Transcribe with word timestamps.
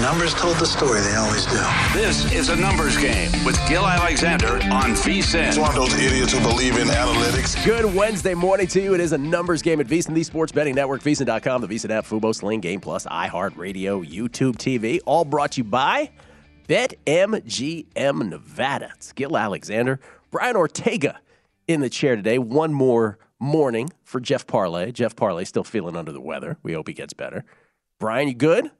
The 0.00 0.06
numbers 0.06 0.32
told 0.32 0.56
the 0.56 0.64
story. 0.64 1.02
They 1.02 1.14
always 1.14 1.44
do. 1.44 1.62
This 1.92 2.32
is 2.32 2.48
a 2.48 2.56
numbers 2.56 2.96
game 2.96 3.30
with 3.44 3.60
Gill 3.68 3.86
Alexander 3.86 4.54
on 4.72 4.94
VSIN. 4.94 5.48
It's 5.48 5.58
one 5.58 5.68
of 5.68 5.74
those 5.74 5.92
idiots 5.92 6.32
who 6.32 6.40
believe 6.40 6.78
in 6.78 6.88
analytics. 6.88 7.62
Good 7.66 7.94
Wednesday 7.94 8.32
morning 8.32 8.66
to 8.68 8.80
you. 8.80 8.94
It 8.94 9.00
is 9.00 9.12
a 9.12 9.18
numbers 9.18 9.60
game 9.60 9.78
at 9.78 9.86
VSIN, 9.88 10.14
the 10.14 10.22
sports 10.22 10.52
betting 10.52 10.74
network, 10.74 11.02
VSIN.com, 11.02 11.60
the 11.60 11.68
VSIN 11.68 11.90
app, 11.90 12.06
Fubo, 12.06 12.34
Sling, 12.34 12.60
Game 12.60 12.80
Plus, 12.80 13.04
iHeartRadio, 13.04 14.02
YouTube 14.10 14.56
TV, 14.56 15.00
all 15.04 15.26
brought 15.26 15.52
to 15.52 15.58
you 15.60 15.64
by 15.64 16.10
BetMGM 16.66 18.30
Nevada. 18.30 18.92
It's 18.96 19.12
Gill 19.12 19.36
Alexander, 19.36 20.00
Brian 20.30 20.56
Ortega 20.56 21.20
in 21.68 21.82
the 21.82 21.90
chair 21.90 22.16
today. 22.16 22.38
One 22.38 22.72
more 22.72 23.18
morning 23.38 23.90
for 24.04 24.18
Jeff 24.18 24.46
Parlay. 24.46 24.92
Jeff 24.92 25.14
Parlay 25.14 25.44
still 25.44 25.62
feeling 25.62 25.94
under 25.94 26.10
the 26.10 26.22
weather. 26.22 26.56
We 26.62 26.72
hope 26.72 26.88
he 26.88 26.94
gets 26.94 27.12
better. 27.12 27.44
Brian, 27.98 28.28
you 28.28 28.34
good? 28.34 28.70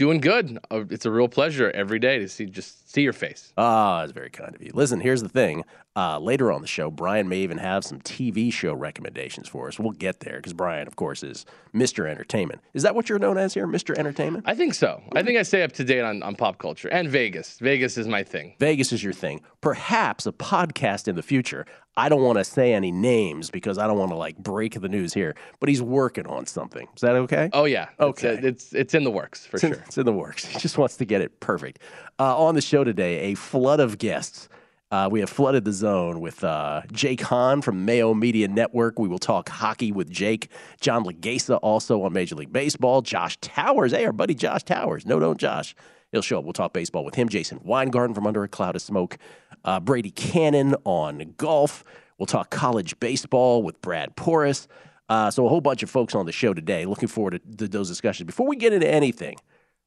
Doing 0.00 0.20
good. 0.22 0.58
Uh, 0.70 0.84
It's 0.88 1.04
a 1.04 1.10
real 1.10 1.28
pleasure 1.28 1.70
every 1.72 1.98
day 1.98 2.18
to 2.20 2.26
see 2.26 2.46
just 2.46 2.90
see 2.90 3.02
your 3.02 3.12
face. 3.12 3.52
Ah, 3.58 4.02
it's 4.02 4.12
very 4.12 4.30
kind 4.30 4.54
of 4.54 4.62
you. 4.62 4.70
Listen, 4.72 4.98
here's 4.98 5.22
the 5.22 5.28
thing. 5.28 5.62
Uh, 5.94 6.18
later 6.18 6.50
on 6.50 6.62
the 6.62 6.66
show, 6.66 6.90
Brian 6.90 7.28
may 7.28 7.40
even 7.40 7.58
have 7.58 7.84
some 7.84 8.00
TV 8.00 8.50
show 8.50 8.72
recommendations 8.72 9.46
for 9.46 9.68
us. 9.68 9.78
We'll 9.78 9.90
get 9.92 10.20
there 10.20 10.36
because 10.36 10.54
Brian, 10.54 10.86
of 10.86 10.96
course, 10.96 11.22
is 11.22 11.44
Mr. 11.74 12.08
Entertainment. 12.08 12.62
Is 12.72 12.82
that 12.84 12.94
what 12.94 13.10
you're 13.10 13.18
known 13.18 13.36
as 13.36 13.52
here, 13.52 13.66
Mr. 13.66 13.94
Entertainment? 13.98 14.44
I 14.46 14.54
think 14.54 14.72
so. 14.72 15.02
I 15.14 15.22
think 15.22 15.38
I 15.38 15.42
stay 15.42 15.62
up 15.62 15.72
to 15.72 15.84
date 15.84 16.00
on, 16.00 16.22
on 16.22 16.34
pop 16.34 16.56
culture 16.56 16.88
and 16.88 17.06
Vegas. 17.06 17.58
Vegas 17.58 17.98
is 17.98 18.08
my 18.08 18.22
thing. 18.22 18.54
Vegas 18.58 18.92
is 18.94 19.04
your 19.04 19.12
thing. 19.12 19.42
Perhaps 19.60 20.24
a 20.26 20.32
podcast 20.32 21.08
in 21.08 21.14
the 21.16 21.22
future. 21.22 21.66
I 22.00 22.08
don't 22.08 22.22
want 22.22 22.38
to 22.38 22.44
say 22.44 22.72
any 22.72 22.90
names 22.90 23.50
because 23.50 23.76
I 23.76 23.86
don't 23.86 23.98
want 23.98 24.10
to 24.10 24.16
like 24.16 24.38
break 24.38 24.80
the 24.80 24.88
news 24.88 25.12
here, 25.12 25.34
but 25.58 25.68
he's 25.68 25.82
working 25.82 26.26
on 26.26 26.46
something. 26.46 26.88
Is 26.96 27.02
that 27.02 27.14
okay? 27.14 27.50
Oh 27.52 27.66
yeah. 27.66 27.88
Okay. 28.00 28.28
It's, 28.36 28.44
uh, 28.44 28.46
it's 28.48 28.72
it's 28.72 28.94
in 28.94 29.04
the 29.04 29.10
works 29.10 29.44
for 29.44 29.56
It's 29.58 29.64
in, 29.64 29.72
sure. 29.74 29.82
it's 29.86 29.98
in 29.98 30.06
the 30.06 30.12
works. 30.12 30.46
He 30.46 30.58
just 30.58 30.78
wants 30.78 30.96
to 30.96 31.04
get 31.04 31.20
it 31.20 31.40
perfect. 31.40 31.78
Uh, 32.18 32.38
on 32.42 32.54
the 32.54 32.62
show 32.62 32.84
today, 32.84 33.32
a 33.32 33.34
flood 33.34 33.80
of 33.80 33.98
guests. 33.98 34.48
Uh, 34.90 35.08
we 35.12 35.20
have 35.20 35.28
flooded 35.30 35.64
the 35.64 35.72
zone 35.72 36.20
with 36.20 36.42
uh, 36.42 36.82
Jake 36.90 37.20
Hahn 37.20 37.60
from 37.62 37.84
Mayo 37.84 38.12
Media 38.14 38.48
Network. 38.48 38.98
We 38.98 39.06
will 39.06 39.20
talk 39.20 39.48
hockey 39.48 39.92
with 39.92 40.10
Jake. 40.10 40.48
John 40.80 41.04
Laghezza 41.04 41.60
also 41.62 42.02
on 42.02 42.12
Major 42.14 42.34
League 42.34 42.52
Baseball. 42.52 43.02
Josh 43.02 43.36
Towers, 43.40 43.92
hey, 43.92 44.06
our 44.06 44.12
buddy 44.12 44.34
Josh 44.34 44.64
Towers. 44.64 45.04
No, 45.06 45.20
don't 45.20 45.38
Josh. 45.38 45.76
He'll 46.12 46.22
show 46.22 46.38
up. 46.38 46.44
We'll 46.44 46.52
talk 46.52 46.72
baseball 46.72 47.04
with 47.04 47.14
him. 47.14 47.28
Jason 47.28 47.60
Weingarten 47.62 48.14
from 48.14 48.26
Under 48.26 48.42
a 48.42 48.48
Cloud 48.48 48.76
of 48.76 48.82
Smoke. 48.82 49.16
Uh, 49.64 49.78
Brady 49.80 50.10
Kannon 50.10 50.74
on 50.84 51.34
golf. 51.36 51.84
We'll 52.18 52.26
talk 52.26 52.50
college 52.50 52.98
baseball 53.00 53.62
with 53.62 53.80
Brad 53.80 54.16
Porras. 54.16 54.66
Uh, 55.08 55.30
so 55.30 55.44
a 55.46 55.48
whole 55.48 55.60
bunch 55.60 55.82
of 55.82 55.90
folks 55.90 56.14
on 56.14 56.26
the 56.26 56.32
show 56.32 56.52
today. 56.54 56.84
Looking 56.84 57.08
forward 57.08 57.40
to, 57.50 57.56
to 57.56 57.68
those 57.68 57.88
discussions. 57.88 58.26
Before 58.26 58.46
we 58.46 58.56
get 58.56 58.72
into 58.72 58.88
anything, 58.88 59.36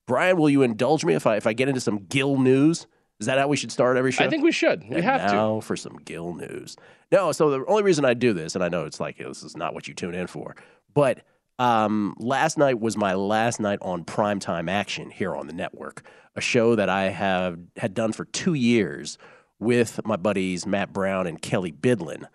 Brian, 0.08 0.38
will 0.38 0.50
you 0.50 0.64
indulge 0.64 1.06
me 1.06 1.14
if 1.14 1.26
I 1.28 1.38
if 1.38 1.48
I 1.48 1.54
get 1.54 1.68
into 1.70 1.80
some 1.82 2.06
Gill 2.10 2.38
news? 2.38 2.88
Is 3.20 3.28
that 3.28 3.38
how 3.38 3.48
we 3.48 3.56
should 3.56 3.72
start 3.72 3.96
every 3.96 4.12
show? 4.12 4.26
I 4.26 4.30
think 4.30 4.44
we 4.44 4.52
should. 4.52 4.84
We 4.90 4.96
And 4.96 5.04
have 5.06 5.30
to. 5.30 5.34
now 5.36 5.60
for 5.62 5.78
some 5.78 5.98
Gill 6.04 6.34
news. 6.34 6.76
No, 7.12 7.32
so 7.32 7.50
the 7.52 7.66
only 7.68 7.84
reason 7.84 8.04
I 8.04 8.14
do 8.16 8.34
this, 8.34 8.56
and 8.56 8.64
I 8.64 8.70
know 8.70 8.86
it's 8.86 9.00
like 9.00 9.18
this 9.18 9.44
is 9.44 9.56
not 9.56 9.74
what 9.74 9.88
you 9.88 9.94
tune 9.94 10.14
in 10.16 10.28
for, 10.28 10.56
but 10.94 11.20
um, 11.59 12.16
last 12.19 12.58
night 12.58 12.80
was 12.80 12.97
my 12.97 13.14
last 13.14 13.59
night 13.59 13.80
on 13.81 14.03
primetime 14.03 14.69
action 14.69 15.09
here 15.09 15.36
on 15.36 15.47
the 15.47 15.53
network, 15.53 16.03
a 16.36 16.41
show 16.41 16.75
that 16.75 16.90
I 16.90 17.09
have 17.09 17.59
had 17.78 17.94
done 17.94 18.12
for 18.12 18.25
two 18.25 18.53
years 18.53 19.18
with 19.59 20.00
my 20.06 20.16
buddies 20.16 20.66
Matt 20.66 20.92
Brown 20.92 21.28
and 21.28 21.42
Kelly 21.42 21.72
Bidlin. 21.72 22.25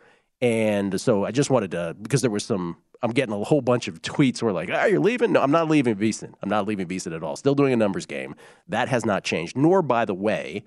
And 0.40 1.00
so 1.00 1.24
I 1.24 1.32
just 1.32 1.50
wanted 1.50 1.72
to 1.72 1.96
because 2.00 2.22
there 2.22 2.30
was 2.30 2.44
some 2.44 2.76
I'm 3.02 3.12
getting 3.12 3.34
a 3.34 3.44
whole 3.44 3.60
bunch 3.60 3.86
of 3.86 4.02
tweets 4.02 4.42
where 4.42 4.52
like, 4.52 4.70
ah, 4.72 4.86
you're 4.86 5.00
leaving? 5.00 5.32
No, 5.32 5.40
I'm 5.40 5.50
not 5.50 5.68
leaving 5.68 5.94
VSiN. 5.94 6.34
I'm 6.42 6.48
not 6.48 6.66
leaving 6.66 6.86
VSiN 6.86 7.14
at 7.14 7.22
all. 7.22 7.36
Still 7.36 7.54
doing 7.54 7.72
a 7.72 7.76
numbers 7.76 8.06
game. 8.06 8.34
That 8.66 8.88
has 8.88 9.04
not 9.04 9.24
changed. 9.24 9.56
Nor, 9.56 9.82
by 9.82 10.04
the 10.04 10.14
way, 10.14 10.64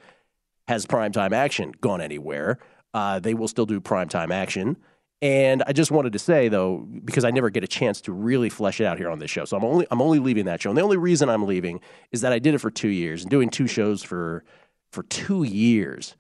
has 0.67 0.85
primetime 0.85 1.33
action 1.33 1.73
gone 1.81 1.99
anywhere. 1.99 2.59
Uh, 2.93 3.19
they 3.19 3.33
will 3.33 3.47
still 3.47 3.65
do 3.65 3.81
primetime 3.81 4.31
action. 4.31 4.77
And 5.21 5.61
I 5.67 5.73
just 5.73 5.91
wanted 5.91 6.13
to 6.13 6.19
say 6.19 6.49
though, 6.49 6.87
because 7.05 7.23
I 7.23 7.31
never 7.31 7.49
get 7.49 7.63
a 7.63 7.67
chance 7.67 8.01
to 8.01 8.11
really 8.11 8.49
flesh 8.49 8.81
it 8.81 8.85
out 8.85 8.97
here 8.97 9.09
on 9.09 9.19
this 9.19 9.29
show, 9.29 9.45
so 9.45 9.55
I'm 9.55 9.63
only 9.63 9.85
I'm 9.91 10.01
only 10.01 10.19
leaving 10.19 10.45
that 10.45 10.61
show. 10.61 10.69
And 10.69 10.77
the 10.77 10.81
only 10.81 10.97
reason 10.97 11.29
I'm 11.29 11.45
leaving 11.45 11.79
is 12.11 12.21
that 12.21 12.33
I 12.33 12.39
did 12.39 12.55
it 12.55 12.57
for 12.59 12.71
two 12.71 12.89
years 12.89 13.21
and 13.21 13.29
doing 13.29 13.49
two 13.49 13.67
shows 13.67 14.01
for 14.01 14.43
for 14.91 15.03
two 15.03 15.43
years, 15.43 16.15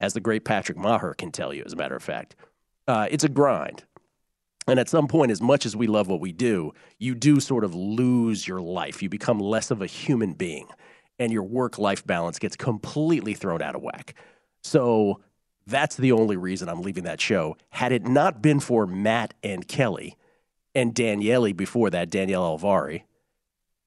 as 0.00 0.14
the 0.14 0.20
great 0.20 0.44
Patrick 0.44 0.76
Maher 0.76 1.14
can 1.14 1.30
tell 1.30 1.54
you. 1.54 1.62
As 1.64 1.72
a 1.72 1.76
matter 1.76 1.94
of 1.94 2.02
fact, 2.02 2.34
uh, 2.88 3.06
it's 3.10 3.24
a 3.24 3.28
grind. 3.28 3.84
And 4.66 4.78
at 4.78 4.88
some 4.88 5.08
point, 5.08 5.30
as 5.30 5.40
much 5.40 5.64
as 5.64 5.74
we 5.74 5.86
love 5.86 6.08
what 6.08 6.20
we 6.20 6.32
do, 6.32 6.72
you 6.98 7.14
do 7.14 7.40
sort 7.40 7.64
of 7.64 7.74
lose 7.74 8.46
your 8.46 8.60
life. 8.60 9.02
You 9.02 9.08
become 9.08 9.38
less 9.38 9.70
of 9.70 9.80
a 9.80 9.86
human 9.86 10.32
being, 10.34 10.66
and 11.18 11.32
your 11.32 11.44
work 11.44 11.78
life 11.78 12.04
balance 12.04 12.38
gets 12.38 12.56
completely 12.56 13.34
thrown 13.34 13.62
out 13.62 13.74
of 13.74 13.82
whack. 13.82 14.14
So 14.62 15.20
that's 15.66 15.96
the 15.96 16.12
only 16.12 16.36
reason 16.36 16.68
I'm 16.68 16.82
leaving 16.82 17.04
that 17.04 17.20
show. 17.20 17.56
Had 17.70 17.92
it 17.92 18.06
not 18.06 18.42
been 18.42 18.60
for 18.60 18.86
Matt 18.86 19.34
and 19.42 19.66
Kelly 19.66 20.16
and 20.74 20.94
Daniele 20.94 21.52
before 21.52 21.90
that, 21.90 22.10
Danielle 22.10 22.58
Alvari, 22.58 23.02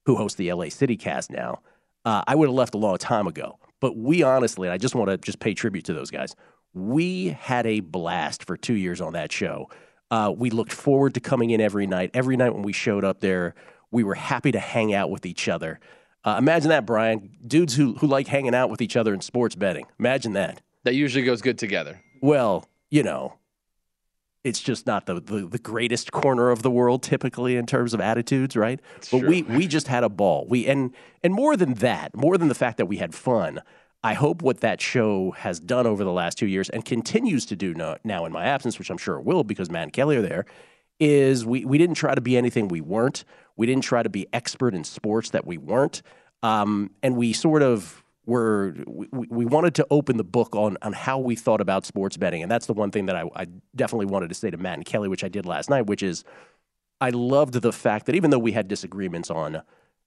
who 0.05 0.15
hosts 0.15 0.37
the 0.37 0.51
LA 0.51 0.69
City 0.69 0.97
cast 0.97 1.31
now, 1.31 1.61
uh, 2.05 2.23
I 2.27 2.35
would 2.35 2.49
have 2.49 2.55
left 2.55 2.75
a 2.75 2.77
long 2.77 2.97
time 2.97 3.27
ago. 3.27 3.57
But 3.79 3.97
we 3.97 4.23
honestly, 4.23 4.69
I 4.69 4.77
just 4.77 4.95
want 4.95 5.09
to 5.09 5.17
just 5.17 5.39
pay 5.39 5.53
tribute 5.53 5.85
to 5.85 5.93
those 5.93 6.09
guys. 6.09 6.35
We 6.73 7.29
had 7.29 7.67
a 7.67 7.81
blast 7.81 8.45
for 8.45 8.55
two 8.57 8.75
years 8.75 9.01
on 9.01 9.13
that 9.13 9.31
show. 9.31 9.69
Uh, 10.09 10.33
we 10.35 10.49
looked 10.49 10.71
forward 10.71 11.13
to 11.15 11.19
coming 11.19 11.49
in 11.49 11.59
every 11.59 11.87
night. 11.87 12.11
Every 12.13 12.37
night 12.37 12.53
when 12.53 12.63
we 12.63 12.73
showed 12.73 13.03
up 13.03 13.19
there, 13.19 13.55
we 13.91 14.03
were 14.03 14.15
happy 14.15 14.51
to 14.51 14.59
hang 14.59 14.93
out 14.93 15.09
with 15.09 15.25
each 15.25 15.47
other. 15.49 15.79
Uh, 16.23 16.35
imagine 16.37 16.69
that, 16.69 16.85
Brian. 16.85 17.31
Dudes 17.45 17.75
who, 17.75 17.95
who 17.95 18.07
like 18.07 18.27
hanging 18.27 18.55
out 18.55 18.69
with 18.69 18.81
each 18.81 18.95
other 18.95 19.13
in 19.13 19.21
sports 19.21 19.55
betting. 19.55 19.85
Imagine 19.99 20.33
that. 20.33 20.61
That 20.83 20.95
usually 20.95 21.23
goes 21.23 21.41
good 21.41 21.57
together. 21.57 22.01
Well, 22.21 22.67
you 22.89 23.03
know, 23.03 23.35
it's 24.43 24.59
just 24.59 24.85
not 24.85 25.05
the, 25.05 25.15
the, 25.15 25.47
the, 25.47 25.57
greatest 25.57 26.11
corner 26.11 26.49
of 26.49 26.63
the 26.63 26.71
world 26.71 27.01
typically 27.01 27.55
in 27.55 27.65
terms 27.65 27.93
of 27.93 28.01
attitudes, 28.01 28.57
right? 28.57 28.79
It's 28.97 29.09
but 29.09 29.19
true. 29.19 29.29
we 29.29 29.41
we 29.43 29.67
just 29.67 29.87
had 29.87 30.03
a 30.03 30.09
ball. 30.09 30.45
We 30.49 30.67
and 30.67 30.93
and 31.23 31.33
more 31.33 31.55
than 31.55 31.75
that, 31.75 32.15
more 32.15 32.37
than 32.37 32.49
the 32.49 32.55
fact 32.55 32.77
that 32.77 32.87
we 32.87 32.97
had 32.97 33.15
fun, 33.15 33.61
I 34.03 34.13
hope 34.13 34.41
what 34.41 34.59
that 34.59 34.81
show 34.81 35.31
has 35.31 35.61
done 35.61 35.87
over 35.87 36.03
the 36.03 36.11
last 36.11 36.37
two 36.37 36.47
years 36.47 36.69
and 36.69 36.83
continues 36.83 37.45
to 37.47 37.55
do 37.55 37.73
now, 37.73 37.95
now 38.03 38.25
in 38.25 38.33
my 38.33 38.43
absence, 38.45 38.77
which 38.77 38.89
I'm 38.89 38.97
sure 38.97 39.15
it 39.15 39.23
will 39.23 39.45
because 39.45 39.71
Matt 39.71 39.83
and 39.83 39.93
Kelly 39.93 40.17
are 40.17 40.21
there, 40.21 40.45
is 40.99 41.45
we, 41.45 41.63
we 41.63 41.77
didn't 41.77 41.95
try 41.95 42.13
to 42.13 42.19
be 42.19 42.35
anything 42.35 42.67
we 42.67 42.81
weren't. 42.81 43.23
We 43.55 43.65
didn't 43.65 43.85
try 43.85 44.03
to 44.03 44.09
be 44.09 44.27
expert 44.33 44.75
in 44.75 44.83
sports 44.83 45.29
that 45.29 45.47
we 45.47 45.57
weren't. 45.57 46.01
Um, 46.41 46.91
and 47.01 47.15
we 47.15 47.31
sort 47.31 47.63
of 47.63 48.02
were, 48.25 48.73
we, 48.87 49.07
we 49.11 49.45
wanted 49.45 49.75
to 49.75 49.87
open 49.89 50.17
the 50.17 50.23
book 50.23 50.55
on, 50.55 50.77
on 50.81 50.93
how 50.93 51.19
we 51.19 51.35
thought 51.35 51.61
about 51.61 51.85
sports 51.85 52.17
betting. 52.17 52.41
And 52.41 52.51
that's 52.51 52.65
the 52.65 52.73
one 52.73 52.91
thing 52.91 53.05
that 53.07 53.15
I, 53.15 53.29
I 53.35 53.47
definitely 53.75 54.05
wanted 54.05 54.29
to 54.29 54.35
say 54.35 54.49
to 54.49 54.57
Matt 54.57 54.75
and 54.75 54.85
Kelly, 54.85 55.09
which 55.09 55.23
I 55.23 55.29
did 55.29 55.45
last 55.45 55.69
night, 55.69 55.87
which 55.87 56.03
is 56.03 56.23
I 57.01 57.09
loved 57.09 57.55
the 57.55 57.73
fact 57.73 58.05
that 58.05 58.15
even 58.15 58.31
though 58.31 58.39
we 58.39 58.53
had 58.53 58.67
disagreements 58.67 59.29
on, 59.29 59.61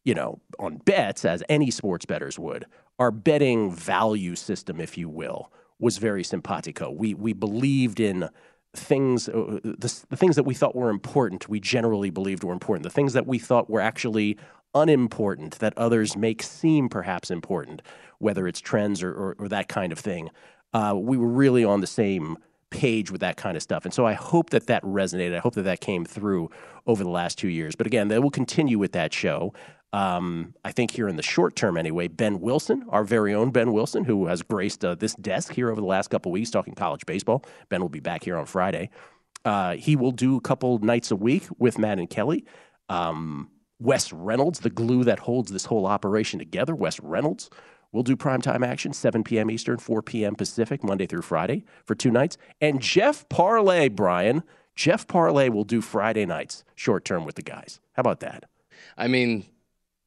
you 0.04 0.14
know, 0.14 0.40
on 0.58 0.78
bets, 0.78 1.24
as 1.24 1.42
any 1.48 1.70
sports 1.70 2.06
bettors 2.06 2.38
would, 2.38 2.64
our 2.98 3.10
betting 3.10 3.70
value 3.70 4.34
system, 4.34 4.80
if 4.80 4.96
you 4.96 5.08
will, 5.08 5.52
was 5.78 5.98
very 5.98 6.24
simpatico. 6.24 6.90
We 6.90 7.12
we 7.12 7.34
believed 7.34 8.00
in 8.00 8.30
things, 8.74 9.28
uh, 9.28 9.60
the, 9.62 10.04
the 10.08 10.16
things 10.16 10.36
that 10.36 10.44
we 10.44 10.54
thought 10.54 10.76
were 10.76 10.90
important. 10.90 11.48
We 11.48 11.60
generally 11.60 12.10
believed 12.10 12.44
were 12.44 12.52
important. 12.52 12.84
The 12.84 12.90
things 12.90 13.12
that 13.14 13.26
we 13.26 13.38
thought 13.38 13.68
were 13.68 13.80
actually 13.80 14.38
unimportant, 14.76 15.58
that 15.58 15.76
others 15.76 16.16
make 16.16 16.42
seem 16.42 16.88
perhaps 16.88 17.30
important, 17.30 17.82
whether 18.18 18.46
it's 18.46 18.60
trends 18.60 19.02
or, 19.02 19.12
or, 19.12 19.36
or 19.38 19.48
that 19.48 19.68
kind 19.68 19.92
of 19.92 19.98
thing. 19.98 20.30
Uh, 20.72 20.94
we 20.96 21.16
were 21.16 21.28
really 21.28 21.64
on 21.64 21.80
the 21.80 21.86
same 21.86 22.36
page 22.70 23.10
with 23.10 23.20
that 23.20 23.36
kind 23.36 23.56
of 23.56 23.62
stuff. 23.62 23.84
And 23.84 23.94
so 23.94 24.06
I 24.06 24.12
hope 24.12 24.50
that 24.50 24.66
that 24.66 24.82
resonated. 24.82 25.36
I 25.36 25.38
hope 25.38 25.54
that 25.54 25.62
that 25.62 25.80
came 25.80 26.04
through 26.04 26.50
over 26.86 27.02
the 27.02 27.10
last 27.10 27.38
two 27.38 27.48
years. 27.48 27.76
But 27.76 27.86
again, 27.86 28.08
they 28.08 28.18
will 28.18 28.30
continue 28.30 28.78
with 28.78 28.92
that 28.92 29.12
show. 29.12 29.54
Um, 29.92 30.54
I 30.64 30.72
think 30.72 30.90
here 30.90 31.08
in 31.08 31.16
the 31.16 31.22
short 31.22 31.56
term, 31.56 31.76
anyway, 31.76 32.08
Ben 32.08 32.40
Wilson, 32.40 32.84
our 32.90 33.04
very 33.04 33.32
own 33.32 33.50
Ben 33.50 33.72
Wilson, 33.72 34.04
who 34.04 34.26
has 34.26 34.42
graced 34.42 34.84
uh, 34.84 34.94
this 34.94 35.14
desk 35.14 35.54
here 35.54 35.70
over 35.70 35.80
the 35.80 35.86
last 35.86 36.08
couple 36.08 36.32
weeks 36.32 36.50
talking 36.50 36.74
college 36.74 37.06
baseball. 37.06 37.44
Ben 37.68 37.80
will 37.80 37.88
be 37.88 38.00
back 38.00 38.24
here 38.24 38.36
on 38.36 38.46
Friday. 38.46 38.90
Uh, 39.44 39.76
he 39.76 39.94
will 39.96 40.10
do 40.10 40.36
a 40.36 40.40
couple 40.40 40.78
nights 40.80 41.10
a 41.12 41.16
week 41.16 41.46
with 41.58 41.78
Matt 41.78 41.98
and 41.98 42.10
Kelly. 42.10 42.44
Um, 42.88 43.48
Wes 43.78 44.12
Reynolds, 44.12 44.60
the 44.60 44.70
glue 44.70 45.04
that 45.04 45.20
holds 45.20 45.52
this 45.52 45.66
whole 45.66 45.86
operation 45.86 46.38
together, 46.38 46.74
Wes 46.74 46.98
Reynolds 47.00 47.50
will 47.92 48.02
do 48.02 48.16
primetime 48.16 48.66
action, 48.66 48.92
7 48.92 49.22
p.m. 49.22 49.50
Eastern, 49.50 49.78
4 49.78 50.02
p.m. 50.02 50.34
Pacific, 50.34 50.82
Monday 50.82 51.06
through 51.06 51.22
Friday 51.22 51.64
for 51.84 51.94
two 51.94 52.10
nights. 52.10 52.36
And 52.60 52.80
Jeff 52.80 53.28
Parlay, 53.28 53.88
Brian, 53.88 54.42
Jeff 54.74 55.06
Parlay 55.06 55.48
will 55.48 55.64
do 55.64 55.80
Friday 55.80 56.26
nights 56.26 56.64
short 56.74 57.04
term 57.04 57.24
with 57.24 57.36
the 57.36 57.42
guys. 57.42 57.80
How 57.92 58.00
about 58.00 58.20
that? 58.20 58.44
I 58.98 59.08
mean, 59.08 59.46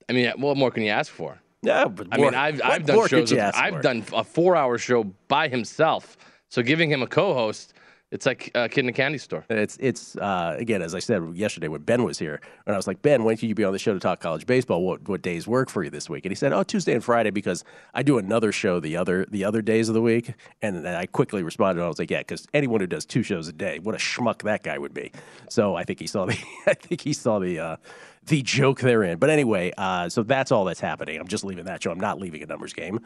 I 0.07 0.13
mean, 0.13 0.31
what 0.37 0.57
more 0.57 0.71
can 0.71 0.83
you 0.83 0.91
ask 0.91 1.11
for? 1.11 1.39
Yeah, 1.61 1.85
but 1.85 2.07
I 2.11 2.17
mean, 2.17 2.35
I've 2.35 2.61
I've 2.63 2.85
done 2.85 3.07
shows. 3.07 3.31
with- 3.31 3.41
I've 3.55 3.75
for? 3.75 3.81
done 3.81 4.03
a 4.13 4.23
four-hour 4.23 4.77
show 4.77 5.03
by 5.27 5.47
himself. 5.47 6.17
So 6.49 6.61
giving 6.63 6.89
him 6.89 7.01
a 7.03 7.07
co-host, 7.07 7.73
it's 8.11 8.25
like 8.25 8.49
a 8.55 8.67
kid 8.67 8.85
in 8.85 8.89
a 8.89 8.93
candy 8.93 9.19
store. 9.19 9.45
It's 9.49 9.77
it's 9.79 10.15
uh, 10.17 10.55
again 10.57 10.81
as 10.81 10.95
I 10.95 10.99
said 10.99 11.35
yesterday 11.35 11.67
when 11.67 11.81
Ben 11.81 12.03
was 12.03 12.17
here, 12.17 12.41
and 12.65 12.73
I 12.73 12.77
was 12.77 12.87
like, 12.87 13.01
Ben, 13.01 13.23
when 13.23 13.37
can 13.37 13.49
you 13.49 13.55
be 13.55 13.63
on 13.63 13.71
the 13.71 13.79
show 13.79 13.93
to 13.93 13.99
talk 13.99 14.19
college 14.19 14.47
baseball? 14.47 14.83
What 14.83 15.07
what 15.07 15.21
days 15.21 15.47
work 15.47 15.69
for 15.69 15.83
you 15.83 15.91
this 15.91 16.09
week? 16.09 16.25
And 16.25 16.31
he 16.31 16.35
said, 16.35 16.51
Oh, 16.51 16.63
Tuesday 16.63 16.93
and 16.93 17.03
Friday 17.03 17.29
because 17.29 17.63
I 17.93 18.01
do 18.01 18.17
another 18.17 18.51
show 18.51 18.79
the 18.79 18.97
other 18.97 19.25
the 19.29 19.45
other 19.45 19.61
days 19.61 19.89
of 19.89 19.93
the 19.93 20.01
week. 20.01 20.33
And 20.61 20.87
I 20.87 21.05
quickly 21.05 21.43
responded. 21.43 21.83
I 21.83 21.87
was 21.87 21.99
like, 21.99 22.09
Yeah, 22.09 22.19
because 22.19 22.47
anyone 22.53 22.81
who 22.81 22.87
does 22.87 23.05
two 23.05 23.21
shows 23.21 23.47
a 23.47 23.53
day, 23.53 23.77
what 23.79 23.93
a 23.93 23.99
schmuck 23.99 24.41
that 24.41 24.63
guy 24.63 24.77
would 24.77 24.93
be. 24.93 25.11
So 25.49 25.75
I 25.75 25.83
think 25.83 25.99
he 25.99 26.07
saw 26.07 26.25
the 26.25 26.37
I 26.67 26.73
think 26.73 27.01
he 27.01 27.13
saw 27.13 27.37
the 27.37 27.59
uh, 27.59 27.77
the 28.25 28.41
joke 28.41 28.79
therein. 28.79 29.17
But 29.17 29.29
anyway, 29.29 29.71
uh, 29.77 30.09
so 30.09 30.23
that's 30.23 30.51
all 30.51 30.65
that's 30.65 30.79
happening. 30.79 31.19
I'm 31.19 31.27
just 31.27 31.43
leaving 31.43 31.65
that 31.65 31.83
show. 31.83 31.91
I'm 31.91 31.99
not 31.99 32.19
leaving 32.19 32.41
a 32.41 32.45
numbers 32.45 32.73
game. 32.73 33.01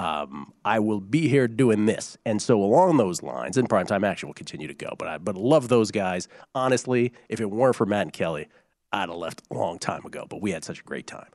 Um, 0.00 0.54
I 0.64 0.78
will 0.78 1.00
be 1.00 1.28
here 1.28 1.46
doing 1.46 1.84
this, 1.84 2.16
and 2.24 2.40
so 2.40 2.62
along 2.62 2.96
those 2.96 3.22
lines, 3.22 3.58
and 3.58 3.68
primetime 3.68 4.02
action 4.02 4.30
will 4.30 4.34
continue 4.34 4.66
to 4.66 4.72
go. 4.72 4.94
But 4.98 5.08
I 5.08 5.18
but 5.18 5.36
love 5.36 5.68
those 5.68 5.90
guys. 5.90 6.26
Honestly, 6.54 7.12
if 7.28 7.38
it 7.38 7.50
weren't 7.50 7.76
for 7.76 7.84
Matt 7.84 8.02
and 8.02 8.12
Kelly, 8.12 8.48
I'd 8.92 9.10
have 9.10 9.18
left 9.18 9.42
a 9.50 9.54
long 9.54 9.78
time 9.78 10.06
ago. 10.06 10.26
But 10.26 10.40
we 10.40 10.52
had 10.52 10.64
such 10.64 10.80
a 10.80 10.84
great 10.84 11.06
time. 11.06 11.28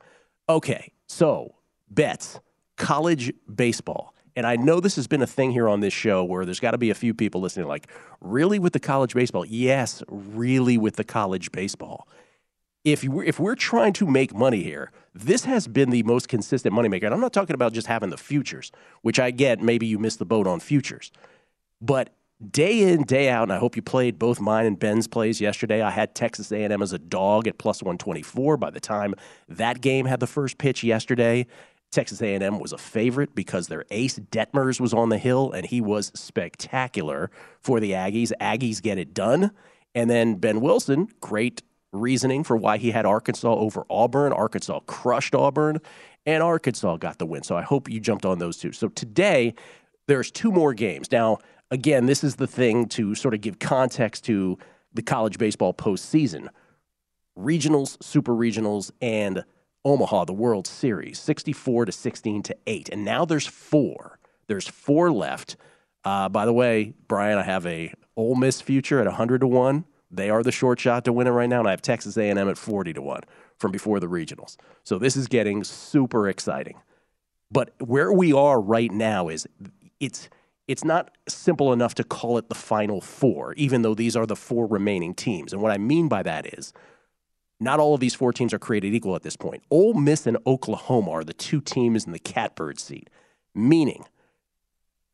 Okay, 0.48 0.90
so 1.06 1.54
bets, 1.88 2.40
college 2.76 3.32
baseball. 3.54 4.14
And 4.34 4.44
I 4.44 4.56
know 4.56 4.80
this 4.80 4.96
has 4.96 5.06
been 5.06 5.22
a 5.22 5.28
thing 5.28 5.52
here 5.52 5.68
on 5.68 5.78
this 5.78 5.94
show 5.94 6.24
where 6.24 6.44
there's 6.44 6.60
got 6.60 6.72
to 6.72 6.78
be 6.78 6.90
a 6.90 6.94
few 6.94 7.14
people 7.14 7.40
listening 7.40 7.68
like, 7.68 7.88
really 8.20 8.58
with 8.58 8.72
the 8.72 8.80
college 8.80 9.14
baseball? 9.14 9.46
Yes, 9.46 10.02
really 10.08 10.76
with 10.76 10.96
the 10.96 11.04
college 11.04 11.52
baseball 11.52 12.08
if 12.86 13.02
you 13.02 13.20
if 13.20 13.40
we're 13.40 13.56
trying 13.56 13.92
to 13.94 14.06
make 14.06 14.32
money 14.32 14.62
here, 14.62 14.92
this 15.12 15.44
has 15.44 15.66
been 15.66 15.90
the 15.90 16.04
most 16.04 16.28
consistent 16.28 16.72
moneymaker. 16.72 17.04
And 17.04 17.14
I'm 17.14 17.20
not 17.20 17.32
talking 17.32 17.54
about 17.54 17.72
just 17.72 17.88
having 17.88 18.10
the 18.10 18.16
futures, 18.16 18.70
which 19.02 19.18
I 19.18 19.32
get. 19.32 19.60
Maybe 19.60 19.86
you 19.86 19.98
missed 19.98 20.20
the 20.20 20.24
boat 20.24 20.46
on 20.46 20.60
futures, 20.60 21.10
but 21.82 22.14
day 22.48 22.92
in 22.92 23.02
day 23.02 23.28
out, 23.28 23.42
and 23.42 23.52
I 23.52 23.58
hope 23.58 23.74
you 23.74 23.82
played 23.82 24.20
both 24.20 24.40
mine 24.40 24.66
and 24.66 24.78
Ben's 24.78 25.08
plays 25.08 25.40
yesterday. 25.40 25.82
I 25.82 25.90
had 25.90 26.14
Texas 26.14 26.52
A&M 26.52 26.80
as 26.80 26.92
a 26.92 26.98
dog 26.98 27.48
at 27.48 27.58
plus 27.58 27.82
124. 27.82 28.56
By 28.56 28.70
the 28.70 28.78
time 28.78 29.14
that 29.48 29.80
game 29.80 30.06
had 30.06 30.20
the 30.20 30.26
first 30.28 30.56
pitch 30.56 30.84
yesterday, 30.84 31.46
Texas 31.90 32.22
A&M 32.22 32.60
was 32.60 32.72
a 32.72 32.78
favorite 32.78 33.34
because 33.34 33.66
their 33.66 33.84
ace 33.90 34.20
Detmers 34.30 34.78
was 34.78 34.94
on 34.94 35.08
the 35.08 35.18
hill, 35.18 35.50
and 35.50 35.66
he 35.66 35.80
was 35.80 36.12
spectacular 36.14 37.32
for 37.60 37.80
the 37.80 37.92
Aggies. 37.92 38.30
Aggies 38.40 38.80
get 38.80 38.96
it 38.96 39.12
done, 39.12 39.50
and 39.92 40.08
then 40.08 40.36
Ben 40.36 40.60
Wilson, 40.60 41.08
great 41.20 41.62
reasoning 41.92 42.44
for 42.44 42.56
why 42.56 42.78
he 42.78 42.90
had 42.90 43.06
Arkansas 43.06 43.54
over 43.54 43.84
Auburn. 43.90 44.32
Arkansas 44.32 44.80
crushed 44.80 45.34
Auburn, 45.34 45.80
and 46.24 46.42
Arkansas 46.42 46.96
got 46.96 47.18
the 47.18 47.26
win. 47.26 47.42
So 47.42 47.56
I 47.56 47.62
hope 47.62 47.88
you 47.88 48.00
jumped 48.00 48.26
on 48.26 48.38
those 48.38 48.58
two. 48.58 48.72
So 48.72 48.88
today, 48.88 49.54
there's 50.08 50.30
two 50.30 50.52
more 50.52 50.74
games. 50.74 51.10
Now, 51.10 51.38
again, 51.70 52.06
this 52.06 52.22
is 52.22 52.36
the 52.36 52.46
thing 52.46 52.86
to 52.90 53.14
sort 53.14 53.34
of 53.34 53.40
give 53.40 53.58
context 53.58 54.24
to 54.26 54.58
the 54.92 55.02
college 55.02 55.38
baseball 55.38 55.74
postseason. 55.74 56.48
Regionals, 57.38 58.02
super 58.02 58.32
regionals, 58.32 58.90
and 59.00 59.44
Omaha, 59.84 60.24
the 60.24 60.32
World 60.32 60.66
Series, 60.66 61.18
64 61.18 61.86
to 61.86 61.92
16 61.92 62.42
to 62.44 62.56
8. 62.66 62.88
And 62.90 63.04
now 63.04 63.24
there's 63.24 63.46
four. 63.46 64.18
There's 64.48 64.66
four 64.66 65.12
left. 65.12 65.56
Uh, 66.04 66.28
by 66.28 66.46
the 66.46 66.52
way, 66.52 66.94
Brian, 67.08 67.38
I 67.38 67.42
have 67.42 67.66
a 67.66 67.92
Ole 68.16 68.36
Miss 68.36 68.60
future 68.60 69.00
at 69.00 69.06
100 69.06 69.40
to 69.42 69.46
1. 69.46 69.84
They 70.10 70.30
are 70.30 70.42
the 70.42 70.52
short 70.52 70.78
shot 70.78 71.04
to 71.04 71.12
win 71.12 71.26
it 71.26 71.30
right 71.30 71.48
now, 71.48 71.60
and 71.60 71.68
I 71.68 71.72
have 71.72 71.82
Texas 71.82 72.16
A&M 72.16 72.38
at 72.48 72.58
40 72.58 72.92
to 72.94 73.02
1 73.02 73.22
from 73.58 73.72
before 73.72 74.00
the 74.00 74.06
regionals. 74.06 74.56
So 74.84 74.98
this 74.98 75.16
is 75.16 75.26
getting 75.26 75.64
super 75.64 76.28
exciting. 76.28 76.76
But 77.50 77.72
where 77.78 78.12
we 78.12 78.32
are 78.32 78.60
right 78.60 78.90
now 78.90 79.28
is 79.28 79.46
it's 80.00 80.28
it's 80.68 80.84
not 80.84 81.16
simple 81.28 81.72
enough 81.72 81.94
to 81.94 82.04
call 82.04 82.38
it 82.38 82.48
the 82.48 82.56
final 82.56 83.00
four, 83.00 83.52
even 83.54 83.82
though 83.82 83.94
these 83.94 84.16
are 84.16 84.26
the 84.26 84.34
four 84.34 84.66
remaining 84.66 85.14
teams. 85.14 85.52
And 85.52 85.62
what 85.62 85.70
I 85.70 85.78
mean 85.78 86.08
by 86.08 86.24
that 86.24 86.54
is 86.58 86.72
not 87.60 87.78
all 87.78 87.94
of 87.94 88.00
these 88.00 88.14
four 88.14 88.32
teams 88.32 88.52
are 88.52 88.58
created 88.58 88.92
equal 88.92 89.14
at 89.14 89.22
this 89.22 89.36
point. 89.36 89.62
Ole 89.70 89.94
Miss 89.94 90.26
and 90.26 90.36
Oklahoma 90.44 91.10
are 91.12 91.24
the 91.24 91.32
two 91.32 91.60
teams 91.60 92.04
in 92.04 92.12
the 92.12 92.18
catbird 92.18 92.80
seat, 92.80 93.08
meaning 93.54 94.04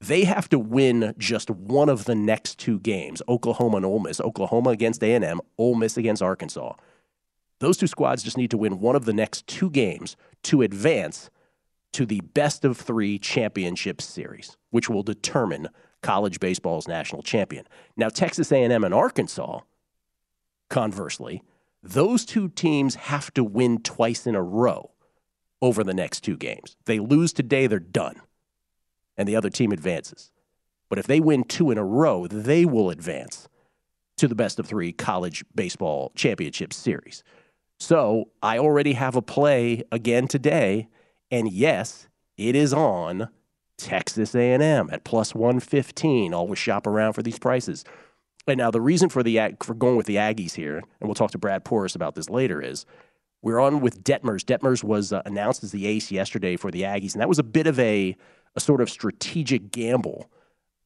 they 0.02 0.24
have 0.24 0.48
to 0.48 0.58
win 0.58 1.14
just 1.16 1.48
one 1.48 1.88
of 1.88 2.06
the 2.06 2.14
next 2.16 2.58
two 2.58 2.80
games, 2.80 3.22
Oklahoma 3.28 3.76
and 3.76 3.86
Ole 3.86 4.00
Miss. 4.00 4.20
Oklahoma 4.20 4.70
against 4.70 5.02
A&M, 5.02 5.40
Ole 5.58 5.76
Miss 5.76 5.96
against 5.96 6.20
Arkansas. 6.20 6.74
Those 7.60 7.76
two 7.76 7.86
squads 7.86 8.24
just 8.24 8.36
need 8.36 8.50
to 8.50 8.58
win 8.58 8.80
one 8.80 8.96
of 8.96 9.04
the 9.04 9.12
next 9.12 9.46
two 9.46 9.70
games 9.70 10.16
to 10.42 10.62
advance 10.62 11.30
to 11.92 12.04
the 12.04 12.20
best 12.20 12.64
of 12.64 12.76
3 12.76 13.16
championship 13.20 14.02
series, 14.02 14.56
which 14.70 14.90
will 14.90 15.04
determine 15.04 15.68
college 16.02 16.40
baseball's 16.40 16.88
national 16.88 17.22
champion. 17.22 17.64
Now 17.96 18.08
Texas 18.08 18.50
A&M 18.50 18.82
and 18.82 18.92
Arkansas, 18.92 19.60
conversely, 20.68 21.44
those 21.80 22.24
two 22.24 22.48
teams 22.48 22.96
have 22.96 23.32
to 23.34 23.44
win 23.44 23.80
twice 23.82 24.26
in 24.26 24.34
a 24.34 24.42
row 24.42 24.90
over 25.60 25.84
the 25.84 25.94
next 25.94 26.22
two 26.22 26.36
games. 26.36 26.76
They 26.86 26.98
lose 26.98 27.32
today, 27.32 27.68
they're 27.68 27.78
done 27.78 28.20
and 29.16 29.28
the 29.28 29.36
other 29.36 29.50
team 29.50 29.72
advances. 29.72 30.30
But 30.88 30.98
if 30.98 31.06
they 31.06 31.20
win 31.20 31.44
two 31.44 31.70
in 31.70 31.78
a 31.78 31.84
row, 31.84 32.26
they 32.26 32.64
will 32.64 32.90
advance 32.90 33.48
to 34.18 34.28
the 34.28 34.34
best 34.34 34.58
of 34.58 34.66
three 34.66 34.92
college 34.92 35.44
baseball 35.54 36.12
championship 36.14 36.72
series. 36.72 37.24
So 37.80 38.28
I 38.42 38.58
already 38.58 38.92
have 38.92 39.16
a 39.16 39.22
play 39.22 39.82
again 39.90 40.28
today, 40.28 40.88
and 41.30 41.50
yes, 41.50 42.08
it 42.36 42.54
is 42.54 42.72
on 42.72 43.28
Texas 43.78 44.34
A&M 44.34 44.88
at 44.92 45.04
plus 45.04 45.34
115. 45.34 46.32
Always 46.32 46.58
shop 46.58 46.86
around 46.86 47.14
for 47.14 47.22
these 47.22 47.38
prices. 47.38 47.84
And 48.46 48.58
now 48.58 48.70
the 48.70 48.80
reason 48.80 49.08
for 49.08 49.22
the 49.22 49.56
for 49.62 49.74
going 49.74 49.96
with 49.96 50.06
the 50.06 50.16
Aggies 50.16 50.54
here, 50.54 50.76
and 50.76 51.08
we'll 51.08 51.14
talk 51.14 51.30
to 51.32 51.38
Brad 51.38 51.64
Porras 51.64 51.94
about 51.94 52.14
this 52.14 52.28
later, 52.28 52.60
is 52.60 52.86
we're 53.40 53.60
on 53.60 53.80
with 53.80 54.04
Detmers. 54.04 54.44
Detmers 54.44 54.84
was 54.84 55.12
uh, 55.12 55.22
announced 55.24 55.64
as 55.64 55.72
the 55.72 55.86
ace 55.86 56.10
yesterday 56.10 56.56
for 56.56 56.70
the 56.70 56.82
Aggies, 56.82 57.14
and 57.14 57.20
that 57.20 57.28
was 57.28 57.38
a 57.38 57.44
bit 57.44 57.66
of 57.66 57.78
a 57.78 58.16
a 58.56 58.60
sort 58.60 58.80
of 58.80 58.90
strategic 58.90 59.70
gamble 59.70 60.30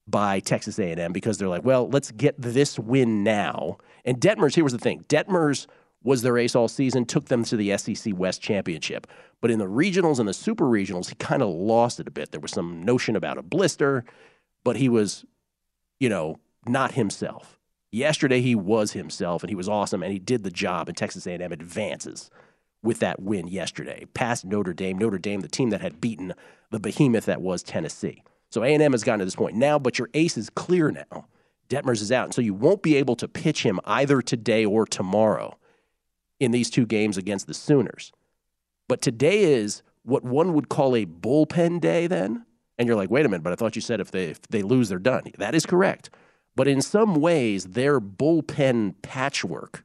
by 0.07 0.41
Texas 0.41 0.79
A&M 0.79 1.13
because 1.13 1.39
they're 1.39 1.49
like, 1.49 1.65
well, 1.65 1.89
let's 1.89 2.13
get 2.13 2.41
this 2.41 2.79
win 2.79 3.25
now. 3.25 3.79
And 4.05 4.21
Detmers, 4.21 4.55
here 4.55 4.65
was 4.65 4.73
the 4.73 4.79
thing: 4.79 5.05
Detmers 5.09 5.67
was 6.03 6.23
their 6.23 6.39
ace 6.39 6.55
all 6.55 6.69
season, 6.69 7.05
took 7.05 7.27
them 7.27 7.43
to 7.45 7.57
the 7.57 7.77
SEC 7.77 8.17
West 8.17 8.41
Championship. 8.41 9.09
But 9.41 9.51
in 9.51 9.59
the 9.59 9.67
regionals 9.67 10.21
and 10.21 10.29
the 10.29 10.35
super 10.35 10.65
regionals, 10.65 11.09
he 11.09 11.17
kind 11.17 11.43
of 11.43 11.49
lost 11.49 11.99
it 11.99 12.07
a 12.07 12.13
bit. 12.13 12.31
There 12.31 12.41
was 12.41 12.53
some 12.53 12.83
notion 12.83 13.17
about 13.17 13.39
a 13.39 13.43
blister, 13.43 14.05
but 14.65 14.77
he 14.77 14.89
was, 14.89 15.25
you 15.99 16.09
know, 16.09 16.39
not 16.67 16.93
himself. 16.93 17.59
Yesterday 17.91 18.41
he 18.41 18.55
was 18.55 18.93
himself 18.93 19.43
and 19.43 19.51
he 19.51 19.57
was 19.57 19.69
awesome 19.69 20.03
and 20.03 20.13
he 20.13 20.19
did 20.19 20.45
the 20.45 20.51
job 20.51 20.89
and 20.89 20.97
Texas 20.97 21.27
A&M 21.27 21.53
advances 21.53 22.31
with 22.83 23.01
that 23.01 23.21
win 23.21 23.49
yesterday 23.49 24.07
past 24.15 24.45
Notre 24.45 24.73
Dame. 24.73 24.99
Notre 24.99 25.19
Dame, 25.19 25.41
the 25.41 25.49
team 25.49 25.71
that 25.71 25.81
had 25.81 26.01
beaten 26.01 26.35
the 26.71 26.81
behemoth 26.81 27.27
that 27.27 27.41
was 27.41 27.63
Tennessee. 27.63 28.23
So 28.51 28.63
A&M 28.63 28.93
has 28.93 29.05
gotten 29.05 29.19
to 29.21 29.25
this 29.25 29.37
point 29.37 29.57
now, 29.57 29.79
but 29.79 29.99
your 29.99 30.09
ace 30.15 30.37
is 30.37 30.51
clear 30.51 30.91
now. 30.91 31.27
Detmers 31.69 32.01
is 32.01 32.13
out, 32.13 32.27
and 32.27 32.35
so 32.35 32.41
you 32.41 32.55
won't 32.55 32.83
be 32.83 32.97
able 32.97 33.17
to 33.17 33.27
pitch 33.27 33.65
him 33.65 33.81
either 33.85 34.23
today 34.23 34.65
or 34.65 34.87
tomorrow 34.87 35.59
in 36.39 36.53
these 36.53 36.71
two 36.71 36.87
games 36.87 37.19
against 37.19 37.47
the 37.49 37.55
Sooners. 37.55 38.13
But 38.89 39.03
today 39.03 39.43
is 39.43 39.83
what 40.05 40.23
one 40.23 40.55
would 40.55 40.69
call 40.69 40.95
a 40.95 41.07
bullpen 41.07 41.81
day 41.81 42.07
then. 42.07 42.47
And 42.79 42.87
you're 42.87 42.97
like, 42.97 43.11
wait 43.11 43.27
a 43.27 43.29
minute, 43.29 43.43
but 43.43 43.53
I 43.53 43.57
thought 43.57 43.75
you 43.75 43.83
said 43.83 44.01
if 44.01 44.11
they 44.11 44.27
if 44.27 44.41
they 44.43 44.63
lose, 44.63 44.89
they're 44.89 44.99
done. 44.99 45.25
That 45.39 45.55
is 45.55 45.67
correct. 45.67 46.11
But 46.55 46.69
in 46.69 46.81
some 46.81 47.17
ways, 47.17 47.65
their 47.65 48.01
bullpen 48.01 48.95
patchwork 49.03 49.85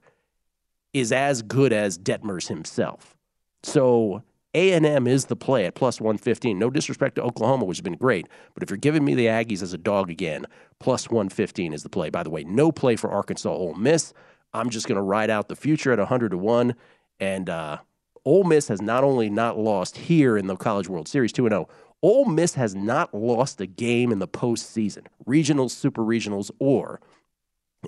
is 0.93 1.11
as 1.11 1.41
good 1.41 1.73
as 1.73 1.97
Detmers 1.97 2.47
himself. 2.47 3.17
So 3.63 4.23
A&M 4.53 5.07
is 5.07 5.25
the 5.25 5.35
play 5.35 5.65
at 5.65 5.75
plus 5.75 6.01
115. 6.01 6.57
No 6.57 6.69
disrespect 6.69 7.15
to 7.15 7.23
Oklahoma, 7.23 7.65
which 7.65 7.77
has 7.77 7.83
been 7.83 7.97
great, 7.97 8.27
but 8.53 8.63
if 8.63 8.69
you're 8.69 8.77
giving 8.77 9.05
me 9.05 9.15
the 9.15 9.27
Aggies 9.27 9.61
as 9.61 9.73
a 9.73 9.77
dog 9.77 10.09
again, 10.09 10.45
plus 10.79 11.09
115 11.09 11.73
is 11.73 11.83
the 11.83 11.89
play. 11.89 12.09
By 12.09 12.23
the 12.23 12.29
way, 12.29 12.43
no 12.43 12.71
play 12.71 12.95
for 12.95 13.11
Arkansas 13.11 13.49
Ole 13.49 13.75
Miss. 13.75 14.13
I'm 14.53 14.69
just 14.69 14.87
going 14.87 14.97
to 14.97 15.01
ride 15.01 15.29
out 15.29 15.47
the 15.47 15.55
future 15.55 15.93
at 15.93 15.99
100 15.99 16.31
to 16.31 16.37
1. 16.37 16.75
And 17.19 17.49
uh, 17.49 17.77
Ole 18.25 18.43
Miss 18.43 18.67
has 18.67 18.81
not 18.81 19.03
only 19.03 19.29
not 19.29 19.57
lost 19.57 19.97
here 19.97 20.37
in 20.37 20.47
the 20.47 20.55
College 20.55 20.89
World 20.89 21.07
Series 21.07 21.31
2 21.31 21.47
0, 21.47 21.69
Ole 22.01 22.25
Miss 22.25 22.55
has 22.55 22.75
not 22.75 23.13
lost 23.13 23.61
a 23.61 23.67
game 23.67 24.11
in 24.11 24.19
the 24.19 24.27
postseason, 24.27 25.05
regionals, 25.27 25.71
super 25.71 26.01
regionals, 26.01 26.49
or 26.59 26.99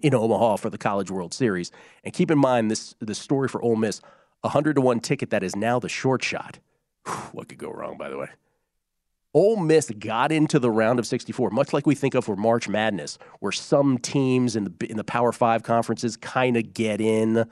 in 0.01 0.13
Omaha 0.13 0.57
for 0.57 0.69
the 0.69 0.77
College 0.77 1.11
World 1.11 1.33
Series. 1.33 1.71
And 2.03 2.13
keep 2.13 2.31
in 2.31 2.37
mind 2.37 2.71
this 2.71 2.95
the 2.99 3.15
story 3.15 3.47
for 3.47 3.61
Ole 3.61 3.75
Miss, 3.75 4.01
a 4.43 4.49
hundred 4.49 4.75
to 4.75 4.81
one 4.81 4.99
ticket 4.99 5.29
that 5.29 5.43
is 5.43 5.55
now 5.55 5.79
the 5.79 5.89
short 5.89 6.23
shot. 6.23 6.59
What 7.31 7.49
could 7.49 7.57
go 7.57 7.69
wrong, 7.69 7.97
by 7.97 8.09
the 8.09 8.17
way? 8.17 8.29
Ole 9.33 9.57
Miss 9.57 9.89
got 9.89 10.31
into 10.31 10.59
the 10.59 10.69
round 10.69 10.99
of 10.99 11.07
64, 11.07 11.49
much 11.49 11.73
like 11.73 11.87
we 11.87 11.95
think 11.95 12.13
of 12.13 12.25
for 12.25 12.35
March 12.35 12.69
Madness, 12.69 13.17
where 13.39 13.51
some 13.51 13.97
teams 13.97 14.55
in 14.55 14.65
the 14.65 14.89
in 14.89 14.97
the 14.97 15.03
Power 15.03 15.31
Five 15.31 15.63
conferences 15.63 16.15
kind 16.17 16.55
of 16.55 16.73
get 16.73 17.01
in 17.01 17.45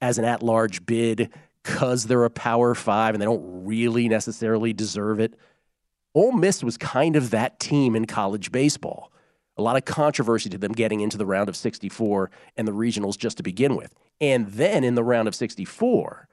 as 0.00 0.18
an 0.18 0.24
at-large 0.24 0.86
bid 0.86 1.30
because 1.62 2.06
they're 2.06 2.24
a 2.24 2.30
Power 2.30 2.74
Five 2.74 3.14
and 3.14 3.20
they 3.20 3.26
don't 3.26 3.64
really 3.64 4.08
necessarily 4.08 4.72
deserve 4.72 5.18
it. 5.18 5.34
Ole 6.14 6.32
Miss 6.32 6.62
was 6.62 6.76
kind 6.76 7.16
of 7.16 7.30
that 7.30 7.58
team 7.58 7.96
in 7.96 8.04
college 8.04 8.52
baseball. 8.52 9.10
A 9.56 9.62
lot 9.62 9.76
of 9.76 9.84
controversy 9.84 10.50
to 10.50 10.58
them 10.58 10.72
getting 10.72 11.00
into 11.00 11.16
the 11.16 11.26
round 11.26 11.48
of 11.48 11.56
64 11.56 12.30
and 12.56 12.66
the 12.66 12.72
regionals 12.72 13.16
just 13.16 13.36
to 13.36 13.42
begin 13.42 13.76
with. 13.76 13.94
And 14.20 14.48
then 14.48 14.82
in 14.82 14.94
the 14.94 15.04
round 15.04 15.28
of 15.28 15.34
64, 15.34 16.28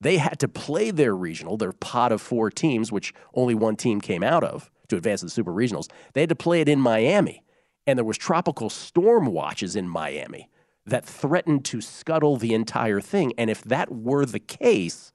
they 0.00 0.18
had 0.18 0.38
to 0.40 0.48
play 0.48 0.90
their 0.90 1.14
regional, 1.14 1.56
their 1.56 1.72
pot 1.72 2.12
of 2.12 2.20
four 2.20 2.50
teams, 2.50 2.92
which 2.92 3.14
only 3.34 3.54
one 3.54 3.76
team 3.76 4.00
came 4.00 4.22
out 4.22 4.44
of 4.44 4.70
to 4.88 4.96
advance 4.96 5.20
to 5.20 5.26
the 5.26 5.30
super 5.30 5.52
regionals. 5.52 5.88
They 6.12 6.20
had 6.20 6.28
to 6.28 6.36
play 6.36 6.60
it 6.60 6.68
in 6.68 6.80
Miami. 6.80 7.42
And 7.86 7.98
there 7.98 8.04
was 8.04 8.18
tropical 8.18 8.68
storm 8.68 9.26
watches 9.26 9.76
in 9.76 9.88
Miami 9.88 10.50
that 10.84 11.04
threatened 11.04 11.64
to 11.66 11.80
scuttle 11.80 12.36
the 12.36 12.54
entire 12.54 13.00
thing. 13.00 13.32
And 13.38 13.48
if 13.48 13.62
that 13.62 13.92
were 13.92 14.26
the 14.26 14.40
case, 14.40 15.12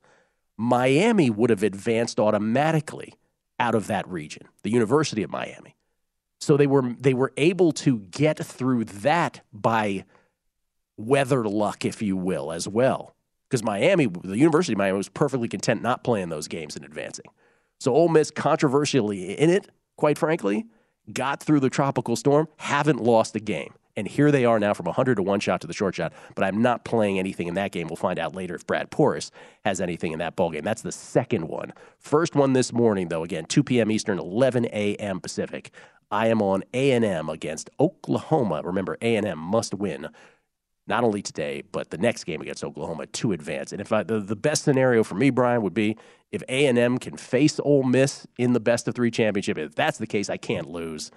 Miami 0.58 1.30
would 1.30 1.50
have 1.50 1.64
advanced 1.64 2.20
automatically 2.20 3.14
out 3.60 3.76
of 3.76 3.88
that 3.88 4.08
region, 4.08 4.48
the 4.64 4.72
University 4.72 5.24
of 5.24 5.30
Miami. 5.30 5.76
So 6.42 6.58
they 6.58 6.68
were 6.68 6.94
they 7.00 7.14
were 7.14 7.32
able 7.38 7.72
to 7.74 8.00
get 8.00 8.44
through 8.44 8.86
that 8.86 9.42
by 9.54 10.06
weather 10.98 11.46
luck, 11.46 11.86
if 11.86 12.02
you 12.02 12.18
will, 12.18 12.52
as 12.52 12.68
well. 12.68 13.16
Because 13.50 13.64
Miami, 13.64 14.08
the 14.08 14.38
University 14.38 14.74
of 14.74 14.80
Miami, 14.80 14.98
was 14.98 15.10
perfectly 15.10 15.48
content 15.48 15.82
not 15.82 16.04
playing 16.04 16.30
those 16.30 16.48
games 16.48 16.76
and 16.76 16.84
advancing. 16.84 17.26
So 17.80 17.94
Ole 17.94 18.10
Miss, 18.10 18.32
controversially 18.32 19.34
in 19.34 19.50
it, 19.50 19.70
quite 19.98 20.18
frankly, 20.18 20.66
got 21.12 21.44
through 21.44 21.60
the 21.60 21.70
tropical 21.70 22.16
storm, 22.16 22.48
haven't 22.58 23.02
lost 23.02 23.36
a 23.36 23.40
game. 23.40 23.74
And 23.98 24.08
here 24.08 24.32
they 24.32 24.46
are 24.46 24.60
now 24.60 24.74
from 24.74 24.86
100 24.86 25.16
to 25.16 25.24
one 25.24 25.42
shot 25.42 25.62
to 25.62 25.68
the 25.68 25.74
short 25.74 25.96
shot. 25.96 26.14
But 26.34 26.46
I'm 26.46 26.62
not 26.62 26.86
playing 26.86 27.20
anything 27.20 27.48
in 27.48 27.56
that 27.56 27.72
game. 27.72 27.88
We'll 27.88 27.98
find 27.98 28.20
out 28.20 28.34
later 28.34 28.56
if 28.56 28.66
Brad 28.66 28.90
Porras 28.90 29.32
has 29.66 29.82
anything 29.82 30.14
in 30.14 30.20
that 30.20 30.38
ball 30.38 30.50
game. 30.50 30.64
That's 30.64 30.82
the 30.82 30.94
second 30.94 31.50
one. 31.50 31.74
First 32.00 32.34
one 32.34 32.54
this 32.54 32.72
morning, 32.72 33.10
though, 33.10 33.24
again, 33.24 33.46
2 33.46 33.64
p.m. 33.64 33.92
Eastern, 33.92 34.18
11 34.18 34.66
a.m. 34.68 35.20
Pacific. 35.20 35.72
I 36.12 36.28
am 36.28 36.42
on 36.42 36.64
A&M 36.74 37.30
against 37.30 37.70
Oklahoma. 37.80 38.62
Remember, 38.64 38.98
A&M 39.02 39.38
must 39.38 39.74
win 39.74 40.10
not 40.88 41.04
only 41.04 41.22
today, 41.22 41.64
but 41.72 41.90
the 41.90 41.98
next 41.98 42.26
game 42.26 42.42
against 42.42 42.64
Oklahoma 42.64 43.06
to 43.06 43.32
advance. 43.32 43.72
And 43.72 43.80
if 43.80 43.94
I, 43.94 44.04
the, 44.04 44.20
the 44.20 44.36
best 44.36 44.64
scenario 44.64 45.04
for 45.04 45.16
me, 45.16 45.30
Brian, 45.30 45.62
would 45.62 45.74
be 45.74 45.98
if 46.32 46.44
A&M 46.50 46.98
can 46.98 47.18
face 47.18 47.60
Ole 47.64 47.84
Miss 47.84 48.28
in 48.38 48.54
the 48.54 48.60
best 48.60 48.88
of 48.88 48.96
three 48.96 49.12
championship. 49.12 49.58
If 49.58 49.76
that's 49.76 50.00
the 50.00 50.08
case, 50.08 50.30
I 50.30 50.38
can't 50.38 50.70
lose 50.70 51.12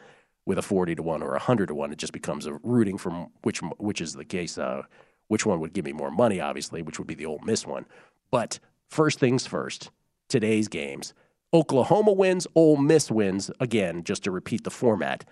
with 0.47 0.59
a 0.59 0.63
40 0.63 0.95
to 0.97 1.03
1 1.03 1.23
or 1.23 1.31
a 1.31 1.33
100 1.33 1.69
to 1.69 1.75
1. 1.75 1.93
It 1.93 1.99
just 1.99 2.13
becomes 2.13 2.47
a 2.47 2.55
rooting 2.63 2.99
from 2.99 3.31
which 3.43 3.61
which 3.79 4.01
is 4.01 4.13
the 4.13 4.25
case. 4.25 4.59
Uh, 4.59 4.83
which 5.29 5.47
one 5.47 5.61
would 5.61 5.73
give 5.73 5.85
me 5.85 5.93
more 5.93 6.11
money, 6.11 6.41
obviously, 6.41 6.83
which 6.83 6.99
would 6.99 7.09
be 7.09 7.15
the 7.15 7.27
Ole 7.27 7.41
Miss 7.45 7.67
one. 7.67 7.87
But 8.31 8.59
first 8.89 9.19
things 9.19 9.47
first, 9.47 9.91
today's 10.29 10.69
games. 10.69 11.15
Oklahoma 11.55 12.11
wins, 12.11 12.49
Ole 12.57 12.77
Miss 12.77 13.13
wins. 13.13 13.49
Again, 13.61 14.03
just 14.03 14.25
to 14.25 14.33
repeat 14.33 14.65
the 14.65 14.73
format, 14.73 15.25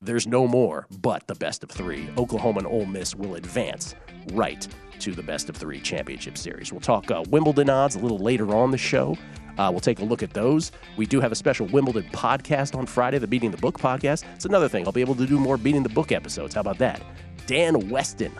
there's 0.00 0.26
no 0.26 0.48
more 0.48 0.86
but 1.02 1.26
the 1.26 1.34
best 1.34 1.62
of 1.62 1.70
three. 1.70 2.08
Oklahoma 2.16 2.60
and 2.60 2.66
Ole 2.66 2.86
Miss 2.86 3.14
will 3.14 3.34
advance 3.34 3.94
right 4.32 4.66
to 5.00 5.12
the 5.12 5.22
best 5.22 5.50
of 5.50 5.56
three 5.56 5.80
championship 5.80 6.38
series. 6.38 6.72
We'll 6.72 6.80
talk 6.80 7.10
uh, 7.10 7.24
Wimbledon 7.28 7.68
odds 7.68 7.94
a 7.94 7.98
little 7.98 8.18
later 8.18 8.54
on 8.56 8.70
the 8.70 8.78
show. 8.78 9.18
Uh, 9.58 9.68
we'll 9.70 9.80
take 9.80 9.98
a 9.98 10.04
look 10.04 10.22
at 10.22 10.32
those. 10.32 10.72
We 10.96 11.04
do 11.04 11.20
have 11.20 11.30
a 11.30 11.36
special 11.36 11.66
Wimbledon 11.66 12.04
podcast 12.04 12.74
on 12.74 12.86
Friday, 12.86 13.18
the 13.18 13.26
Beating 13.26 13.50
the 13.50 13.58
Book 13.58 13.78
podcast. 13.78 14.24
It's 14.34 14.46
another 14.46 14.70
thing. 14.70 14.86
I'll 14.86 14.92
be 14.92 15.02
able 15.02 15.14
to 15.16 15.26
do 15.26 15.38
more 15.38 15.58
Beating 15.58 15.82
the 15.82 15.90
Book 15.90 16.10
episodes. 16.10 16.54
How 16.54 16.62
about 16.62 16.78
that? 16.78 17.02
Dan 17.46 17.90
Weston, 17.90 18.32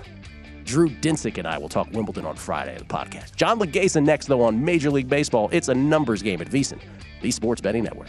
Drew 0.65 0.89
Dinsick, 0.89 1.39
and 1.39 1.47
I 1.47 1.59
will 1.59 1.69
talk 1.69 1.89
Wimbledon 1.93 2.27
on 2.27 2.37
Friday, 2.37 2.73
in 2.73 2.79
the 2.79 2.85
podcast. 2.85 3.37
John 3.37 3.59
Laghezza 3.59 4.03
next, 4.03 4.27
though, 4.27 4.43
on 4.43 4.65
Major 4.65 4.91
League 4.91 5.09
Baseball. 5.09 5.49
It's 5.53 5.69
a 5.69 5.75
numbers 5.75 6.23
game 6.23 6.41
at 6.41 6.49
VSiN, 6.49 6.81
the 7.23 7.31
Sports 7.31 7.61
Betting 7.61 7.85
Network. 7.85 8.09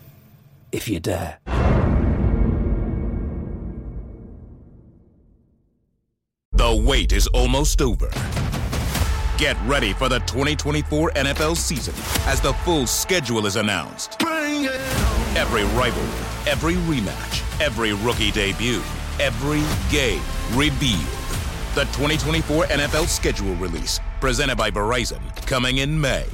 If 0.71 0.87
you 0.87 0.99
dare. 0.99 1.39
The 6.53 6.75
wait 6.85 7.11
is 7.11 7.27
almost 7.27 7.81
over. 7.81 8.09
Get 9.37 9.57
ready 9.65 9.93
for 9.93 10.07
the 10.07 10.19
2024 10.19 11.11
NFL 11.11 11.57
season 11.57 11.95
as 12.27 12.39
the 12.39 12.53
full 12.63 12.85
schedule 12.85 13.47
is 13.47 13.55
announced. 13.55 14.21
Every 14.21 15.63
rivalry, 15.75 16.25
every 16.47 16.75
rematch, 16.75 17.41
every 17.59 17.93
rookie 17.93 18.31
debut, 18.31 18.81
every 19.19 19.63
game 19.91 20.21
revealed. 20.53 21.01
The 21.73 21.85
2024 21.93 22.65
NFL 22.65 23.07
schedule 23.07 23.55
release, 23.55 23.99
presented 24.19 24.57
by 24.57 24.69
Verizon, 24.69 25.21
coming 25.47 25.79
in 25.79 25.99
May. 25.99 26.25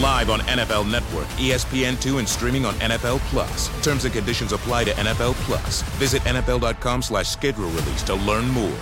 Live 0.00 0.28
on 0.28 0.40
NFL 0.40 0.90
Network, 0.90 1.26
ESPN2, 1.38 2.18
and 2.18 2.28
streaming 2.28 2.64
on 2.64 2.74
NFL 2.74 3.20
Plus. 3.30 3.68
Terms 3.84 4.04
and 4.04 4.12
conditions 4.12 4.50
apply 4.50 4.82
to 4.84 4.90
NFL 4.90 5.34
Plus. 5.46 5.82
Visit 5.98 6.20
NFL.com 6.22 7.00
slash 7.00 7.28
schedule 7.28 7.68
release 7.68 8.02
to 8.02 8.14
learn 8.16 8.48
more. 8.48 8.76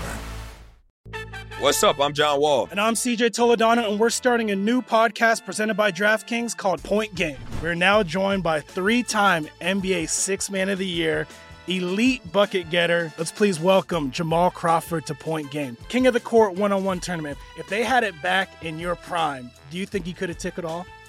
What's 1.61 1.83
up? 1.85 2.01
I'm 2.01 2.15
John 2.15 2.41
Wall. 2.41 2.67
And 2.71 2.81
I'm 2.81 2.95
CJ 2.95 3.31
Toledano, 3.31 3.91
and 3.91 4.01
we're 4.01 4.09
starting 4.09 4.51
a 4.53 4.57
new 4.57 4.81
podcast 4.81 5.45
presented 5.45 5.75
by 5.75 5.93
DraftKings 5.93 6.57
called 6.57 6.83
Point 6.83 7.15
Game. 7.15 7.37
We're 7.63 7.75
now 7.75 8.03
joined 8.03 8.43
by 8.43 8.61
three 8.61 9.03
time 9.03 9.47
NBA 9.61 10.09
Six 10.09 10.51
Man 10.51 10.71
of 10.71 10.79
the 10.79 10.87
Year, 10.87 11.27
elite 11.69 12.33
bucket 12.33 12.71
getter. 12.71 13.13
Let's 13.19 13.31
please 13.31 13.61
welcome 13.61 14.11
Jamal 14.11 14.51
Crawford 14.51 15.05
to 15.07 15.15
Point 15.15 15.51
Game. 15.51 15.77
King 15.91 16.07
of 16.07 16.15
the 16.15 16.21
Court 16.21 16.55
one 16.55 16.73
on 16.73 16.85
one 16.85 17.01
tournament. 17.01 17.37
If 17.59 17.69
they 17.69 17.85
had 17.85 18.03
it 18.03 18.21
back 18.23 18.65
in 18.65 18.79
your 18.79 18.97
prime, 18.97 19.51
do 19.71 19.77
you 19.77 19.85
think 19.85 20.07
he 20.07 20.15
could 20.15 20.31
have 20.31 20.39
took 20.39 20.57
it 20.57 20.65
all? 20.65 20.87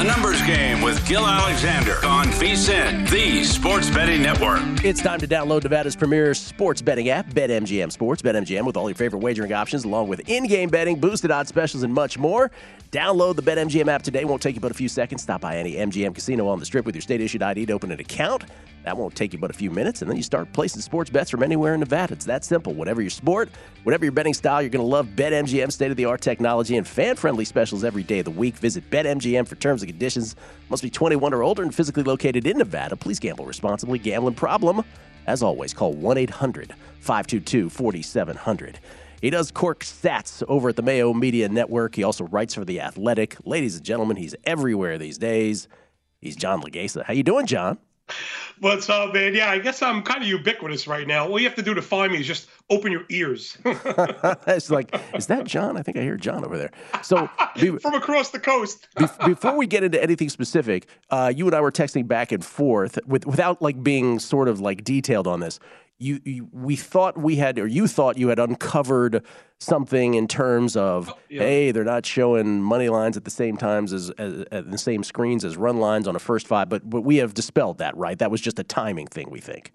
A 0.00 0.02
numbers 0.02 0.40
game 0.46 0.80
with 0.80 1.06
Gill 1.06 1.26
Alexander 1.26 2.02
on 2.06 2.24
VSIN, 2.28 3.06
the 3.10 3.44
sports 3.44 3.90
betting 3.90 4.22
network. 4.22 4.62
It's 4.82 5.02
time 5.02 5.18
to 5.18 5.28
download 5.28 5.62
Nevada's 5.62 5.94
premier 5.94 6.32
sports 6.32 6.80
betting 6.80 7.10
app, 7.10 7.28
BetMGM 7.28 7.92
Sports. 7.92 8.22
BetMGM 8.22 8.64
with 8.64 8.78
all 8.78 8.88
your 8.88 8.96
favorite 8.96 9.18
wagering 9.18 9.52
options, 9.52 9.84
along 9.84 10.08
with 10.08 10.26
in-game 10.26 10.70
betting, 10.70 10.98
boosted 10.98 11.30
odds 11.30 11.50
specials, 11.50 11.82
and 11.82 11.92
much 11.92 12.16
more. 12.16 12.50
Download 12.92 13.36
the 13.36 13.42
BetMGM 13.42 13.88
app 13.88 14.02
today. 14.02 14.24
Won't 14.24 14.40
take 14.40 14.54
you 14.54 14.60
but 14.62 14.70
a 14.70 14.74
few 14.74 14.88
seconds. 14.88 15.22
Stop 15.22 15.42
by 15.42 15.58
any 15.58 15.74
MGM 15.74 16.14
casino 16.14 16.48
on 16.48 16.58
the 16.58 16.64
strip 16.64 16.86
with 16.86 16.94
your 16.94 17.02
state-issued 17.02 17.42
ID 17.42 17.66
to 17.66 17.74
open 17.74 17.92
an 17.92 18.00
account. 18.00 18.44
That 18.84 18.96
won't 18.96 19.14
take 19.14 19.34
you 19.34 19.38
but 19.38 19.50
a 19.50 19.52
few 19.52 19.70
minutes, 19.70 20.00
and 20.00 20.10
then 20.10 20.16
you 20.16 20.22
start 20.22 20.50
placing 20.54 20.80
sports 20.80 21.10
bets 21.10 21.30
from 21.30 21.42
anywhere 21.42 21.74
in 21.74 21.80
Nevada. 21.80 22.14
It's 22.14 22.24
that 22.24 22.44
simple. 22.44 22.72
Whatever 22.72 23.02
your 23.02 23.10
sport, 23.10 23.50
whatever 23.84 24.06
your 24.06 24.12
betting 24.12 24.32
style, 24.32 24.62
you're 24.62 24.70
going 24.70 24.84
to 24.84 24.90
love 24.90 25.08
BetMGM 25.08 25.70
state-of-the-art 25.70 26.22
technology 26.22 26.78
and 26.78 26.88
fan-friendly 26.88 27.44
specials 27.44 27.84
every 27.84 28.02
day 28.02 28.20
of 28.20 28.24
the 28.24 28.30
week. 28.30 28.56
Visit 28.56 28.88
BetMGM 28.90 29.46
for 29.46 29.56
terms 29.56 29.82
conditions. 29.90 30.36
Must 30.68 30.82
be 30.82 30.90
21 30.90 31.34
or 31.34 31.42
older 31.42 31.62
and 31.62 31.74
physically 31.74 32.02
located 32.02 32.46
in 32.46 32.58
Nevada. 32.58 32.96
Please 32.96 33.18
gamble 33.18 33.46
responsibly. 33.46 33.98
Gambling 33.98 34.34
problem? 34.34 34.84
As 35.26 35.42
always, 35.42 35.74
call 35.74 35.92
1 35.92 36.18
800 36.18 36.74
522 37.00 37.70
4700. 37.70 38.78
He 39.20 39.28
does 39.28 39.50
Cork 39.50 39.84
Stats 39.84 40.42
over 40.48 40.70
at 40.70 40.76
the 40.76 40.82
Mayo 40.82 41.12
Media 41.12 41.48
Network. 41.48 41.94
He 41.94 42.04
also 42.04 42.24
writes 42.24 42.54
for 42.54 42.64
The 42.64 42.80
Athletic. 42.80 43.36
Ladies 43.44 43.76
and 43.76 43.84
gentlemen, 43.84 44.16
he's 44.16 44.34
everywhere 44.44 44.96
these 44.96 45.18
days. 45.18 45.68
He's 46.20 46.36
John 46.36 46.62
Laghezza. 46.62 47.04
How 47.04 47.12
you 47.12 47.22
doing, 47.22 47.46
John? 47.46 47.78
What's 48.60 48.90
up, 48.90 49.14
man? 49.14 49.34
Yeah, 49.34 49.50
I 49.50 49.58
guess 49.58 49.80
I'm 49.80 50.02
kind 50.02 50.22
of 50.22 50.28
ubiquitous 50.28 50.86
right 50.86 51.06
now. 51.06 51.26
All 51.26 51.38
you 51.38 51.46
have 51.48 51.56
to 51.56 51.62
do 51.62 51.72
to 51.72 51.80
find 51.82 52.12
me 52.12 52.20
is 52.20 52.26
just 52.26 52.48
open 52.68 52.92
your 52.92 53.04
ears 53.08 53.56
it's 53.64 54.70
like, 54.70 54.94
is 55.14 55.26
that 55.28 55.44
John? 55.44 55.76
I 55.76 55.82
think 55.82 55.96
I 55.96 56.02
hear 56.02 56.16
John 56.16 56.44
over 56.44 56.58
there. 56.58 56.70
So, 57.02 57.28
be- 57.58 57.70
from 57.78 57.94
across 57.94 58.30
the 58.30 58.38
coast. 58.38 58.86
be- 58.98 59.06
before 59.26 59.56
we 59.56 59.66
get 59.66 59.82
into 59.82 60.02
anything 60.02 60.28
specific, 60.28 60.86
uh, 61.10 61.32
you 61.34 61.46
and 61.46 61.54
I 61.54 61.60
were 61.60 61.72
texting 61.72 62.06
back 62.06 62.32
and 62.32 62.44
forth 62.44 62.98
with, 63.06 63.26
without 63.26 63.62
like 63.62 63.82
being 63.82 64.18
sort 64.18 64.48
of 64.48 64.60
like 64.60 64.84
detailed 64.84 65.26
on 65.26 65.40
this. 65.40 65.58
You, 66.02 66.18
you, 66.24 66.48
we 66.50 66.76
thought 66.76 67.18
we 67.18 67.36
had, 67.36 67.58
or 67.58 67.66
you 67.66 67.86
thought 67.86 68.16
you 68.16 68.28
had 68.28 68.38
uncovered 68.38 69.22
something 69.58 70.14
in 70.14 70.26
terms 70.26 70.74
of, 70.74 71.10
oh, 71.10 71.18
yeah. 71.28 71.42
hey, 71.42 71.72
they're 71.72 71.84
not 71.84 72.06
showing 72.06 72.62
money 72.62 72.88
lines 72.88 73.18
at 73.18 73.24
the 73.24 73.30
same 73.30 73.58
times 73.58 73.92
as, 73.92 74.08
as 74.10 74.46
at 74.50 74.70
the 74.70 74.78
same 74.78 75.04
screens 75.04 75.44
as 75.44 75.58
run 75.58 75.78
lines 75.78 76.08
on 76.08 76.16
a 76.16 76.18
first 76.18 76.46
five, 76.46 76.70
but 76.70 76.88
but 76.88 77.02
we 77.02 77.18
have 77.18 77.34
dispelled 77.34 77.78
that, 77.78 77.94
right? 77.98 78.18
That 78.18 78.30
was 78.30 78.40
just 78.40 78.58
a 78.58 78.64
timing 78.64 79.08
thing, 79.08 79.28
we 79.30 79.40
think. 79.40 79.72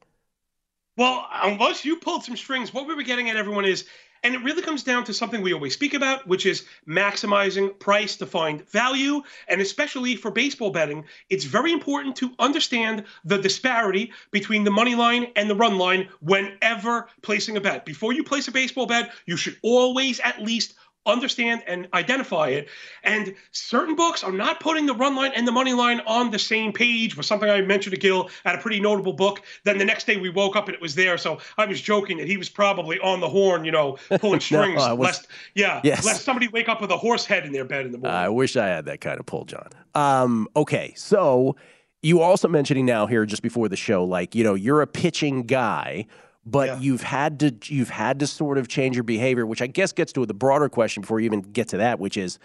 Well, 0.97 1.27
unless 1.31 1.85
you 1.85 1.97
pulled 1.97 2.23
some 2.23 2.38
strings, 2.38 2.73
what 2.73 2.88
we 2.88 2.95
were 2.95 3.03
getting 3.03 3.29
at, 3.29 3.35
everyone, 3.35 3.65
is, 3.65 3.85
and 4.25 4.33
it 4.33 4.43
really 4.43 4.63
comes 4.63 4.81
down 4.81 5.03
to 5.03 5.13
something 5.13 5.43
we 5.43 5.53
always 5.53 5.75
speak 5.75 5.93
about, 5.93 6.25
which 6.27 6.47
is 6.47 6.65
maximizing 6.88 7.77
price 7.77 8.15
to 8.15 8.25
find 8.25 8.67
value. 8.71 9.21
And 9.47 9.61
especially 9.61 10.15
for 10.15 10.31
baseball 10.31 10.71
betting, 10.71 11.05
it's 11.29 11.43
very 11.45 11.71
important 11.71 12.15
to 12.15 12.31
understand 12.39 13.03
the 13.23 13.38
disparity 13.38 14.11
between 14.31 14.63
the 14.63 14.71
money 14.71 14.95
line 14.95 15.27
and 15.35 15.47
the 15.47 15.55
run 15.55 15.77
line 15.77 16.09
whenever 16.21 17.07
placing 17.21 17.55
a 17.55 17.61
bet. 17.61 17.85
Before 17.85 18.13
you 18.13 18.23
place 18.23 18.47
a 18.47 18.51
baseball 18.51 18.88
bet, 18.88 19.11
you 19.27 19.38
should 19.38 19.57
always 19.61 20.19
at 20.21 20.41
least 20.41 20.73
understand 21.06 21.63
and 21.68 21.88
identify 21.94 22.50
it. 22.50 22.68
And 23.04 23.34
certain 23.52 23.96
books 23.96 24.24
are 24.24 24.32
not 24.32 24.60
putting 24.60 24.86
the 24.86 24.94
run 24.96 25.15
line 25.15 25.32
and 25.36 25.48
the 25.48 25.52
money 25.52 25.74
line 25.74 26.02
on 26.08 26.32
the 26.32 26.39
same 26.39 26.72
page 26.74 27.15
was 27.15 27.28
something 27.28 27.50
I 27.50 27.62
mentioned 27.62 27.94
to 27.96 28.00
Gill 28.00 28.30
at 28.46 28.56
a 28.56 28.58
pretty 28.58 28.80
notable 28.80 29.13
book. 29.13 29.41
Then 29.63 29.78
the 29.78 29.86
next 29.86 30.06
day 30.08 30.18
we 30.18 30.30
woke 30.30 30.56
up 30.56 30.68
and 30.68 30.76
it 30.76 30.82
was 30.82 30.96
there. 30.96 31.18
So 31.18 31.39
I 31.58 31.65
was 31.65 31.82
joking 31.82 32.18
that 32.18 32.28
he 32.28 32.38
was 32.38 32.50
probably 32.50 33.00
on 33.00 33.20
the 33.20 33.30
horn, 33.30 33.65
you 33.65 33.72
know, 33.72 33.98
pulling 34.20 34.39
strings. 34.41 34.82
I 34.82 34.94
was- 34.94 35.06
lest, 35.06 35.28
yeah, 35.54 35.82
Yes. 35.84 36.06
lest 36.06 36.24
somebody 36.24 36.48
wake 36.48 36.68
up 36.70 36.82
with 36.82 36.91
a 36.91 36.98
horse 36.98 37.26
head 37.26 37.46
in 37.46 37.52
their 37.52 37.65
bed 37.65 37.86
in 37.86 37.91
the 37.91 37.98
morning. 37.98 38.18
I 38.18 38.30
wish 38.30 38.56
I 38.58 38.68
had 38.68 38.86
that 38.86 39.02
kind 39.02 39.20
of 39.20 39.26
pull, 39.26 39.46
John. 39.46 39.70
Um, 39.94 40.48
okay, 40.56 40.94
so 40.96 41.56
you 42.02 42.22
also 42.22 42.48
mentioning 42.48 42.86
now 42.86 43.06
here 43.08 43.26
just 43.26 43.41
before 43.41 43.70
the 43.70 43.76
show, 43.76 44.04
like 44.04 44.36
you 44.36 44.44
know, 44.44 44.54
you're 44.54 44.82
a 44.82 44.88
pitching 44.88 45.44
guy, 45.44 46.06
but 46.45 46.81
you've 46.81 47.01
had 47.01 47.39
to 47.39 47.55
you've 47.65 47.89
had 47.89 48.19
to 48.19 48.27
sort 48.27 48.58
of 48.58 48.67
change 48.67 48.95
your 48.95 49.03
behavior, 49.03 49.45
which 49.45 49.62
I 49.62 49.67
guess 49.67 49.91
gets 49.91 50.13
to 50.13 50.25
the 50.25 50.34
broader 50.34 50.69
question 50.69 51.01
before 51.01 51.19
you 51.19 51.25
even 51.25 51.41
get 51.41 51.69
to 51.69 51.77
that, 51.77 51.99
which 51.99 52.17
is 52.17 52.39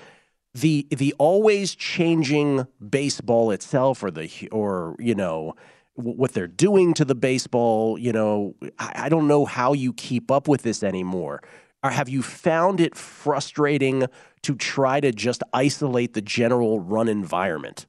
the 0.54 0.86
the 0.90 1.14
always 1.18 1.74
changing 1.74 2.66
baseball 2.88 3.50
itself, 3.50 4.02
or 4.02 4.10
the 4.10 4.30
or 4.50 4.96
you 4.98 5.14
know 5.14 5.54
what 5.94 6.32
they're 6.32 6.46
doing 6.46 6.94
to 6.94 7.04
the 7.04 7.14
baseball. 7.14 7.98
You 7.98 8.12
know, 8.12 8.54
I, 8.78 8.92
I 8.94 9.08
don't 9.08 9.28
know 9.28 9.44
how 9.44 9.74
you 9.74 9.92
keep 9.92 10.30
up 10.30 10.48
with 10.48 10.62
this 10.62 10.82
anymore. 10.82 11.42
Or 11.82 11.90
have 11.90 12.10
you 12.10 12.22
found 12.22 12.78
it 12.78 12.94
frustrating 12.94 14.06
to 14.42 14.54
try 14.54 15.00
to 15.00 15.12
just 15.12 15.42
isolate 15.54 16.12
the 16.12 16.20
general 16.20 16.78
run 16.78 17.08
environment? 17.08 17.86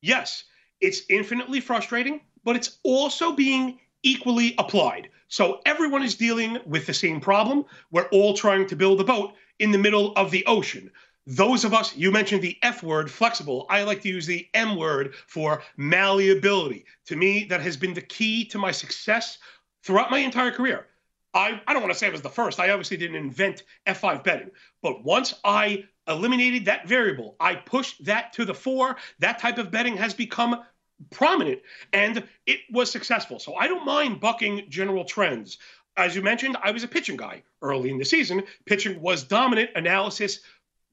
Yes, 0.00 0.44
it's 0.80 1.02
infinitely 1.08 1.60
frustrating, 1.60 2.20
but 2.44 2.54
it's 2.54 2.78
also 2.84 3.32
being 3.32 3.80
equally 4.04 4.54
applied. 4.58 5.08
So 5.28 5.60
everyone 5.66 6.04
is 6.04 6.14
dealing 6.14 6.58
with 6.64 6.86
the 6.86 6.94
same 6.94 7.20
problem. 7.20 7.64
We're 7.90 8.08
all 8.08 8.34
trying 8.34 8.68
to 8.68 8.76
build 8.76 9.00
a 9.00 9.04
boat 9.04 9.32
in 9.58 9.72
the 9.72 9.78
middle 9.78 10.12
of 10.12 10.30
the 10.30 10.46
ocean. 10.46 10.92
Those 11.26 11.64
of 11.64 11.72
us, 11.72 11.96
you 11.96 12.12
mentioned 12.12 12.42
the 12.42 12.58
F 12.62 12.82
word, 12.82 13.10
flexible. 13.10 13.66
I 13.70 13.82
like 13.82 14.02
to 14.02 14.08
use 14.08 14.26
the 14.26 14.46
M 14.52 14.76
word 14.76 15.14
for 15.26 15.62
malleability. 15.76 16.84
To 17.06 17.16
me, 17.16 17.44
that 17.44 17.62
has 17.62 17.76
been 17.76 17.94
the 17.94 18.02
key 18.02 18.44
to 18.46 18.58
my 18.58 18.70
success 18.70 19.38
throughout 19.82 20.10
my 20.10 20.18
entire 20.18 20.50
career. 20.50 20.86
I, 21.32 21.60
I 21.66 21.72
don't 21.72 21.82
want 21.82 21.92
to 21.92 21.98
say 21.98 22.06
I 22.06 22.10
was 22.10 22.22
the 22.22 22.28
first. 22.28 22.60
I 22.60 22.70
obviously 22.70 22.96
didn't 22.96 23.16
invent 23.16 23.64
F5 23.86 24.22
betting. 24.22 24.50
But 24.82 25.02
once 25.02 25.34
I 25.42 25.84
eliminated 26.06 26.66
that 26.66 26.86
variable, 26.86 27.36
I 27.40 27.56
pushed 27.56 28.04
that 28.04 28.34
to 28.34 28.44
the 28.44 28.54
fore. 28.54 28.96
That 29.18 29.38
type 29.38 29.58
of 29.58 29.70
betting 29.70 29.96
has 29.96 30.14
become 30.14 30.62
prominent 31.10 31.60
and 31.92 32.24
it 32.46 32.60
was 32.70 32.90
successful. 32.90 33.38
So 33.38 33.54
I 33.54 33.68
don't 33.68 33.84
mind 33.86 34.20
bucking 34.20 34.66
general 34.68 35.04
trends. 35.04 35.58
As 35.96 36.16
you 36.16 36.22
mentioned, 36.22 36.56
I 36.62 36.72
was 36.72 36.82
a 36.82 36.88
pitching 36.88 37.16
guy 37.16 37.42
early 37.62 37.90
in 37.90 37.98
the 37.98 38.04
season. 38.04 38.42
Pitching 38.66 39.00
was 39.00 39.24
dominant. 39.24 39.70
Analysis 39.76 40.40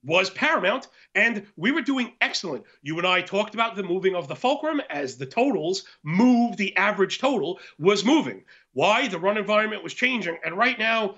was 0.03 0.29
paramount, 0.31 0.87
and 1.13 1.45
we 1.55 1.71
were 1.71 1.81
doing 1.81 2.13
excellent. 2.21 2.63
You 2.81 2.97
and 2.97 3.07
I 3.07 3.21
talked 3.21 3.53
about 3.53 3.75
the 3.75 3.83
moving 3.83 4.15
of 4.15 4.27
the 4.27 4.35
fulcrum 4.35 4.81
as 4.89 5.17
the 5.17 5.25
totals 5.25 5.83
moved, 6.03 6.57
the 6.57 6.75
average 6.75 7.19
total 7.19 7.59
was 7.77 8.03
moving. 8.03 8.43
Why? 8.73 9.07
The 9.07 9.19
run 9.19 9.37
environment 9.37 9.83
was 9.83 9.93
changing. 9.93 10.37
And 10.43 10.57
right 10.57 10.77
now, 10.79 11.15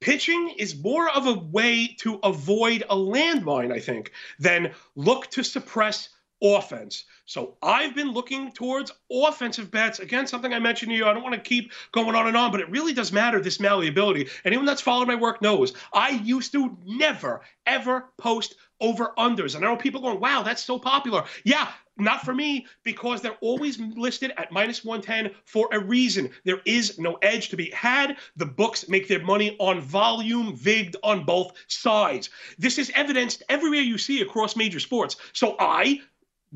pitching 0.00 0.54
is 0.58 0.76
more 0.76 1.08
of 1.08 1.26
a 1.26 1.34
way 1.34 1.94
to 1.98 2.18
avoid 2.22 2.82
a 2.90 2.96
landmine, 2.96 3.72
I 3.72 3.80
think, 3.80 4.12
than 4.38 4.72
look 4.96 5.30
to 5.32 5.44
suppress 5.44 6.08
offense. 6.42 7.04
So 7.24 7.56
I've 7.62 7.94
been 7.94 8.12
looking 8.12 8.52
towards 8.52 8.92
offensive 9.10 9.70
bets. 9.70 10.00
Again, 10.00 10.26
something 10.26 10.52
I 10.52 10.58
mentioned 10.58 10.90
to 10.90 10.96
you. 10.96 11.06
I 11.06 11.12
don't 11.12 11.22
want 11.22 11.34
to 11.34 11.40
keep 11.40 11.72
going 11.92 12.14
on 12.14 12.26
and 12.26 12.36
on, 12.36 12.50
but 12.50 12.60
it 12.60 12.70
really 12.70 12.92
does 12.92 13.12
matter 13.12 13.40
this 13.40 13.60
malleability. 13.60 14.28
Anyone 14.44 14.66
that's 14.66 14.82
followed 14.82 15.08
my 15.08 15.14
work 15.14 15.40
knows 15.42 15.72
I 15.92 16.10
used 16.10 16.52
to 16.52 16.76
never, 16.84 17.40
ever 17.66 18.10
post 18.18 18.56
over 18.80 19.12
unders. 19.18 19.54
And 19.54 19.64
I 19.64 19.68
know 19.68 19.76
people 19.76 20.00
going, 20.00 20.20
wow, 20.20 20.42
that's 20.42 20.62
so 20.62 20.78
popular. 20.78 21.24
Yeah, 21.44 21.68
not 21.96 22.24
for 22.24 22.34
me 22.34 22.66
because 22.82 23.22
they're 23.22 23.38
always 23.40 23.80
listed 23.80 24.32
at 24.36 24.52
minus 24.52 24.84
110 24.84 25.34
for 25.44 25.68
a 25.72 25.80
reason. 25.80 26.30
There 26.44 26.60
is 26.66 26.98
no 26.98 27.14
edge 27.22 27.48
to 27.50 27.56
be 27.56 27.70
had. 27.70 28.18
The 28.36 28.46
books 28.46 28.88
make 28.88 29.08
their 29.08 29.22
money 29.22 29.56
on 29.58 29.80
volume, 29.80 30.54
vigged 30.54 30.96
on 31.02 31.24
both 31.24 31.52
sides. 31.68 32.28
This 32.58 32.78
is 32.78 32.92
evidenced 32.94 33.42
everywhere 33.48 33.80
you 33.80 33.98
see 33.98 34.20
across 34.20 34.56
major 34.56 34.80
sports. 34.80 35.16
So 35.32 35.56
I 35.58 36.02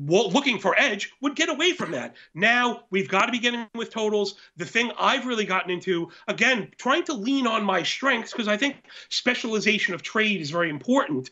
looking 0.07 0.59
for 0.59 0.79
edge 0.79 1.11
would 1.21 1.35
get 1.35 1.49
away 1.49 1.73
from 1.73 1.91
that. 1.91 2.15
Now 2.33 2.83
we've 2.89 3.09
got 3.09 3.25
to 3.25 3.31
be 3.31 3.39
getting 3.39 3.67
with 3.75 3.91
totals. 3.91 4.35
The 4.57 4.65
thing 4.65 4.91
I've 4.99 5.25
really 5.25 5.45
gotten 5.45 5.71
into, 5.71 6.09
again, 6.27 6.69
trying 6.77 7.03
to 7.05 7.13
lean 7.13 7.47
on 7.47 7.63
my 7.63 7.83
strengths 7.83 8.31
because 8.31 8.47
I 8.47 8.57
think 8.57 8.77
specialization 9.09 9.93
of 9.93 10.01
trade 10.01 10.41
is 10.41 10.51
very 10.51 10.69
important. 10.69 11.29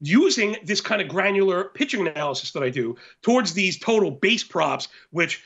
Using 0.00 0.56
this 0.64 0.80
kind 0.80 1.02
of 1.02 1.08
granular 1.08 1.64
pitching 1.64 2.06
analysis 2.06 2.52
that 2.52 2.62
I 2.62 2.70
do 2.70 2.96
towards 3.22 3.52
these 3.52 3.78
total 3.78 4.10
base 4.10 4.42
props, 4.42 4.88
which 5.10 5.42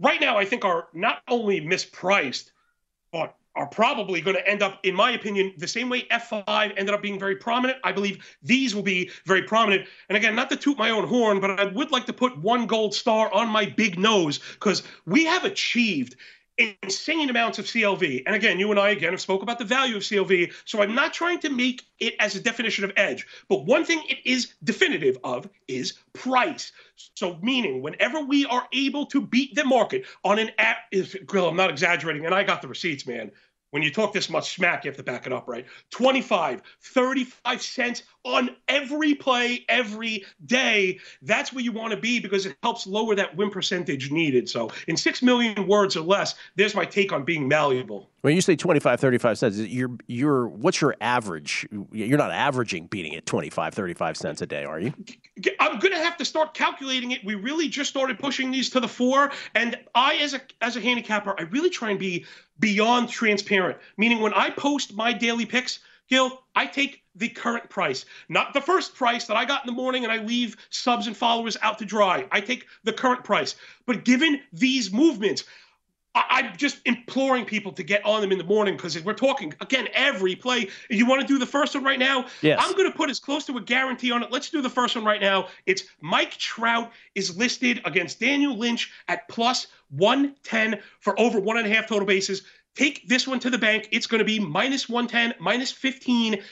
right 0.00 0.20
now 0.20 0.36
I 0.36 0.44
think 0.44 0.64
are 0.64 0.88
not 0.92 1.22
only 1.28 1.60
mispriced, 1.60 2.50
but 3.12 3.36
are 3.56 3.66
probably 3.66 4.20
going 4.20 4.36
to 4.36 4.48
end 4.48 4.62
up, 4.62 4.80
in 4.82 4.94
my 4.94 5.12
opinion, 5.12 5.52
the 5.58 5.68
same 5.68 5.88
way 5.88 6.02
F5 6.10 6.72
ended 6.76 6.94
up 6.94 7.02
being 7.02 7.18
very 7.18 7.36
prominent. 7.36 7.78
I 7.84 7.92
believe 7.92 8.36
these 8.42 8.74
will 8.74 8.82
be 8.82 9.10
very 9.26 9.42
prominent. 9.42 9.86
And 10.08 10.16
again, 10.16 10.34
not 10.34 10.50
to 10.50 10.56
toot 10.56 10.76
my 10.76 10.90
own 10.90 11.06
horn, 11.06 11.40
but 11.40 11.60
I 11.60 11.64
would 11.64 11.90
like 11.90 12.06
to 12.06 12.12
put 12.12 12.36
one 12.38 12.66
gold 12.66 12.94
star 12.94 13.32
on 13.32 13.48
my 13.48 13.66
big 13.66 13.98
nose 13.98 14.40
because 14.54 14.82
we 15.06 15.24
have 15.24 15.44
achieved 15.44 16.16
insane 16.58 17.30
amounts 17.30 17.58
of 17.58 17.64
CLV. 17.66 18.22
And 18.26 18.34
again, 18.34 18.58
you 18.58 18.70
and 18.70 18.78
I 18.78 18.90
again 18.90 19.12
have 19.12 19.20
spoke 19.20 19.42
about 19.42 19.58
the 19.58 19.64
value 19.64 19.96
of 19.96 20.02
CLV. 20.02 20.52
So 20.64 20.82
I'm 20.82 20.94
not 20.94 21.12
trying 21.12 21.40
to 21.40 21.50
make 21.50 21.82
it 21.98 22.14
as 22.20 22.36
a 22.36 22.40
definition 22.40 22.84
of 22.84 22.92
edge, 22.96 23.26
but 23.48 23.64
one 23.64 23.84
thing 23.84 24.02
it 24.08 24.18
is 24.24 24.54
definitive 24.62 25.18
of 25.24 25.48
is 25.68 25.94
price. 26.12 26.72
So 27.14 27.38
meaning 27.42 27.82
whenever 27.82 28.20
we 28.20 28.46
are 28.46 28.68
able 28.72 29.06
to 29.06 29.20
beat 29.20 29.54
the 29.54 29.64
market 29.64 30.04
on 30.24 30.38
an 30.38 30.50
app, 30.58 30.78
is 30.92 31.16
Grill, 31.26 31.48
I'm 31.48 31.56
not 31.56 31.70
exaggerating, 31.70 32.26
and 32.26 32.34
I 32.34 32.44
got 32.44 32.62
the 32.62 32.68
receipts, 32.68 33.06
man 33.06 33.30
when 33.74 33.82
you 33.82 33.90
talk 33.90 34.12
this 34.12 34.30
much 34.30 34.54
smack, 34.54 34.84
you 34.84 34.88
have 34.88 34.96
to 34.96 35.02
back 35.02 35.26
it 35.26 35.32
up, 35.32 35.48
right? 35.48 35.66
25, 35.90 36.62
35 36.80 37.60
cents 37.60 38.04
on 38.24 38.56
every 38.68 39.14
play 39.14 39.64
every 39.68 40.24
day. 40.46 40.98
That's 41.22 41.52
where 41.52 41.62
you 41.62 41.72
want 41.72 41.92
to 41.92 41.96
be 41.96 42.18
because 42.18 42.46
it 42.46 42.56
helps 42.62 42.86
lower 42.86 43.14
that 43.14 43.36
win 43.36 43.50
percentage 43.50 44.10
needed. 44.10 44.48
So, 44.48 44.70
in 44.88 44.96
6 44.96 45.22
million 45.22 45.66
words 45.66 45.96
or 45.96 46.00
less, 46.00 46.34
there's 46.56 46.74
my 46.74 46.84
take 46.84 47.12
on 47.12 47.24
being 47.24 47.46
malleable. 47.46 48.10
When 48.22 48.34
you 48.34 48.40
say 48.40 48.56
25, 48.56 49.00
35 49.00 49.38
cents, 49.38 49.58
you're, 49.58 49.90
you're, 50.06 50.48
what's 50.48 50.80
your 50.80 50.96
average? 51.02 51.68
You're 51.92 52.16
not 52.16 52.30
averaging 52.30 52.86
beating 52.86 53.12
it 53.12 53.26
25, 53.26 53.74
35 53.74 54.16
cents 54.16 54.40
a 54.40 54.46
day, 54.46 54.64
are 54.64 54.80
you? 54.80 54.94
I'm 55.60 55.78
going 55.78 55.92
to 55.92 55.98
have 55.98 56.16
to 56.16 56.24
start 56.24 56.54
calculating 56.54 57.10
it. 57.10 57.22
We 57.22 57.34
really 57.34 57.68
just 57.68 57.90
started 57.90 58.18
pushing 58.18 58.50
these 58.50 58.70
to 58.70 58.80
the 58.80 58.88
fore. 58.88 59.30
And 59.54 59.78
I, 59.94 60.14
as 60.16 60.32
a, 60.32 60.40
as 60.62 60.76
a 60.76 60.80
handicapper, 60.80 61.34
I 61.38 61.42
really 61.42 61.68
try 61.68 61.90
and 61.90 61.98
be 61.98 62.24
beyond 62.58 63.10
transparent, 63.10 63.78
meaning 63.98 64.20
when 64.20 64.32
I 64.32 64.48
post 64.48 64.94
my 64.94 65.12
daily 65.12 65.44
picks, 65.44 65.80
Gill, 66.08 66.42
I 66.54 66.66
take 66.66 67.02
the 67.14 67.28
current 67.28 67.70
price, 67.70 68.04
not 68.28 68.52
the 68.52 68.60
first 68.60 68.94
price 68.94 69.26
that 69.26 69.36
I 69.36 69.44
got 69.44 69.62
in 69.62 69.66
the 69.66 69.80
morning 69.80 70.04
and 70.04 70.12
I 70.12 70.18
leave 70.18 70.56
subs 70.70 71.06
and 71.06 71.16
followers 71.16 71.56
out 71.62 71.78
to 71.78 71.84
dry. 71.84 72.26
I 72.30 72.40
take 72.40 72.66
the 72.82 72.92
current 72.92 73.24
price. 73.24 73.54
But 73.86 74.04
given 74.04 74.40
these 74.52 74.92
movements, 74.92 75.44
I, 76.16 76.40
am 76.40 76.56
just 76.56 76.78
imploring 76.84 77.44
people 77.44 77.72
to 77.72 77.82
get 77.82 78.04
on 78.04 78.20
them 78.20 78.30
in 78.30 78.38
the 78.38 78.44
morning 78.44 78.76
because 78.76 79.00
we're 79.02 79.14
talking 79.14 79.52
again 79.60 79.88
every 79.94 80.36
play. 80.36 80.68
You 80.88 81.06
want 81.06 81.22
to 81.22 81.26
do 81.26 81.38
the 81.38 81.46
first 81.46 81.74
one 81.74 81.82
right 81.82 81.98
now? 81.98 82.26
Yes. 82.40 82.60
I'm 82.62 82.72
going 82.74 82.90
to 82.90 82.96
put 82.96 83.10
as 83.10 83.18
close 83.18 83.44
to 83.46 83.56
a 83.56 83.60
guarantee 83.60 84.12
on 84.12 84.22
it. 84.22 84.30
Let's 84.30 84.48
do 84.48 84.62
the 84.62 84.70
first 84.70 84.94
one 84.94 85.04
right 85.04 85.20
now. 85.20 85.48
It's 85.66 85.84
Mike 86.00 86.32
Trout 86.32 86.92
is 87.16 87.36
listed 87.36 87.80
against 87.84 88.20
Daniel 88.20 88.56
Lynch 88.56 88.92
at 89.08 89.26
plus 89.28 89.66
110 89.90 90.80
for 91.00 91.18
over 91.18 91.40
one 91.40 91.56
and 91.56 91.66
a 91.66 91.74
half 91.74 91.88
total 91.88 92.06
bases. 92.06 92.42
Take 92.74 93.08
this 93.08 93.26
one 93.26 93.40
to 93.40 93.50
the 93.50 93.58
bank. 93.58 93.88
It's 93.92 94.06
going 94.06 94.18
to 94.18 94.24
be 94.24 94.38
minus 94.38 94.88
110, 94.88 95.40
minus 95.40 95.70
15 95.70 96.42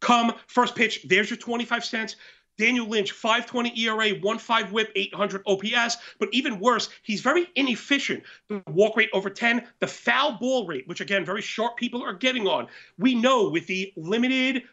come 0.00 0.34
first 0.46 0.74
pitch. 0.74 1.04
There's 1.08 1.30
your 1.30 1.36
25 1.36 1.84
cents. 1.84 2.16
Daniel 2.58 2.88
Lynch, 2.88 3.12
520 3.12 3.80
ERA, 3.82 4.10
1.5 4.18 4.72
whip, 4.72 4.90
800 4.96 5.42
OPS. 5.46 5.96
But 6.18 6.28
even 6.32 6.58
worse, 6.58 6.88
he's 7.04 7.20
very 7.20 7.46
inefficient. 7.54 8.24
The 8.48 8.62
walk 8.66 8.96
rate 8.96 9.10
over 9.12 9.30
10, 9.30 9.64
the 9.78 9.86
foul 9.86 10.32
ball 10.38 10.66
rate, 10.66 10.88
which 10.88 11.00
again, 11.00 11.24
very 11.24 11.40
sharp 11.40 11.76
people 11.76 12.02
are 12.02 12.12
getting 12.12 12.48
on. 12.48 12.66
We 12.98 13.14
know 13.14 13.48
with 13.48 13.68
the 13.68 13.92
limited 13.96 14.64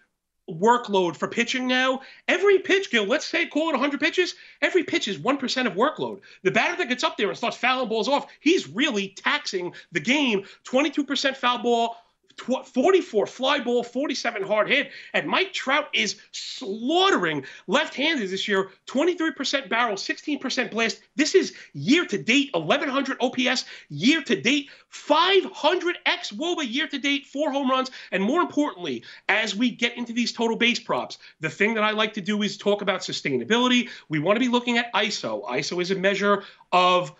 workload 0.49 1.15
for 1.15 1.27
pitching 1.27 1.67
now. 1.67 2.01
Every 2.27 2.59
pitch, 2.59 2.91
Gill, 2.91 3.05
let's 3.05 3.25
say 3.25 3.45
call 3.45 3.69
it 3.69 3.73
100 3.73 3.99
pitches, 3.99 4.35
every 4.61 4.83
pitch 4.83 5.07
is 5.07 5.17
1% 5.17 5.67
of 5.67 5.73
workload. 5.73 6.21
The 6.43 6.51
batter 6.51 6.77
that 6.77 6.89
gets 6.89 7.03
up 7.03 7.17
there 7.17 7.29
and 7.29 7.37
starts 7.37 7.57
fouling 7.57 7.89
balls 7.89 8.07
off, 8.07 8.27
he's 8.39 8.67
really 8.67 9.09
taxing 9.09 9.73
the 9.91 9.99
game. 9.99 10.45
22% 10.65 11.35
foul 11.35 11.59
ball, 11.59 11.97
44 12.37 13.27
fly 13.27 13.59
ball, 13.59 13.83
47 13.83 14.43
hard 14.43 14.69
hit. 14.69 14.91
And 15.13 15.27
Mike 15.27 15.53
Trout 15.53 15.87
is 15.93 16.17
slaughtering 16.31 17.45
left 17.67 17.95
handed 17.95 18.29
this 18.29 18.47
year 18.47 18.71
23% 18.87 19.69
barrel, 19.69 19.95
16% 19.95 20.71
blast. 20.71 21.01
This 21.15 21.35
is 21.35 21.53
year 21.73 22.05
to 22.05 22.17
date 22.17 22.49
1100 22.53 23.17
OPS, 23.21 23.65
year 23.89 24.21
to 24.23 24.39
date 24.41 24.69
500 24.89 25.97
X 26.05 26.31
Woba 26.31 26.69
year 26.69 26.87
to 26.87 26.97
date, 26.97 27.25
four 27.25 27.51
home 27.51 27.69
runs. 27.69 27.91
And 28.11 28.23
more 28.23 28.41
importantly, 28.41 29.03
as 29.29 29.55
we 29.55 29.69
get 29.69 29.97
into 29.97 30.13
these 30.13 30.31
total 30.31 30.57
base 30.57 30.79
props, 30.79 31.17
the 31.39 31.49
thing 31.49 31.73
that 31.75 31.83
I 31.83 31.91
like 31.91 32.13
to 32.13 32.21
do 32.21 32.41
is 32.41 32.57
talk 32.57 32.81
about 32.81 33.01
sustainability. 33.01 33.89
We 34.09 34.19
want 34.19 34.37
to 34.37 34.39
be 34.39 34.47
looking 34.47 34.77
at 34.77 34.93
ISO. 34.93 35.45
ISO 35.45 35.81
is 35.81 35.91
a 35.91 35.95
measure 35.95 36.43
of 36.71 37.13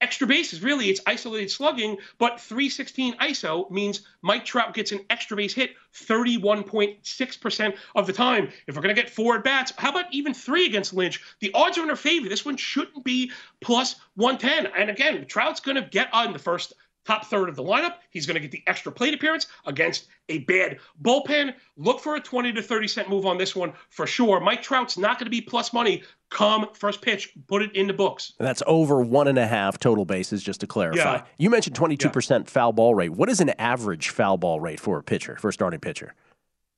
extra 0.00 0.26
bases. 0.26 0.62
Really, 0.62 0.88
it's 0.88 1.00
isolated 1.06 1.50
slugging, 1.50 1.98
but 2.18 2.40
316 2.40 3.14
ISO 3.18 3.70
means 3.70 4.02
Mike 4.22 4.44
Trout 4.44 4.74
gets 4.74 4.92
an 4.92 5.00
extra 5.10 5.36
base 5.36 5.54
hit 5.54 5.74
31.6% 5.94 7.76
of 7.94 8.06
the 8.06 8.12
time. 8.12 8.50
If 8.66 8.76
we're 8.76 8.82
going 8.82 8.94
to 8.94 9.00
get 9.00 9.10
four 9.10 9.36
at 9.36 9.44
bats, 9.44 9.72
how 9.76 9.90
about 9.90 10.12
even 10.12 10.34
three 10.34 10.66
against 10.66 10.94
Lynch? 10.94 11.20
The 11.40 11.52
odds 11.54 11.78
are 11.78 11.82
in 11.82 11.90
our 11.90 11.96
favor. 11.96 12.28
This 12.28 12.44
one 12.44 12.56
shouldn't 12.56 13.04
be 13.04 13.32
plus 13.60 13.96
110. 14.16 14.72
And 14.76 14.90
again, 14.90 15.26
Trout's 15.26 15.60
going 15.60 15.76
to 15.76 15.82
get 15.82 16.12
on 16.12 16.32
the 16.32 16.38
first 16.38 16.74
top 17.10 17.26
third 17.26 17.48
of 17.48 17.56
the 17.56 17.64
lineup. 17.64 17.94
He's 18.10 18.26
going 18.26 18.34
to 18.34 18.40
get 18.40 18.52
the 18.52 18.62
extra 18.66 18.92
plate 18.92 19.14
appearance 19.14 19.46
against 19.66 20.06
a 20.28 20.38
bad 20.40 20.78
bullpen. 21.02 21.54
Look 21.76 22.00
for 22.00 22.14
a 22.14 22.20
20 22.20 22.52
to 22.52 22.62
30 22.62 22.86
cent 22.88 23.08
move 23.08 23.26
on 23.26 23.36
this 23.36 23.56
one 23.56 23.72
for 23.88 24.06
sure. 24.06 24.38
Mike 24.40 24.62
Trout's 24.62 24.96
not 24.96 25.18
going 25.18 25.26
to 25.26 25.30
be 25.30 25.40
plus 25.40 25.72
money 25.72 26.04
come 26.30 26.68
first 26.72 27.02
pitch. 27.02 27.34
Put 27.48 27.62
it 27.62 27.74
in 27.74 27.88
the 27.88 27.92
books. 27.92 28.32
And 28.38 28.46
that's 28.46 28.62
over 28.66 29.02
one 29.02 29.26
and 29.26 29.38
a 29.38 29.46
half 29.46 29.78
total 29.78 30.04
bases, 30.04 30.42
just 30.42 30.60
to 30.60 30.66
clarify. 30.66 31.16
Yeah. 31.16 31.22
You 31.38 31.50
mentioned 31.50 31.76
22% 31.76 32.30
yeah. 32.30 32.44
foul 32.46 32.72
ball 32.72 32.94
rate. 32.94 33.10
What 33.10 33.28
is 33.28 33.40
an 33.40 33.50
average 33.58 34.10
foul 34.10 34.38
ball 34.38 34.60
rate 34.60 34.78
for 34.78 34.98
a 34.98 35.02
pitcher, 35.02 35.36
for 35.36 35.48
a 35.48 35.52
starting 35.52 35.80
pitcher? 35.80 36.14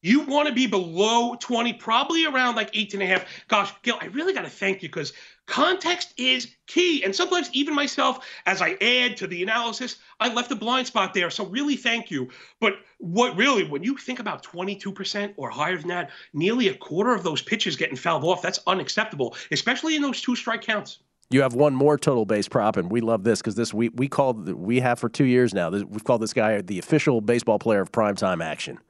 You 0.04 0.22
want 0.22 0.48
to 0.48 0.54
be 0.54 0.66
below 0.66 1.36
20, 1.36 1.74
probably 1.74 2.26
around 2.26 2.56
like 2.56 2.70
eight 2.74 2.92
and 2.92 3.02
a 3.02 3.06
half. 3.06 3.24
Gosh, 3.46 3.72
Gill, 3.82 3.98
I 4.00 4.06
really 4.06 4.34
got 4.34 4.42
to 4.42 4.50
thank 4.50 4.82
you 4.82 4.88
because 4.88 5.12
context 5.46 6.12
is 6.16 6.48
key. 6.66 7.04
And 7.04 7.14
sometimes, 7.14 7.48
even 7.52 7.72
myself, 7.72 8.26
as 8.44 8.60
I 8.60 8.72
add 8.80 9.16
to 9.18 9.28
the 9.28 9.44
analysis, 9.44 9.98
I 10.18 10.34
left 10.34 10.50
a 10.50 10.56
blind 10.56 10.88
spot 10.88 11.14
there. 11.14 11.30
So, 11.30 11.46
really, 11.46 11.76
thank 11.76 12.10
you. 12.10 12.28
But 12.60 12.74
what 12.98 13.36
really, 13.36 13.62
when 13.62 13.84
you 13.84 13.96
think 13.96 14.18
about 14.18 14.42
22% 14.42 15.34
or 15.36 15.50
higher 15.50 15.78
than 15.78 15.88
that, 15.88 16.10
nearly 16.32 16.66
a 16.66 16.74
quarter 16.74 17.14
of 17.14 17.22
those 17.22 17.40
pitches 17.40 17.76
getting 17.76 17.96
fouled 17.96 18.24
off, 18.24 18.42
that's 18.42 18.58
unacceptable, 18.66 19.36
especially 19.52 19.94
in 19.94 20.02
those 20.02 20.20
two 20.20 20.34
strike 20.34 20.62
counts. 20.62 20.98
You 21.30 21.42
have 21.42 21.54
one 21.54 21.74
more 21.74 21.96
total 21.96 22.26
base 22.26 22.48
prop, 22.48 22.76
and 22.76 22.90
we 22.90 23.00
love 23.00 23.22
this 23.22 23.40
because 23.40 23.54
this 23.54 23.72
we 23.72 23.88
we 23.90 24.08
called 24.08 24.48
we 24.52 24.80
have 24.80 24.98
for 24.98 25.08
two 25.08 25.24
years 25.24 25.54
now. 25.54 25.70
We've 25.70 26.04
called 26.04 26.22
this 26.22 26.34
guy 26.34 26.60
the 26.60 26.80
official 26.80 27.20
baseball 27.20 27.60
player 27.60 27.80
of 27.80 27.92
primetime 27.92 28.44
action. 28.44 28.80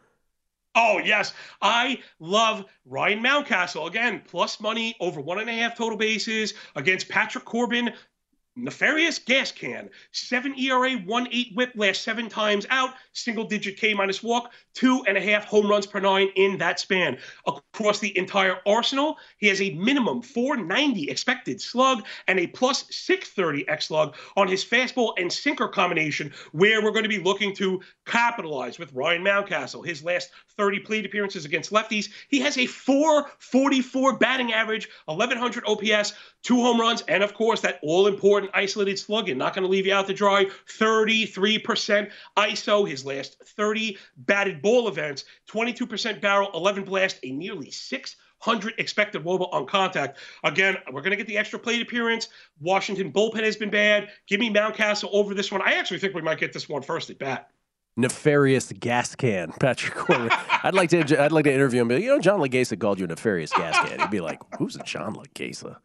Oh, 0.75 0.99
yes. 1.05 1.35
I 1.61 1.99
love 2.19 2.65
Ryan 2.87 3.23
Mountcastle. 3.23 3.87
Again, 3.87 4.23
plus 4.27 4.61
money 4.61 4.97
over 5.01 5.21
one 5.21 5.39
and 5.39 5.51
a 5.51 5.53
half 5.53 5.77
total 5.77 5.99
bases 5.99 6.55
against 6.77 7.09
Patrick 7.09 7.45
Corbin. 7.45 7.93
Nefarious 8.55 9.19
gas 9.19 9.51
can, 9.51 9.89
seven 10.11 10.55
ERA, 10.59 10.93
one 11.07 11.27
eight 11.31 11.53
whip, 11.55 11.73
last 11.75 12.03
seven 12.03 12.29
times 12.29 12.67
out, 12.69 12.91
single 13.15 13.45
digit 13.45 13.79
K 13.79 13.95
minus 13.95 14.23
walk, 14.23 14.53
two 14.75 15.03
and 15.09 15.17
a 15.17 15.23
half 15.23 15.47
home 15.47 15.69
runs 15.69 15.87
per 15.87 16.01
nine 16.01 16.29
in 16.37 16.59
that 16.59 16.79
span. 16.79 17.17
Across 17.47 18.01
the 18.01 18.17
entire 18.17 18.59
arsenal, 18.67 19.17
he 19.39 19.49
has 19.49 19.63
a 19.63 19.73
minimum 19.73 20.21
490 20.21 21.09
expected 21.09 21.63
slug 21.63 22.05
and 22.29 22.39
a 22.39 22.47
plus 22.47 22.85
630 22.91 23.67
X 23.69 23.87
slug 23.87 24.15
on 24.37 24.49
his 24.49 24.63
fastball 24.63 25.15
and 25.17 25.33
sinker 25.33 25.69
combination, 25.69 26.31
where 26.53 26.83
we're 26.83 26.91
going 26.91 27.05
to 27.05 27.09
be 27.09 27.21
looking 27.21 27.55
to 27.57 27.81
capitalize 28.05 28.79
with 28.79 28.93
Ryan 28.93 29.25
Mountcastle. 29.25 29.87
His 29.87 30.05
last 30.05 30.31
30 30.59 30.81
plate 30.81 31.07
appearances 31.07 31.47
against 31.47 31.71
lefties, 31.71 32.11
he 32.29 32.41
has 32.41 32.59
a 32.59 32.67
444 32.67 34.19
batting 34.19 34.53
average, 34.53 34.91
1100 35.07 35.65
OPS, 35.67 36.13
two 36.43 36.57
home 36.57 36.81
runs, 36.81 37.03
and 37.03 37.23
of 37.23 37.35
course, 37.35 37.61
that 37.61 37.79
all 37.83 38.07
important 38.07 38.51
isolated 38.55 38.99
slugging. 38.99 39.39
Not 39.39 39.55
going 39.55 39.63
to 39.63 39.69
leave 39.71 39.87
you 39.87 39.95
out 39.95 40.07
to 40.09 40.15
dry. 40.15 40.47
33% 40.79 42.11
ISO, 42.37 42.89
his 42.89 43.05
last 43.05 43.43
30 43.57 43.99
batted 44.17 44.63
ball 44.63 44.89
events, 44.89 45.25
22% 45.51 46.21
barrel, 46.21 46.51
11 46.55 46.85
blast, 46.85 47.19
a 47.23 47.31
nearly 47.31 47.71
600 47.71 48.75
expected 48.79 49.25
wOBA 49.25 49.53
on 49.53 49.67
contact. 49.67 50.19
Again, 50.45 50.77
we're 50.91 51.03
going 51.03 51.11
to 51.13 51.17
get 51.17 51.27
the 51.27 51.39
extra 51.39 51.59
plate 51.59 51.83
appearance. 51.83 52.29
Washington 52.61 53.13
bullpen 53.13 53.45
has 53.45 53.57
been 53.57 53.71
bad. 53.71 54.11
Give 54.27 54.41
me 54.41 54.53
Mountcastle 54.53 55.11
over 55.13 55.35
this 55.35 55.53
one. 55.53 55.63
I 55.63 55.75
actually 55.75 56.01
think 56.01 56.15
we 56.15 56.23
might 56.23 56.39
get 56.39 56.53
this 56.53 56.69
one 56.69 56.83
first 56.83 57.11
at 57.11 57.19
bat 57.19 57.51
nefarious 57.97 58.73
gas 58.73 59.15
can, 59.15 59.53
Patrick 59.61 59.95
Corbin. 59.95 60.31
I'd 60.63 60.75
like 60.75 60.91
to 60.91 61.23
I'd 61.23 61.33
like 61.33 61.45
to 61.45 61.53
interview 61.53 61.83
him. 61.83 61.89
But, 61.89 62.03
you 62.03 62.09
know, 62.09 62.19
John 62.19 62.41
Laghezza 62.41 62.79
called 62.79 62.99
you 62.99 63.05
a 63.05 63.09
nefarious 63.09 63.53
gas 63.53 63.79
can. 63.89 64.01
He'd 64.01 64.11
be 64.11 64.21
like, 64.21 64.41
"Who's 64.59 64.77
a 64.77 64.83
John 64.83 65.15
Laghezza?" 65.15 65.77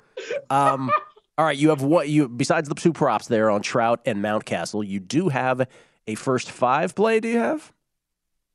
Um, 0.50 0.91
all 1.38 1.46
right, 1.46 1.58
you 1.58 1.70
have 1.70 1.82
what 1.82 2.10
you 2.10 2.28
besides 2.28 2.70
the 2.70 2.76
two 2.76 2.93
props 2.93 3.28
there 3.28 3.50
on 3.50 3.62
Trout 3.62 4.02
and 4.06 4.24
Mountcastle. 4.24 4.88
You 4.88 5.00
do 5.00 5.30
have 5.30 5.67
a 6.08 6.15
first 6.15 6.50
five 6.52 6.96
play. 6.96 7.20
Do 7.20 7.28
you 7.28 7.39
have? 7.39 7.72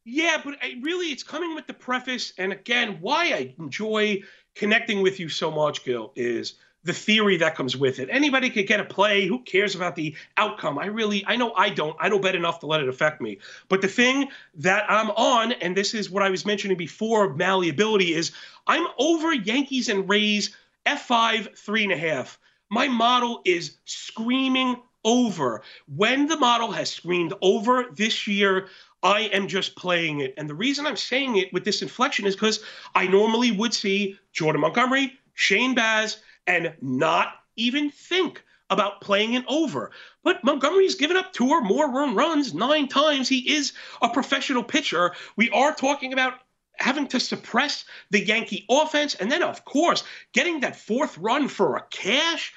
Yeah, 0.05 0.41
but 0.45 0.57
I, 0.61 0.75
really, 0.81 1.07
it's 1.07 1.23
coming 1.23 1.55
with 1.55 1.67
the 1.69 1.75
preface. 1.75 2.33
And 2.39 2.53
again, 2.53 2.99
why 3.01 3.27
I 3.27 3.55
enjoy 3.59 4.23
connecting 4.57 5.01
with 5.01 5.21
you 5.21 5.29
so 5.29 5.51
much, 5.51 5.85
Gill, 5.85 6.13
is 6.17 6.55
the 6.85 6.93
theory 6.93 7.37
that 7.39 7.55
comes 7.55 7.77
with 7.77 7.99
it. 7.99 8.09
Anybody 8.11 8.51
could 8.51 8.67
get 8.67 8.81
a 8.81 8.85
play. 8.85 9.27
Who 9.27 9.41
cares 9.41 9.75
about 9.75 9.97
the 9.97 10.17
outcome? 10.37 10.79
I 10.79 10.87
really, 10.87 11.25
I 11.27 11.37
know 11.37 11.53
I 11.55 11.71
don't. 11.71 11.97
I 12.01 12.09
don't 12.09 12.23
bet 12.23 12.35
enough 12.35 12.61
to 12.61 12.67
let 12.67 12.81
it 12.81 12.89
affect 12.89 13.21
me. 13.21 13.39
But 13.69 13.83
the 13.83 13.89
thing 13.89 14.29
that 14.57 14.85
I'm 14.91 15.11
on, 15.11 15.53
and 15.53 15.77
this 15.77 15.95
is 15.95 16.11
what 16.11 16.23
I 16.23 16.31
was 16.31 16.45
mentioning 16.45 16.77
before 16.77 17.35
malleability, 17.35 18.15
is 18.15 18.33
I'm 18.67 18.87
over 18.99 19.33
Yankees 19.33 19.89
and 19.89 20.09
Rays 20.09 20.57
F5 20.87 21.57
three 21.57 21.85
and 21.85 21.93
a 21.93 21.99
half. 21.99 22.39
My 22.69 22.89
model 22.89 23.43
is 23.45 23.77
screaming 23.85 24.77
over. 25.05 25.63
When 25.95 26.27
the 26.27 26.39
model 26.39 26.73
has 26.73 26.91
screamed 26.91 27.35
over 27.43 27.87
this 27.93 28.27
year, 28.27 28.69
I 29.03 29.23
am 29.23 29.49
just 29.49 29.77
playing 29.77 30.21
it. 30.21 30.35
And 30.37 30.49
the 30.49 30.55
reason 30.55 30.87
I'm 30.87 30.97
saying 30.97 31.37
it 31.37 31.53
with 31.53 31.65
this 31.65 31.83
inflection 31.83 32.27
is 32.27 32.35
because 32.35 32.61
I 32.95 33.07
normally 33.07 33.53
would 33.53 33.75
see 33.75 34.19
Jordan 34.33 34.61
Montgomery, 34.61 35.19
Shane 35.35 35.75
Baz, 35.75 36.19
and 36.47 36.75
not 36.81 37.35
even 37.57 37.91
think 37.91 38.43
about 38.71 39.03
playing 39.03 39.35
it 39.35 39.45
over. 39.49 39.91
But 40.25 40.43
Montgomery's 40.43 40.95
given 40.95 41.17
up 41.17 41.33
two 41.33 41.49
or 41.51 41.61
more 41.61 41.91
run 41.91 42.15
runs 42.15 42.55
nine 42.55 42.89
times. 42.89 43.29
He 43.29 43.55
is 43.55 43.73
a 44.01 44.09
professional 44.09 44.65
pitcher. 44.65 45.13
We 45.37 45.51
are 45.51 45.75
talking 45.75 46.13
about 46.13 46.35
having 46.77 47.07
to 47.09 47.21
suppress 47.21 47.85
the 48.11 48.25
Yankee 48.25 48.65
offense, 48.71 49.15
and 49.15 49.31
then 49.31 49.43
of 49.43 49.65
course 49.65 50.05
getting 50.33 50.61
that 50.61 50.77
fourth 50.77 51.19
run 51.19 51.49
for 51.49 51.77
a 51.77 51.87
cash. 51.91 52.53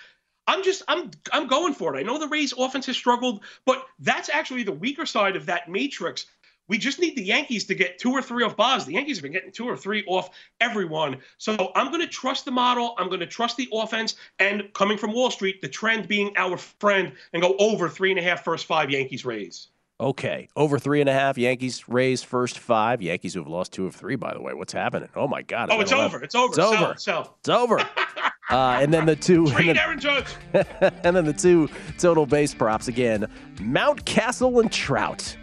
I'm 0.47 0.63
just 0.63 0.83
I'm 0.87 1.11
I'm 1.33 1.47
going 1.47 1.73
for 1.73 1.95
it. 1.95 1.99
I 1.99 2.03
know 2.03 2.17
the 2.17 2.27
Rays 2.27 2.53
offense 2.57 2.85
has 2.85 2.95
struggled, 2.95 3.43
but 3.65 3.85
that's 3.99 4.29
actually 4.29 4.63
the 4.63 4.71
weaker 4.71 5.05
side 5.05 5.35
of 5.35 5.47
that 5.47 5.69
matrix 5.69 6.27
we 6.67 6.77
just 6.77 6.99
need 6.99 7.15
the 7.15 7.23
Yankees 7.23 7.65
to 7.65 7.75
get 7.75 7.99
two 7.99 8.11
or 8.11 8.21
three 8.21 8.43
off 8.43 8.57
Baz. 8.57 8.85
The 8.85 8.93
Yankees 8.93 9.17
have 9.17 9.23
been 9.23 9.31
getting 9.31 9.51
two 9.51 9.65
or 9.65 9.77
three 9.77 10.03
off 10.07 10.29
everyone. 10.59 11.17
So 11.37 11.71
I'm 11.75 11.87
going 11.87 12.01
to 12.01 12.07
trust 12.07 12.45
the 12.45 12.51
model. 12.51 12.95
I'm 12.97 13.07
going 13.07 13.19
to 13.19 13.27
trust 13.27 13.57
the 13.57 13.69
offense. 13.71 14.15
And 14.39 14.71
coming 14.73 14.97
from 14.97 15.13
Wall 15.13 15.31
Street, 15.31 15.61
the 15.61 15.67
trend 15.67 16.07
being 16.07 16.33
our 16.37 16.57
friend 16.57 17.13
and 17.33 17.41
go 17.41 17.55
over 17.59 17.89
three 17.89 18.11
and 18.11 18.19
a 18.19 18.23
half 18.23 18.43
first 18.43 18.65
five 18.65 18.89
Yankees 18.89 19.25
Rays. 19.25 19.67
Okay, 19.97 20.49
over 20.57 20.77
three 20.77 20.99
and 20.99 21.07
a 21.09 21.13
half 21.13 21.37
Yankees 21.37 21.87
Rays 21.87 22.21
first 22.21 22.59
five. 22.59 23.01
Yankees 23.01 23.33
who 23.33 23.39
have 23.39 23.47
lost 23.47 23.71
two 23.71 23.85
of 23.85 23.95
three, 23.95 24.17
by 24.17 24.33
the 24.33 24.41
way. 24.41 24.53
What's 24.53 24.73
happening? 24.73 25.07
Oh 25.15 25.25
my 25.25 25.41
God! 25.41 25.69
Oh, 25.71 25.79
it's 25.79 25.93
over. 25.93 26.21
It's 26.21 26.35
over. 26.35 26.49
It's 26.49 26.59
over. 26.59 26.95
Sell, 26.97 27.37
It's 27.39 27.47
over. 27.47 27.79
uh, 28.49 28.79
and 28.81 28.93
then 28.93 29.05
the 29.05 29.15
two. 29.15 29.47
Trade 29.47 29.69
and 29.69 29.77
then, 29.77 29.85
Aaron 29.85 29.99
Judge. 30.01 30.27
and 30.81 31.15
then 31.15 31.23
the 31.23 31.31
two 31.31 31.69
total 31.97 32.25
base 32.25 32.53
props 32.53 32.89
again: 32.89 33.25
Mountcastle 33.55 34.59
and 34.59 34.69
Trout 34.69 35.37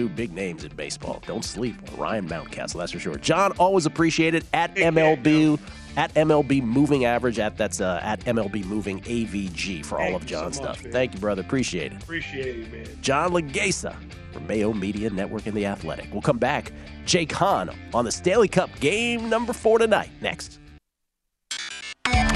two 0.00 0.08
big 0.08 0.32
names 0.32 0.64
in 0.64 0.74
baseball. 0.76 1.22
Don't 1.26 1.44
sleep 1.44 1.76
on 1.92 1.98
Ryan 1.98 2.28
Mountcastle, 2.28 2.78
that's 2.78 2.92
for 2.92 2.98
sure. 2.98 3.16
John, 3.16 3.52
always 3.52 3.84
appreciate 3.84 4.34
it 4.34 4.44
at 4.54 4.74
MLB. 4.76 5.58
At 5.96 6.14
MLB 6.14 6.62
Moving 6.62 7.04
Average, 7.04 7.40
at 7.40 7.56
that's 7.58 7.80
uh, 7.80 7.98
at 8.02 8.20
MLB 8.20 8.64
Moving 8.64 9.00
AVG 9.00 9.84
for 9.84 10.00
all 10.00 10.14
of 10.14 10.24
John's 10.24 10.56
so 10.56 10.62
much, 10.62 10.74
stuff. 10.78 10.84
man. 10.84 10.92
Thank 10.92 11.14
you, 11.14 11.18
brother. 11.18 11.42
Appreciate 11.42 11.92
it. 11.92 12.00
Appreciate 12.00 12.60
it, 12.60 12.72
man. 12.72 12.86
John 13.02 13.32
Laghezza 13.32 13.96
from 14.32 14.46
Mayo 14.46 14.72
Media 14.72 15.10
Network 15.10 15.46
and 15.46 15.56
The 15.56 15.66
Athletic. 15.66 16.08
We'll 16.12 16.22
come 16.22 16.38
back. 16.38 16.70
Jake 17.06 17.32
Hahn 17.32 17.70
on 17.92 18.04
the 18.04 18.12
Stanley 18.12 18.46
Cup 18.46 18.70
game 18.78 19.28
number 19.28 19.52
four 19.52 19.80
tonight. 19.80 20.10
Next. 20.20 20.60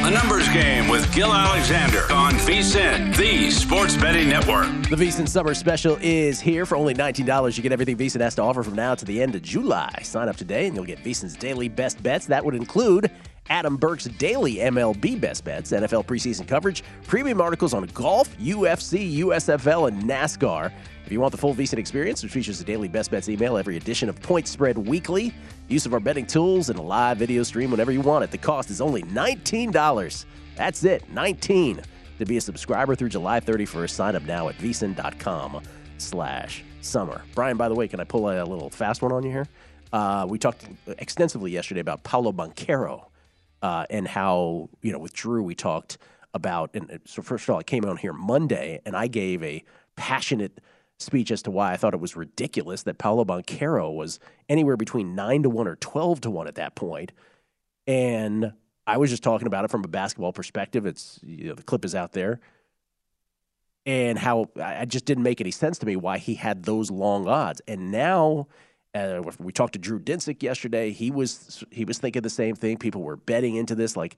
A 0.05 0.11
numbers 0.11 0.47
game 0.51 0.87
with 0.89 1.11
Gill 1.15 1.33
Alexander 1.33 2.01
on 2.13 2.35
VSIN, 2.35 3.17
the 3.17 3.51
sports 3.51 3.97
betting 3.97 4.29
network. 4.29 4.67
The 4.91 4.97
VSIN 4.97 5.27
Summer 5.27 5.55
Special 5.55 5.97
is 6.03 6.41
here 6.41 6.67
for 6.67 6.77
only 6.77 6.93
$19. 6.93 7.57
You 7.57 7.63
get 7.63 7.73
everything 7.73 7.97
VSIN 7.97 8.21
has 8.21 8.35
to 8.35 8.43
offer 8.43 8.63
from 8.63 8.75
now 8.75 8.95
to 8.95 9.07
the 9.07 9.23
end 9.23 9.35
of 9.35 9.41
July. 9.41 10.01
Sign 10.03 10.29
up 10.29 10.37
today 10.37 10.67
and 10.67 10.77
you'll 10.77 10.85
get 10.85 11.03
VSIN's 11.03 11.37
daily 11.37 11.71
best 11.71 12.03
bets. 12.03 12.27
That 12.27 12.45
would 12.45 12.55
include 12.55 13.11
Adam 13.49 13.79
Burke's 13.79 14.05
daily 14.05 14.57
MLB 14.57 15.19
best 15.19 15.43
bets, 15.43 15.73
NFL 15.73 16.05
preseason 16.05 16.47
coverage, 16.47 16.85
premium 17.07 17.41
articles 17.41 17.73
on 17.73 17.85
golf, 17.95 18.37
UFC, 18.37 19.21
USFL, 19.21 19.89
and 19.89 20.03
NASCAR. 20.03 20.71
If 21.05 21.13
you 21.13 21.21
want 21.21 21.33
the 21.33 21.39
full 21.39 21.55
VSIN 21.55 21.77
experience, 21.77 22.23
which 22.23 22.33
features 22.33 22.63
a 22.63 22.65
daily 22.65 22.89
best 22.89 23.11
bets 23.11 23.29
email, 23.29 23.59
every 23.59 23.77
edition 23.77 24.09
of 24.09 24.21
Point 24.23 24.49
Spread 24.49 24.79
Weekly, 24.79 25.35
use 25.69 25.85
of 25.85 25.93
our 25.93 26.01
betting 26.01 26.25
tools, 26.25 26.71
and 26.71 26.79
a 26.79 26.83
live 26.83 27.19
video 27.19 27.43
stream 27.43 27.71
whenever 27.71 27.93
you 27.93 28.01
want 28.01 28.25
it, 28.25 28.31
the 28.31 28.39
cost 28.39 28.71
is 28.71 28.81
only 28.81 29.03
$19. 29.03 30.25
That's 30.57 30.83
it, 30.85 31.11
19 31.11 31.83
To 32.21 32.25
be 32.25 32.39
a 32.39 32.41
subscriber 32.41 32.95
through 32.95 33.11
July 33.11 33.39
31st, 33.39 33.91
sign 33.91 34.17
up 34.17 34.23
now 34.23 34.49
at 34.49 34.57
vsin.com 34.57 35.61
slash 35.99 36.65
summer. 36.81 37.23
Brian, 37.35 37.59
by 37.59 37.69
the 37.69 37.75
way, 37.75 37.87
can 37.87 38.01
I 38.01 38.05
pull 38.05 38.31
a, 38.31 38.43
a 38.43 38.47
little 38.47 38.71
fast 38.71 39.03
one 39.03 39.13
on 39.13 39.25
you 39.25 39.31
here? 39.31 39.47
Uh, 39.93 40.25
we 40.27 40.39
talked 40.39 40.67
extensively 40.99 41.51
yesterday 41.51 41.81
about 41.81 42.03
Paolo 42.03 42.33
Banchero 42.33 43.09
uh, 43.61 43.85
and 43.91 44.09
how, 44.09 44.71
you 44.81 44.91
know, 44.91 44.99
with 44.99 45.13
Drew, 45.13 45.43
we 45.43 45.55
talked 45.55 45.99
about, 46.33 46.71
and 46.73 46.99
so 47.05 47.21
first 47.21 47.45
of 47.45 47.51
all, 47.51 47.61
I 47.61 47.63
came 47.63 47.85
on 47.85 47.99
here 47.99 48.15
Monday 48.15 48.81
and 48.87 48.97
I 48.97 49.07
gave 49.07 49.43
a 49.43 49.63
passionate 49.97 50.61
speech 50.99 51.31
as 51.31 51.43
to 51.43 51.51
why 51.51 51.73
I 51.73 51.77
thought 51.77 51.95
it 51.95 52.01
was 52.01 52.17
ridiculous 52.17 52.83
that 52.85 52.99
Paolo 52.99 53.25
Banchero 53.25 53.95
was 53.95 54.19
anywhere 54.49 54.77
between 54.77 55.15
9 55.15 55.45
to 55.45 55.51
1 55.51 55.67
or 55.67 55.77
12 55.77 56.21
to 56.23 56.31
1 56.31 56.49
at 56.49 56.55
that 56.55 56.75
point. 56.75 57.13
And 57.87 58.53
I 58.87 58.97
was 58.99 59.11
just 59.11 59.23
talking 59.23 59.47
about 59.47 59.65
it 59.65 59.71
from 59.71 59.85
a 59.85 59.89
basketball 59.89 60.33
perspective. 60.33 60.87
It's 60.87 61.21
you 61.23 61.49
know, 61.49 61.55
the 61.55 61.63
clip 61.63 61.85
is 61.85 61.95
out 61.95 62.13
there. 62.13 62.41
And 63.87 64.19
how 64.19 64.47
I 64.61 64.87
just 64.87 65.05
didn't 65.05 65.25
make 65.25 65.43
any 65.43 65.51
sense 65.51 65.79
to 65.79 65.87
me 65.87 65.97
why 65.97 66.17
he 66.17 66.35
had 66.35 66.63
those 66.63 66.91
long 66.91 67.29
odds. 67.29 67.61
And 67.69 67.91
now 67.91 68.47
uh, 68.95 69.23
we 69.39 69.53
talked 69.53 69.75
to 69.75 69.79
Drew 69.79 69.99
Dinsick 69.99 70.43
yesterday. 70.43 70.91
He 70.91 71.11
was 71.11 71.63
he 71.71 71.85
was 71.85 71.99
thinking 71.99 72.23
the 72.23 72.31
same 72.31 72.55
thing. 72.55 72.79
People 72.79 73.03
were 73.03 73.17
betting 73.17 73.57
into 73.57 73.75
this 73.75 73.95
like 73.95 74.17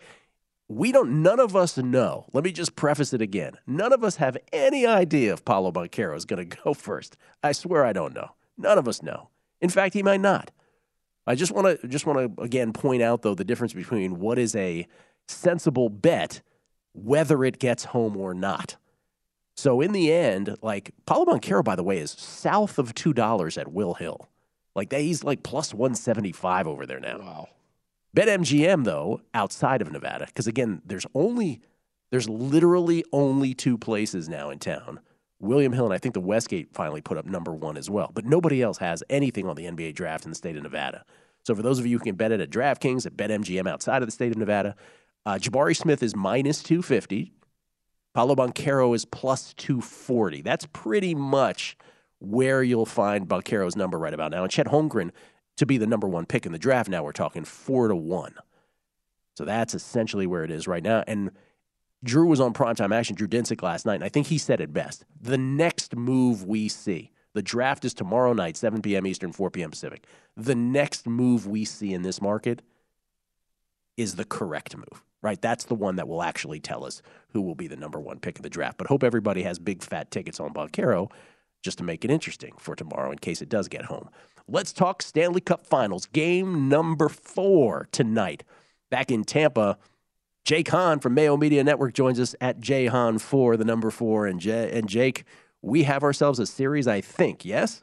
we 0.68 0.90
don't 0.90 1.22
none 1.22 1.38
of 1.38 1.54
us 1.54 1.76
know. 1.76 2.26
Let 2.32 2.44
me 2.44 2.52
just 2.52 2.76
preface 2.76 3.12
it 3.12 3.22
again. 3.22 3.52
None 3.66 3.92
of 3.92 4.02
us 4.02 4.16
have 4.16 4.36
any 4.52 4.86
idea 4.86 5.32
if 5.32 5.44
Paolo 5.44 5.70
banchero 5.70 6.16
is 6.16 6.24
going 6.24 6.48
to 6.48 6.56
go 6.64 6.74
first. 6.74 7.16
I 7.42 7.52
swear 7.52 7.84
i 7.84 7.92
don't 7.92 8.14
know. 8.14 8.30
None 8.58 8.78
of 8.78 8.88
us 8.88 9.02
know. 9.02 9.28
In 9.60 9.70
fact 9.70 9.94
he 9.94 10.02
might 10.02 10.20
not. 10.20 10.50
I 11.26 11.34
just 11.34 11.52
want 11.52 11.80
to 11.80 11.88
just 11.88 12.06
want 12.06 12.36
to 12.36 12.42
again 12.42 12.72
point 12.72 13.02
out 13.02 13.22
though 13.22 13.34
the 13.34 13.44
difference 13.44 13.72
between 13.72 14.18
what 14.20 14.38
is 14.38 14.54
a 14.54 14.86
sensible 15.28 15.88
bet 15.88 16.40
whether 16.92 17.44
it 17.44 17.58
gets 17.58 17.84
home 17.84 18.16
or 18.16 18.32
not. 18.32 18.76
So 19.56 19.80
in 19.80 19.92
the 19.92 20.12
end 20.12 20.56
like 20.62 20.92
paolo 21.04 21.24
banchero 21.26 21.64
by 21.64 21.76
the 21.76 21.82
way 21.82 21.98
is 21.98 22.12
south 22.12 22.78
of 22.78 22.94
$2 22.94 23.58
at 23.58 23.72
will 23.72 23.94
hill. 23.94 24.28
Like 24.74 24.92
he's 24.92 25.24
like 25.24 25.42
plus 25.42 25.72
175 25.72 26.66
over 26.66 26.86
there 26.86 27.00
now. 27.00 27.18
Wow 27.18 27.48
BetMGM, 28.16 28.84
though, 28.84 29.20
outside 29.34 29.82
of 29.82 29.92
Nevada, 29.92 30.24
because 30.24 30.46
again, 30.46 30.80
there's 30.86 31.04
only, 31.14 31.60
there's 32.10 32.28
literally 32.28 33.04
only 33.12 33.52
two 33.52 33.76
places 33.76 34.26
now 34.26 34.48
in 34.48 34.58
town 34.58 35.00
William 35.38 35.74
Hill, 35.74 35.84
and 35.84 35.92
I 35.92 35.98
think 35.98 36.14
the 36.14 36.20
Westgate 36.20 36.72
finally 36.72 37.02
put 37.02 37.18
up 37.18 37.26
number 37.26 37.52
one 37.52 37.76
as 37.76 37.90
well. 37.90 38.10
But 38.14 38.24
nobody 38.24 38.62
else 38.62 38.78
has 38.78 39.02
anything 39.10 39.46
on 39.46 39.54
the 39.54 39.64
NBA 39.64 39.94
draft 39.94 40.24
in 40.24 40.30
the 40.30 40.34
state 40.34 40.56
of 40.56 40.62
Nevada. 40.62 41.04
So 41.44 41.54
for 41.54 41.60
those 41.60 41.78
of 41.78 41.84
you 41.86 41.98
who 41.98 42.04
can 42.04 42.16
bet 42.16 42.32
it 42.32 42.40
at 42.40 42.48
DraftKings, 42.48 43.04
at 43.04 43.18
BetMGM 43.18 43.68
outside 43.68 44.02
of 44.02 44.08
the 44.08 44.12
state 44.12 44.32
of 44.32 44.38
Nevada, 44.38 44.74
uh, 45.26 45.34
Jabari 45.34 45.76
Smith 45.76 46.02
is 46.02 46.16
minus 46.16 46.62
250. 46.62 47.32
Paolo 48.14 48.34
Banchero 48.34 48.94
is 48.94 49.04
plus 49.04 49.52
240. 49.54 50.40
That's 50.40 50.66
pretty 50.72 51.14
much 51.14 51.76
where 52.18 52.62
you'll 52.62 52.86
find 52.86 53.28
Banchero's 53.28 53.76
number 53.76 53.98
right 53.98 54.14
about 54.14 54.30
now. 54.30 54.42
And 54.42 54.50
Chet 54.50 54.68
Holmgren 54.68 55.10
to 55.56 55.66
be 55.66 55.78
the 55.78 55.86
number 55.86 56.06
one 56.06 56.26
pick 56.26 56.46
in 56.46 56.52
the 56.52 56.58
draft. 56.58 56.88
Now 56.88 57.02
we're 57.02 57.12
talking 57.12 57.44
four 57.44 57.88
to 57.88 57.96
one. 57.96 58.34
So 59.34 59.44
that's 59.44 59.74
essentially 59.74 60.26
where 60.26 60.44
it 60.44 60.50
is 60.50 60.66
right 60.66 60.82
now. 60.82 61.04
And 61.06 61.30
Drew 62.04 62.26
was 62.26 62.40
on 62.40 62.52
primetime 62.54 62.94
action, 62.94 63.16
Drew 63.16 63.28
Dinsick 63.28 63.62
last 63.62 63.84
night, 63.86 63.96
and 63.96 64.04
I 64.04 64.08
think 64.08 64.28
he 64.28 64.38
said 64.38 64.60
it 64.60 64.72
best. 64.72 65.04
The 65.20 65.38
next 65.38 65.96
move 65.96 66.44
we 66.44 66.68
see, 66.68 67.10
the 67.34 67.42
draft 67.42 67.84
is 67.84 67.92
tomorrow 67.92 68.32
night, 68.32 68.56
7 68.56 68.80
p.m. 68.80 69.06
Eastern, 69.06 69.32
4 69.32 69.50
p.m. 69.50 69.70
Pacific. 69.70 70.06
The 70.36 70.54
next 70.54 71.06
move 71.06 71.46
we 71.46 71.64
see 71.64 71.92
in 71.92 72.02
this 72.02 72.20
market 72.20 72.62
is 73.96 74.14
the 74.14 74.24
correct 74.24 74.76
move, 74.76 75.04
right? 75.22 75.40
That's 75.40 75.64
the 75.64 75.74
one 75.74 75.96
that 75.96 76.08
will 76.08 76.22
actually 76.22 76.60
tell 76.60 76.84
us 76.84 77.02
who 77.30 77.42
will 77.42 77.54
be 77.54 77.66
the 77.66 77.76
number 77.76 77.98
one 78.00 78.20
pick 78.20 78.38
of 78.38 78.42
the 78.42 78.50
draft. 78.50 78.78
But 78.78 78.86
hope 78.86 79.02
everybody 79.02 79.42
has 79.42 79.58
big 79.58 79.82
fat 79.82 80.10
tickets 80.10 80.38
on 80.40 80.52
Banchero 80.52 81.10
just 81.66 81.78
to 81.78 81.84
make 81.84 82.04
it 82.04 82.10
interesting 82.12 82.54
for 82.58 82.76
tomorrow 82.76 83.10
in 83.10 83.18
case 83.18 83.42
it 83.42 83.48
does 83.48 83.66
get 83.66 83.86
home. 83.86 84.08
Let's 84.48 84.72
talk 84.72 85.02
Stanley 85.02 85.40
Cup 85.40 85.66
Finals. 85.66 86.06
Game 86.06 86.68
number 86.68 87.08
four 87.08 87.88
tonight. 87.90 88.44
Back 88.88 89.10
in 89.10 89.24
Tampa, 89.24 89.76
Jake 90.44 90.68
Hahn 90.68 91.00
from 91.00 91.14
Mayo 91.14 91.36
Media 91.36 91.64
Network 91.64 91.92
joins 91.92 92.20
us 92.20 92.36
at 92.40 92.60
Jay 92.60 92.86
Hahn 92.86 93.18
for 93.18 93.56
the 93.56 93.64
number 93.64 93.90
four. 93.90 94.26
And, 94.26 94.38
Jay, 94.38 94.70
and 94.72 94.88
Jake, 94.88 95.24
we 95.60 95.82
have 95.82 96.04
ourselves 96.04 96.38
a 96.38 96.46
series, 96.46 96.86
I 96.86 97.00
think, 97.00 97.44
yes? 97.44 97.82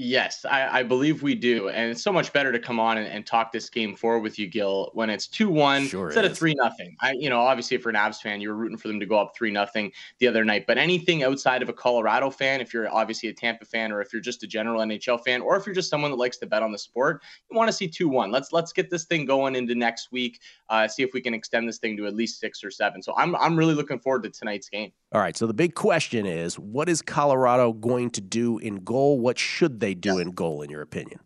Yes, 0.00 0.44
I, 0.44 0.78
I, 0.78 0.82
believe 0.84 1.24
we 1.24 1.34
do, 1.34 1.70
and 1.70 1.90
it's 1.90 2.04
so 2.04 2.12
much 2.12 2.32
better 2.32 2.52
to 2.52 2.60
come 2.60 2.78
on 2.78 2.98
and, 2.98 3.08
and 3.08 3.26
talk 3.26 3.50
this 3.50 3.68
game 3.68 3.96
forward 3.96 4.20
with 4.20 4.38
you, 4.38 4.46
Gill, 4.46 4.92
when 4.94 5.10
it's 5.10 5.26
two 5.26 5.50
one 5.50 5.88
sure 5.88 6.06
instead 6.06 6.24
is. 6.24 6.30
of 6.30 6.38
three 6.38 6.54
nothing. 6.54 6.96
I, 7.00 7.14
you 7.18 7.28
know, 7.28 7.40
obviously, 7.40 7.74
if 7.74 7.82
you're 7.82 7.90
an 7.90 7.96
Avs 7.96 8.20
fan, 8.20 8.40
you 8.40 8.50
were 8.50 8.54
rooting 8.54 8.76
for 8.76 8.86
them 8.86 9.00
to 9.00 9.06
go 9.06 9.18
up 9.18 9.34
three 9.34 9.50
nothing 9.50 9.90
the 10.20 10.28
other 10.28 10.44
night. 10.44 10.68
But 10.68 10.78
anything 10.78 11.24
outside 11.24 11.62
of 11.62 11.68
a 11.68 11.72
Colorado 11.72 12.30
fan, 12.30 12.60
if 12.60 12.72
you're 12.72 12.88
obviously 12.88 13.28
a 13.28 13.32
Tampa 13.32 13.64
fan, 13.64 13.90
or 13.90 14.00
if 14.00 14.12
you're 14.12 14.22
just 14.22 14.44
a 14.44 14.46
general 14.46 14.82
NHL 14.82 15.20
fan, 15.24 15.42
or 15.42 15.56
if 15.56 15.66
you're 15.66 15.74
just 15.74 15.90
someone 15.90 16.12
that 16.12 16.16
likes 16.16 16.36
to 16.36 16.46
bet 16.46 16.62
on 16.62 16.70
the 16.70 16.78
sport, 16.78 17.20
you 17.50 17.56
want 17.56 17.66
to 17.66 17.72
see 17.72 17.88
two 17.88 18.08
one. 18.08 18.30
Let's 18.30 18.52
let's 18.52 18.72
get 18.72 18.90
this 18.90 19.04
thing 19.04 19.26
going 19.26 19.56
into 19.56 19.74
next 19.74 20.12
week. 20.12 20.38
Uh, 20.68 20.86
see 20.86 21.02
if 21.02 21.10
we 21.12 21.20
can 21.20 21.34
extend 21.34 21.68
this 21.68 21.78
thing 21.78 21.96
to 21.96 22.06
at 22.06 22.14
least 22.14 22.38
six 22.38 22.62
or 22.62 22.70
seven. 22.70 23.02
So 23.02 23.14
I'm 23.16 23.34
I'm 23.34 23.56
really 23.56 23.74
looking 23.74 23.98
forward 23.98 24.22
to 24.22 24.30
tonight's 24.30 24.68
game. 24.68 24.92
All 25.10 25.20
right. 25.20 25.36
So 25.36 25.48
the 25.48 25.54
big 25.54 25.74
question 25.74 26.24
is, 26.24 26.56
what 26.56 26.88
is 26.88 27.02
Colorado 27.02 27.72
going 27.72 28.10
to 28.10 28.20
do 28.20 28.58
in 28.58 28.76
goal? 28.84 29.18
What 29.18 29.38
should 29.38 29.80
they 29.80 29.87
do 29.94 30.18
in 30.18 30.32
goal, 30.32 30.62
in 30.62 30.70
your 30.70 30.82
opinion? 30.82 31.20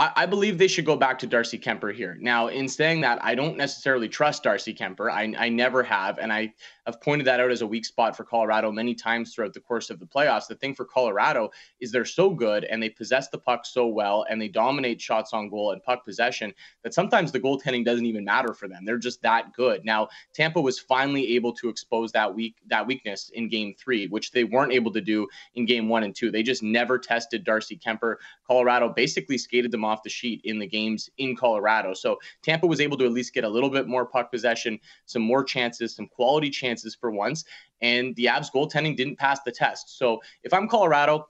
I, 0.00 0.24
believe 0.24 0.56
they 0.56 0.66
should 0.66 0.86
go 0.86 0.96
back 0.96 1.18
to 1.18 1.26
Darcy 1.26 1.58
Kuemper 1.58 1.94
here. 1.94 2.16
Now, 2.20 2.48
in 2.48 2.68
saying 2.68 3.02
that, 3.02 3.22
I 3.22 3.34
don't 3.34 3.58
necessarily 3.58 4.08
trust 4.08 4.42
Darcy 4.42 4.72
Kuemper. 4.72 5.12
I, 5.12 5.34
I 5.36 5.50
never 5.50 5.82
have, 5.82 6.18
and 6.18 6.32
I 6.32 6.54
have 6.86 7.00
pointed 7.00 7.26
that 7.26 7.38
out 7.38 7.50
as 7.50 7.60
a 7.60 7.66
weak 7.66 7.84
spot 7.84 8.16
for 8.16 8.24
Colorado 8.24 8.72
many 8.72 8.94
times 8.94 9.34
throughout 9.34 9.52
the 9.52 9.60
course 9.60 9.90
of 9.90 10.00
the 10.00 10.06
playoffs. 10.06 10.46
The 10.46 10.54
thing 10.54 10.74
for 10.74 10.84
Colorado 10.84 11.50
is 11.80 11.92
they're 11.92 12.04
so 12.04 12.30
good 12.30 12.64
and 12.64 12.82
they 12.82 12.88
possess 12.88 13.28
the 13.28 13.38
puck 13.38 13.66
so 13.66 13.86
well 13.86 14.24
and 14.28 14.40
they 14.40 14.48
dominate 14.48 15.00
shots 15.00 15.32
on 15.32 15.48
goal 15.50 15.72
and 15.72 15.82
puck 15.82 16.04
possession 16.04 16.52
that 16.82 16.94
sometimes 16.94 17.30
the 17.30 17.40
goaltending 17.40 17.84
doesn't 17.84 18.06
even 18.06 18.24
matter 18.24 18.54
for 18.54 18.68
them. 18.68 18.84
They're 18.84 18.98
just 18.98 19.22
that 19.22 19.52
good. 19.52 19.84
Now, 19.84 20.08
Tampa 20.32 20.60
was 20.60 20.78
finally 20.78 21.34
able 21.36 21.52
to 21.54 21.68
expose 21.68 22.10
that 22.12 22.34
weak 22.34 22.56
that 22.68 22.86
weakness 22.86 23.30
in 23.34 23.48
Game 23.48 23.74
Three, 23.78 24.06
which 24.08 24.32
they 24.32 24.44
weren't 24.44 24.72
able 24.72 24.92
to 24.92 25.00
do 25.00 25.28
in 25.54 25.66
Game 25.66 25.88
One 25.88 26.04
and 26.04 26.14
Two. 26.14 26.30
They 26.30 26.42
just 26.42 26.62
never 26.62 26.98
tested 26.98 27.44
Darcy 27.44 27.76
Kuemper. 27.76 28.16
Colorado 28.46 28.88
basically 28.88 29.38
skated 29.38 29.70
them 29.70 29.84
off 29.90 30.02
the 30.02 30.08
sheet 30.08 30.40
in 30.44 30.58
the 30.58 30.66
games 30.66 31.10
in 31.18 31.36
Colorado. 31.36 31.92
So 31.92 32.18
Tampa 32.42 32.66
was 32.66 32.80
able 32.80 32.96
to 32.98 33.04
at 33.04 33.12
least 33.12 33.34
get 33.34 33.44
a 33.44 33.48
little 33.48 33.70
bit 33.70 33.88
more 33.88 34.06
puck 34.06 34.30
possession, 34.30 34.78
some 35.06 35.22
more 35.22 35.44
chances, 35.44 35.94
some 35.94 36.06
quality 36.06 36.48
chances 36.50 36.94
for 36.94 37.10
once. 37.10 37.44
And 37.82 38.14
the 38.16 38.26
Avs 38.26 38.52
goaltending 38.54 38.96
didn't 38.96 39.18
pass 39.18 39.40
the 39.42 39.52
test. 39.52 39.98
So 39.98 40.20
if 40.44 40.52
I'm 40.54 40.68
Colorado, 40.68 41.26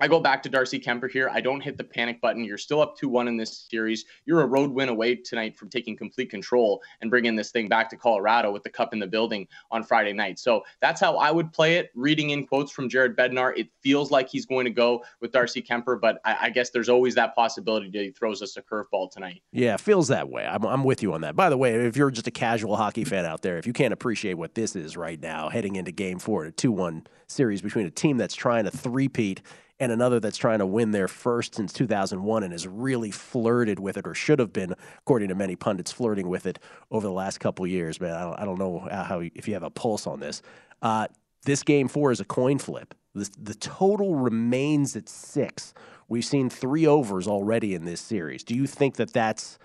I 0.00 0.06
go 0.06 0.20
back 0.20 0.42
to 0.44 0.48
Darcy 0.48 0.78
Kuemper 0.78 1.10
here. 1.10 1.28
I 1.28 1.40
don't 1.40 1.60
hit 1.60 1.76
the 1.76 1.82
panic 1.82 2.20
button. 2.20 2.44
You're 2.44 2.56
still 2.56 2.80
up 2.80 2.96
2 2.96 3.08
1 3.08 3.26
in 3.26 3.36
this 3.36 3.66
series. 3.68 4.04
You're 4.26 4.42
a 4.42 4.46
road 4.46 4.70
win 4.70 4.88
away 4.88 5.16
tonight 5.16 5.56
from 5.56 5.70
taking 5.70 5.96
complete 5.96 6.30
control 6.30 6.80
and 7.00 7.10
bringing 7.10 7.34
this 7.34 7.50
thing 7.50 7.68
back 7.68 7.90
to 7.90 7.96
Colorado 7.96 8.52
with 8.52 8.62
the 8.62 8.70
cup 8.70 8.92
in 8.92 9.00
the 9.00 9.08
building 9.08 9.48
on 9.72 9.82
Friday 9.82 10.12
night. 10.12 10.38
So 10.38 10.62
that's 10.80 11.00
how 11.00 11.16
I 11.16 11.32
would 11.32 11.52
play 11.52 11.76
it. 11.76 11.90
Reading 11.96 12.30
in 12.30 12.46
quotes 12.46 12.70
from 12.70 12.88
Jared 12.88 13.16
Bednar, 13.16 13.58
it 13.58 13.68
feels 13.82 14.12
like 14.12 14.28
he's 14.28 14.46
going 14.46 14.66
to 14.66 14.70
go 14.70 15.02
with 15.20 15.32
Darcy 15.32 15.60
Kuemper, 15.60 16.00
but 16.00 16.20
I, 16.24 16.36
I 16.42 16.50
guess 16.50 16.70
there's 16.70 16.88
always 16.88 17.16
that 17.16 17.34
possibility 17.34 17.90
that 17.90 18.02
he 18.02 18.10
throws 18.10 18.40
us 18.40 18.56
a 18.56 18.62
curveball 18.62 19.10
tonight. 19.10 19.42
Yeah, 19.50 19.76
feels 19.78 20.08
that 20.08 20.28
way. 20.28 20.46
I'm, 20.46 20.64
I'm 20.64 20.84
with 20.84 21.02
you 21.02 21.12
on 21.12 21.22
that. 21.22 21.34
By 21.34 21.50
the 21.50 21.58
way, 21.58 21.74
if 21.74 21.96
you're 21.96 22.12
just 22.12 22.28
a 22.28 22.32
casual 22.32 22.76
hockey 22.76 23.02
fan 23.02 23.24
out 23.24 23.42
there, 23.42 23.58
if 23.58 23.66
you 23.66 23.72
can't 23.72 23.92
appreciate 23.92 24.34
what 24.34 24.54
this 24.54 24.76
is 24.76 24.96
right 24.96 25.20
now, 25.20 25.48
heading 25.48 25.74
into 25.74 25.90
game 25.90 26.20
four, 26.20 26.44
a 26.44 26.52
2 26.52 26.70
1 26.70 27.06
series 27.26 27.60
between 27.60 27.86
a 27.86 27.90
team 27.90 28.16
that's 28.16 28.34
trying 28.34 28.64
to 28.64 28.70
three-peat 28.70 29.42
and 29.80 29.92
another 29.92 30.18
that's 30.20 30.36
trying 30.36 30.58
to 30.58 30.66
win 30.66 30.90
their 30.90 31.08
first 31.08 31.54
since 31.54 31.72
2001 31.72 32.42
and 32.42 32.52
has 32.52 32.66
really 32.66 33.10
flirted 33.10 33.78
with 33.78 33.96
it 33.96 34.06
or 34.06 34.14
should 34.14 34.38
have 34.38 34.52
been, 34.52 34.74
according 34.98 35.28
to 35.28 35.34
many 35.34 35.56
pundits, 35.56 35.92
flirting 35.92 36.28
with 36.28 36.46
it 36.46 36.58
over 36.90 37.06
the 37.06 37.12
last 37.12 37.38
couple 37.38 37.66
years. 37.66 38.00
Man, 38.00 38.14
I 38.14 38.22
don't, 38.22 38.40
I 38.40 38.44
don't 38.44 38.58
know 38.58 38.88
how 38.90 39.20
if 39.20 39.46
you 39.46 39.54
have 39.54 39.62
a 39.62 39.70
pulse 39.70 40.06
on 40.06 40.20
this. 40.20 40.42
Uh, 40.82 41.06
this 41.44 41.62
game 41.62 41.88
four 41.88 42.10
is 42.10 42.20
a 42.20 42.24
coin 42.24 42.58
flip. 42.58 42.94
The, 43.14 43.30
the 43.40 43.54
total 43.54 44.16
remains 44.16 44.96
at 44.96 45.08
six. 45.08 45.74
We've 46.08 46.24
seen 46.24 46.50
three 46.50 46.86
overs 46.86 47.28
already 47.28 47.74
in 47.74 47.84
this 47.84 48.00
series. 48.00 48.42
Do 48.42 48.54
you 48.54 48.66
think 48.66 48.96
that 48.96 49.12
that's 49.12 49.58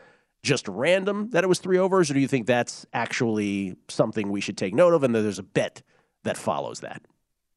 just 0.44 0.68
random 0.68 1.30
that 1.32 1.44
it 1.44 1.48
was 1.48 1.60
three 1.60 1.78
overs, 1.78 2.12
or 2.12 2.14
do 2.16 2.20
you 2.20 2.28
think 2.28 2.48
that's 2.48 2.86
actually 2.94 3.76
something 3.88 4.30
we 4.30 4.42
should 4.42 4.58
take 4.58 4.74
note 4.74 4.94
of 4.94 5.04
and 5.04 5.16
that 5.16 5.22
there's 5.22 5.40
a 5.40 5.44
bet 5.44 5.82
that 6.24 6.38
follows 6.38 6.82
that? 6.82 7.02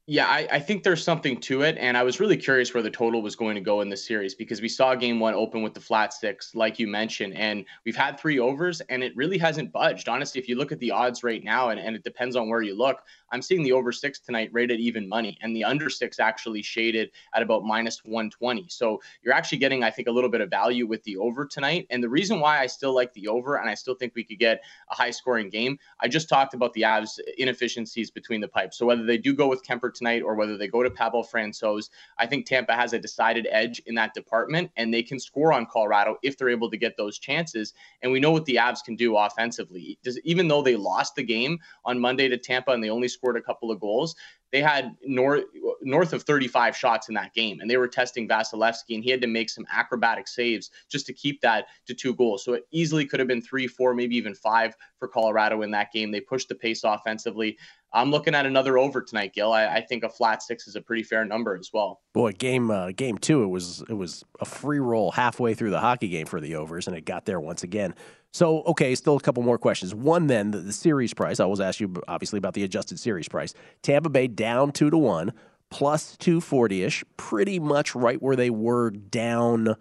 Yeah, 0.08 0.26
I, 0.28 0.46
I, 0.52 0.60
think 0.60 0.84
there's 0.84 1.02
something 1.02 1.40
to 1.40 1.62
it. 1.62 1.76
And 1.80 1.96
I 1.96 2.04
was 2.04 2.20
really 2.20 2.36
curious 2.36 2.72
where 2.72 2.82
the 2.82 2.90
total 2.90 3.22
was 3.22 3.34
going 3.34 3.56
to 3.56 3.60
go 3.60 3.80
in 3.80 3.88
this 3.88 4.06
series 4.06 4.36
because 4.36 4.60
we 4.60 4.68
saw 4.68 4.94
game 4.94 5.18
one 5.18 5.34
open 5.34 5.62
with 5.62 5.74
the 5.74 5.80
flat 5.80 6.12
six, 6.12 6.54
like 6.54 6.78
you 6.78 6.86
mentioned. 6.86 7.34
And 7.34 7.64
we've 7.84 7.96
had 7.96 8.18
three 8.18 8.38
overs 8.38 8.80
and 8.82 9.02
it 9.02 9.16
really 9.16 9.36
hasn't 9.36 9.72
budged. 9.72 10.08
Honestly, 10.08 10.40
if 10.40 10.48
you 10.48 10.54
look 10.54 10.70
at 10.70 10.78
the 10.78 10.92
odds 10.92 11.24
right 11.24 11.42
now, 11.42 11.70
and, 11.70 11.80
and 11.80 11.96
it 11.96 12.04
depends 12.04 12.36
on 12.36 12.48
where 12.48 12.62
you 12.62 12.76
look, 12.76 13.02
I'm 13.32 13.42
seeing 13.42 13.62
the 13.62 13.72
over 13.72 13.92
six 13.92 14.18
tonight 14.18 14.50
rated 14.52 14.80
even 14.80 15.08
money 15.08 15.38
and 15.42 15.54
the 15.54 15.64
under 15.64 15.90
six 15.90 16.18
actually 16.18 16.62
shaded 16.62 17.10
at 17.34 17.42
about 17.42 17.64
minus 17.64 18.04
120. 18.04 18.66
So 18.68 19.00
you're 19.22 19.34
actually 19.34 19.58
getting, 19.58 19.82
I 19.82 19.90
think, 19.90 20.08
a 20.08 20.10
little 20.10 20.30
bit 20.30 20.40
of 20.40 20.50
value 20.50 20.86
with 20.86 21.02
the 21.04 21.16
over 21.16 21.44
tonight. 21.44 21.86
And 21.90 22.02
the 22.02 22.08
reason 22.08 22.40
why 22.40 22.60
I 22.60 22.66
still 22.66 22.94
like 22.94 23.12
the 23.14 23.28
over 23.28 23.56
and 23.56 23.68
I 23.68 23.74
still 23.74 23.94
think 23.94 24.14
we 24.14 24.24
could 24.24 24.38
get 24.38 24.62
a 24.90 24.94
high 24.94 25.10
scoring 25.10 25.50
game, 25.50 25.78
I 26.00 26.08
just 26.08 26.28
talked 26.28 26.54
about 26.54 26.72
the 26.74 26.82
Avs 26.82 27.18
inefficiencies 27.38 28.10
between 28.10 28.40
the 28.40 28.48
pipes. 28.48 28.78
So 28.78 28.86
whether 28.86 29.04
they 29.04 29.18
do 29.18 29.34
go 29.34 29.48
with 29.48 29.64
Kuemper 29.64 29.92
tonight 29.92 30.22
or 30.22 30.34
whether 30.34 30.56
they 30.56 30.68
go 30.68 30.82
to 30.82 30.90
Pavel 30.90 31.24
Francouz, 31.24 31.90
I 32.18 32.26
think 32.26 32.46
Tampa 32.46 32.74
has 32.74 32.92
a 32.92 32.98
decided 32.98 33.48
edge 33.50 33.80
in 33.86 33.94
that 33.96 34.14
department 34.14 34.70
and 34.76 34.92
they 34.92 35.02
can 35.02 35.18
score 35.18 35.52
on 35.52 35.66
Colorado 35.66 36.16
if 36.22 36.38
they're 36.38 36.48
able 36.48 36.70
to 36.70 36.76
get 36.76 36.96
those 36.96 37.18
chances. 37.18 37.74
And 38.02 38.12
we 38.12 38.20
know 38.20 38.30
what 38.30 38.44
the 38.44 38.56
Avs 38.56 38.84
can 38.84 38.96
do 38.96 39.16
offensively. 39.16 39.98
Does, 40.02 40.18
even 40.20 40.48
though 40.48 40.62
they 40.62 40.76
lost 40.76 41.16
the 41.16 41.22
game 41.22 41.58
on 41.84 41.98
Monday 41.98 42.28
to 42.28 42.36
Tampa 42.36 42.72
and 42.72 42.82
they 42.82 42.90
only 42.90 43.08
scored 43.16 43.36
a 43.36 43.42
couple 43.42 43.70
of 43.70 43.80
goals, 43.80 44.14
they 44.52 44.62
had 44.62 44.96
north 45.04 45.44
north 45.82 46.12
of 46.12 46.22
35 46.22 46.76
shots 46.76 47.08
in 47.08 47.14
that 47.14 47.34
game, 47.34 47.60
and 47.60 47.70
they 47.70 47.76
were 47.76 47.88
testing 47.88 48.28
Vasilevskiy, 48.28 48.94
and 48.94 49.04
he 49.04 49.10
had 49.10 49.20
to 49.20 49.26
make 49.26 49.50
some 49.50 49.66
acrobatic 49.72 50.28
saves 50.28 50.70
just 50.88 51.06
to 51.06 51.12
keep 51.12 51.40
that 51.40 51.66
to 51.86 51.94
two 51.94 52.14
goals. 52.14 52.44
So 52.44 52.52
it 52.54 52.66
easily 52.70 53.04
could 53.06 53.20
have 53.20 53.28
been 53.28 53.42
three, 53.42 53.66
four, 53.66 53.94
maybe 53.94 54.16
even 54.16 54.34
five 54.34 54.74
for 54.98 55.08
Colorado 55.08 55.62
in 55.62 55.70
that 55.72 55.92
game. 55.92 56.10
They 56.10 56.20
pushed 56.20 56.48
the 56.48 56.54
pace 56.54 56.82
offensively. 56.84 57.58
I'm 57.92 58.10
looking 58.10 58.34
at 58.34 58.46
another 58.46 58.78
over 58.78 59.00
tonight, 59.00 59.32
Gill. 59.34 59.52
I, 59.52 59.66
I, 59.66 59.80
think 59.80 60.04
a 60.04 60.08
flat 60.08 60.42
six 60.42 60.66
is 60.66 60.76
a 60.76 60.80
pretty 60.80 61.02
fair 61.02 61.24
number 61.24 61.56
as 61.56 61.70
well. 61.72 62.02
Boy, 62.12 62.32
game 62.32 62.70
uh, 62.70 62.90
game 62.90 63.16
two, 63.16 63.42
it 63.42 63.46
was 63.46 63.82
it 63.88 63.94
was 63.94 64.24
a 64.40 64.44
free 64.44 64.80
roll 64.80 65.12
halfway 65.12 65.54
through 65.54 65.70
the 65.70 65.80
hockey 65.80 66.08
game 66.08 66.26
for 66.26 66.40
the 66.40 66.56
overs, 66.56 66.86
and 66.86 66.96
it 66.96 67.04
got 67.04 67.24
there 67.24 67.40
once 67.40 67.62
again. 67.62 67.94
So, 68.32 68.62
okay, 68.64 68.94
still 68.94 69.16
a 69.16 69.20
couple 69.20 69.42
more 69.42 69.56
questions. 69.56 69.94
One, 69.94 70.26
then 70.26 70.50
the, 70.50 70.58
the 70.58 70.72
series 70.72 71.14
price. 71.14 71.40
I 71.40 71.46
was 71.46 71.60
asked 71.60 71.80
you 71.80 71.94
obviously 72.06 72.36
about 72.38 72.54
the 72.54 72.64
adjusted 72.64 72.98
series 72.98 73.28
price. 73.28 73.54
Tampa 73.82 74.10
Bay 74.10 74.26
down 74.26 74.72
two 74.72 74.90
to 74.90 74.98
one, 74.98 75.32
plus 75.70 76.16
two 76.18 76.40
forty 76.40 76.82
ish, 76.82 77.04
pretty 77.16 77.58
much 77.58 77.94
right 77.94 78.20
where 78.20 78.36
they 78.36 78.50
were 78.50 78.90
down 78.90 79.76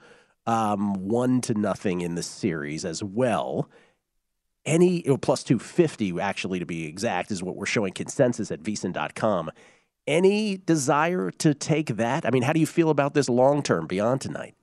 um, 0.47 0.93
one 0.93 1.41
to 1.41 1.53
nothing 1.53 2.01
in 2.01 2.15
the 2.15 2.23
series 2.23 2.85
as 2.85 3.03
well 3.03 3.69
any 4.65 5.01
plus 5.21 5.43
250 5.43 6.19
actually 6.19 6.59
to 6.59 6.65
be 6.65 6.85
exact 6.85 7.31
is 7.31 7.43
what 7.43 7.55
we're 7.55 7.65
showing 7.65 7.93
consensus 7.93 8.51
at 8.51 8.61
vsin.com 8.61 9.51
any 10.07 10.57
desire 10.57 11.31
to 11.31 11.53
take 11.53 11.87
that 11.97 12.25
i 12.25 12.29
mean 12.29 12.43
how 12.43 12.53
do 12.53 12.59
you 12.59 12.65
feel 12.65 12.89
about 12.89 13.13
this 13.13 13.29
long 13.29 13.61
term 13.61 13.87
beyond 13.87 14.21
tonight 14.21 14.55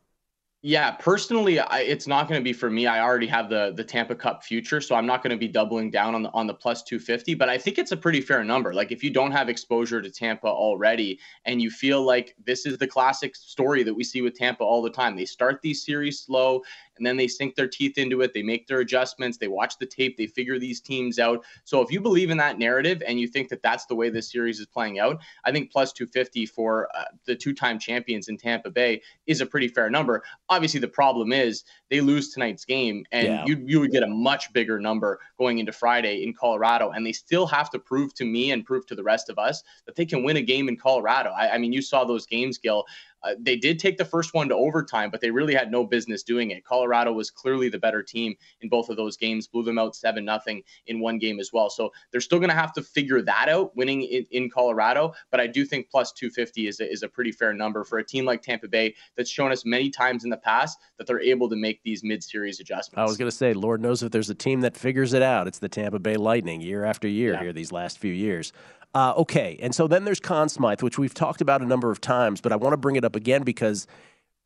yeah, 0.64 0.92
personally, 0.92 1.58
I, 1.58 1.80
it's 1.80 2.06
not 2.06 2.28
going 2.28 2.40
to 2.40 2.44
be 2.44 2.52
for 2.52 2.70
me. 2.70 2.86
I 2.86 3.00
already 3.00 3.26
have 3.26 3.48
the 3.48 3.72
the 3.76 3.82
Tampa 3.82 4.14
Cup 4.14 4.44
future, 4.44 4.80
so 4.80 4.94
I'm 4.94 5.06
not 5.06 5.20
going 5.20 5.32
to 5.32 5.36
be 5.36 5.48
doubling 5.48 5.90
down 5.90 6.14
on 6.14 6.22
the 6.22 6.30
on 6.30 6.46
the 6.46 6.54
plus 6.54 6.84
250. 6.84 7.34
But 7.34 7.48
I 7.48 7.58
think 7.58 7.78
it's 7.78 7.90
a 7.90 7.96
pretty 7.96 8.20
fair 8.20 8.44
number. 8.44 8.72
Like 8.72 8.92
if 8.92 9.02
you 9.02 9.10
don't 9.10 9.32
have 9.32 9.48
exposure 9.48 10.00
to 10.00 10.08
Tampa 10.08 10.46
already, 10.46 11.18
and 11.46 11.60
you 11.60 11.68
feel 11.68 12.06
like 12.06 12.36
this 12.46 12.64
is 12.64 12.78
the 12.78 12.86
classic 12.86 13.34
story 13.34 13.82
that 13.82 13.92
we 13.92 14.04
see 14.04 14.22
with 14.22 14.34
Tampa 14.34 14.62
all 14.62 14.82
the 14.82 14.90
time, 14.90 15.16
they 15.16 15.24
start 15.24 15.62
these 15.62 15.84
series 15.84 16.20
slow, 16.20 16.62
and 16.96 17.06
then 17.06 17.16
they 17.16 17.28
sink 17.28 17.54
their 17.54 17.68
teeth 17.68 17.98
into 17.98 18.20
it. 18.20 18.34
They 18.34 18.42
make 18.42 18.66
their 18.66 18.80
adjustments. 18.80 19.38
They 19.38 19.48
watch 19.48 19.78
the 19.78 19.86
tape. 19.86 20.16
They 20.16 20.26
figure 20.26 20.58
these 20.58 20.80
teams 20.80 21.18
out. 21.18 21.44
So 21.64 21.80
if 21.80 21.90
you 21.90 22.00
believe 22.00 22.30
in 22.30 22.36
that 22.38 22.58
narrative 22.58 23.02
and 23.06 23.18
you 23.18 23.26
think 23.26 23.48
that 23.48 23.62
that's 23.62 23.86
the 23.86 23.94
way 23.94 24.10
this 24.10 24.30
series 24.30 24.60
is 24.60 24.66
playing 24.66 24.98
out, 24.98 25.20
I 25.44 25.52
think 25.52 25.70
plus 25.70 25.92
250 25.92 26.46
for 26.46 26.88
uh, 26.94 27.04
the 27.26 27.34
two-time 27.34 27.78
champions 27.78 28.28
in 28.28 28.36
Tampa 28.36 28.70
Bay 28.70 29.02
is 29.26 29.40
a 29.40 29.46
pretty 29.46 29.68
fair 29.68 29.90
number. 29.90 30.22
Obviously, 30.48 30.80
the 30.80 30.88
problem 30.88 31.32
is 31.32 31.64
they 31.90 32.00
lose 32.00 32.32
tonight's 32.32 32.64
game, 32.64 33.04
and 33.12 33.26
yeah. 33.26 33.44
you 33.46 33.62
you 33.66 33.80
would 33.80 33.90
get 33.90 34.02
a 34.02 34.08
much 34.08 34.52
bigger 34.52 34.78
number 34.78 35.20
going 35.38 35.58
into 35.58 35.72
Friday 35.72 36.24
in 36.24 36.34
Colorado, 36.34 36.90
and 36.90 37.04
they 37.06 37.12
still 37.12 37.46
have 37.46 37.70
to 37.70 37.78
prove 37.78 38.14
to 38.14 38.24
me 38.24 38.50
and 38.50 38.64
prove 38.64 38.86
to 38.86 38.94
the 38.94 39.02
rest 39.02 39.28
of 39.28 39.38
us 39.38 39.62
that 39.86 39.94
they 39.94 40.06
can 40.06 40.22
win 40.24 40.36
a 40.36 40.42
game 40.42 40.68
in 40.68 40.76
Colorado. 40.76 41.30
I, 41.30 41.54
I 41.54 41.58
mean, 41.58 41.72
you 41.72 41.82
saw 41.82 42.04
those 42.04 42.26
games, 42.26 42.58
Gill. 42.58 42.84
Uh, 43.24 43.34
they 43.38 43.56
did 43.56 43.78
take 43.78 43.98
the 43.98 44.04
first 44.04 44.34
one 44.34 44.48
to 44.48 44.54
overtime, 44.54 45.10
but 45.10 45.20
they 45.20 45.30
really 45.30 45.54
had 45.54 45.70
no 45.70 45.84
business 45.84 46.22
doing 46.22 46.50
it. 46.50 46.64
Colorado 46.64 47.12
was 47.12 47.30
clearly 47.30 47.68
the 47.68 47.78
better 47.78 48.02
team 48.02 48.34
in 48.60 48.68
both 48.68 48.88
of 48.88 48.96
those 48.96 49.16
games, 49.16 49.46
blew 49.46 49.62
them 49.62 49.78
out 49.78 49.94
7 49.94 50.24
nothing 50.24 50.62
in 50.86 51.00
one 51.00 51.18
game 51.18 51.40
as 51.40 51.52
well. 51.52 51.70
So 51.70 51.92
they're 52.10 52.20
still 52.20 52.38
going 52.38 52.50
to 52.50 52.54
have 52.54 52.72
to 52.74 52.82
figure 52.82 53.22
that 53.22 53.48
out 53.48 53.76
winning 53.76 54.02
in, 54.02 54.26
in, 54.30 54.50
Colorado. 54.50 55.14
But 55.30 55.40
I 55.40 55.46
do 55.46 55.64
think 55.64 55.88
plus 55.90 56.12
250 56.12 56.66
is 56.66 56.80
a, 56.80 56.90
is 56.90 57.02
a 57.02 57.08
pretty 57.08 57.32
fair 57.32 57.52
number 57.52 57.84
for 57.84 57.98
a 57.98 58.04
team 58.04 58.24
like 58.24 58.42
Tampa 58.42 58.68
Bay 58.68 58.94
that's 59.16 59.30
shown 59.30 59.52
us 59.52 59.64
many 59.64 59.88
times 59.88 60.24
in 60.24 60.30
the 60.30 60.36
past 60.36 60.78
that 60.98 61.06
they're 61.06 61.20
able 61.20 61.48
to 61.48 61.56
make 61.56 61.82
these 61.82 62.02
mid 62.04 62.22
series 62.22 62.60
adjustments. 62.60 62.98
I 62.98 63.04
was 63.04 63.16
going 63.16 63.30
to 63.30 63.36
say, 63.36 63.54
Lord 63.54 63.80
knows 63.80 64.02
if 64.02 64.12
there's 64.12 64.30
a 64.30 64.34
team 64.34 64.60
that 64.62 64.76
figures 64.76 65.12
it 65.12 65.22
out, 65.22 65.46
it's 65.46 65.58
the 65.58 65.68
Tampa 65.68 65.98
Bay 65.98 66.16
Lightning 66.16 66.60
year 66.60 66.84
after 66.84 67.08
year 67.08 67.34
yeah. 67.34 67.40
here 67.40 67.52
these 67.52 67.72
last 67.72 67.98
few 67.98 68.12
years. 68.12 68.52
Uh, 68.94 69.14
okay, 69.16 69.58
and 69.62 69.74
so 69.74 69.88
then 69.88 70.04
there's 70.04 70.20
Conn 70.20 70.48
Smythe, 70.50 70.82
which 70.82 70.98
we've 70.98 71.14
talked 71.14 71.40
about 71.40 71.62
a 71.62 71.66
number 71.66 71.90
of 71.90 72.00
times, 72.00 72.40
but 72.40 72.52
I 72.52 72.56
want 72.56 72.74
to 72.74 72.76
bring 72.76 72.96
it 72.96 73.04
up 73.04 73.16
again 73.16 73.42
because 73.42 73.86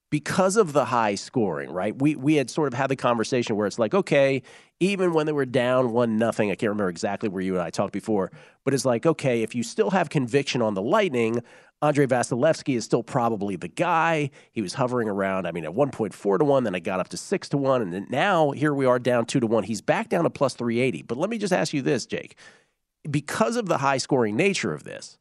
because 0.08 0.56
of 0.56 0.72
the 0.72 0.84
high 0.84 1.16
scoring, 1.16 1.70
right? 1.70 2.00
We 2.00 2.14
we 2.14 2.36
had 2.36 2.48
sort 2.48 2.72
of 2.72 2.74
had 2.78 2.88
the 2.88 2.96
conversation 2.96 3.56
where 3.56 3.66
it's 3.66 3.78
like, 3.78 3.92
okay, 3.92 4.42
even 4.78 5.12
when 5.12 5.26
they 5.26 5.32
were 5.32 5.46
down 5.46 5.92
one 5.92 6.16
nothing, 6.16 6.50
I 6.50 6.54
can't 6.54 6.70
remember 6.70 6.88
exactly 6.88 7.28
where 7.28 7.42
you 7.42 7.54
and 7.54 7.62
I 7.62 7.70
talked 7.70 7.92
before, 7.92 8.30
but 8.64 8.72
it's 8.72 8.84
like, 8.84 9.04
okay, 9.04 9.42
if 9.42 9.54
you 9.54 9.64
still 9.64 9.90
have 9.90 10.10
conviction 10.10 10.62
on 10.62 10.74
the 10.74 10.82
Lightning, 10.82 11.42
Andrei 11.82 12.06
Vasilevskiy 12.06 12.76
is 12.76 12.84
still 12.84 13.02
probably 13.02 13.56
the 13.56 13.68
guy. 13.68 14.30
He 14.52 14.62
was 14.62 14.74
hovering 14.74 15.08
around, 15.08 15.46
I 15.46 15.50
mean, 15.50 15.64
at 15.64 15.74
one 15.74 15.90
point 15.90 16.14
four 16.14 16.38
to 16.38 16.44
one, 16.44 16.62
then 16.62 16.76
I 16.76 16.78
got 16.78 17.00
up 17.00 17.08
to 17.08 17.16
six 17.16 17.48
to 17.48 17.56
one, 17.56 17.82
and 17.82 18.08
now 18.10 18.52
here 18.52 18.72
we 18.72 18.86
are 18.86 19.00
down 19.00 19.26
two 19.26 19.40
to 19.40 19.46
one. 19.48 19.64
He's 19.64 19.82
back 19.82 20.08
down 20.08 20.22
to 20.22 20.30
plus 20.30 20.54
three 20.54 20.78
eighty. 20.78 21.02
But 21.02 21.18
let 21.18 21.30
me 21.30 21.36
just 21.36 21.52
ask 21.52 21.74
you 21.74 21.82
this, 21.82 22.06
Jake 22.06 22.36
because 23.10 23.56
of 23.56 23.66
the 23.66 23.78
high 23.78 23.98
scoring 23.98 24.36
nature 24.36 24.72
of 24.72 24.84
this. 24.84 25.18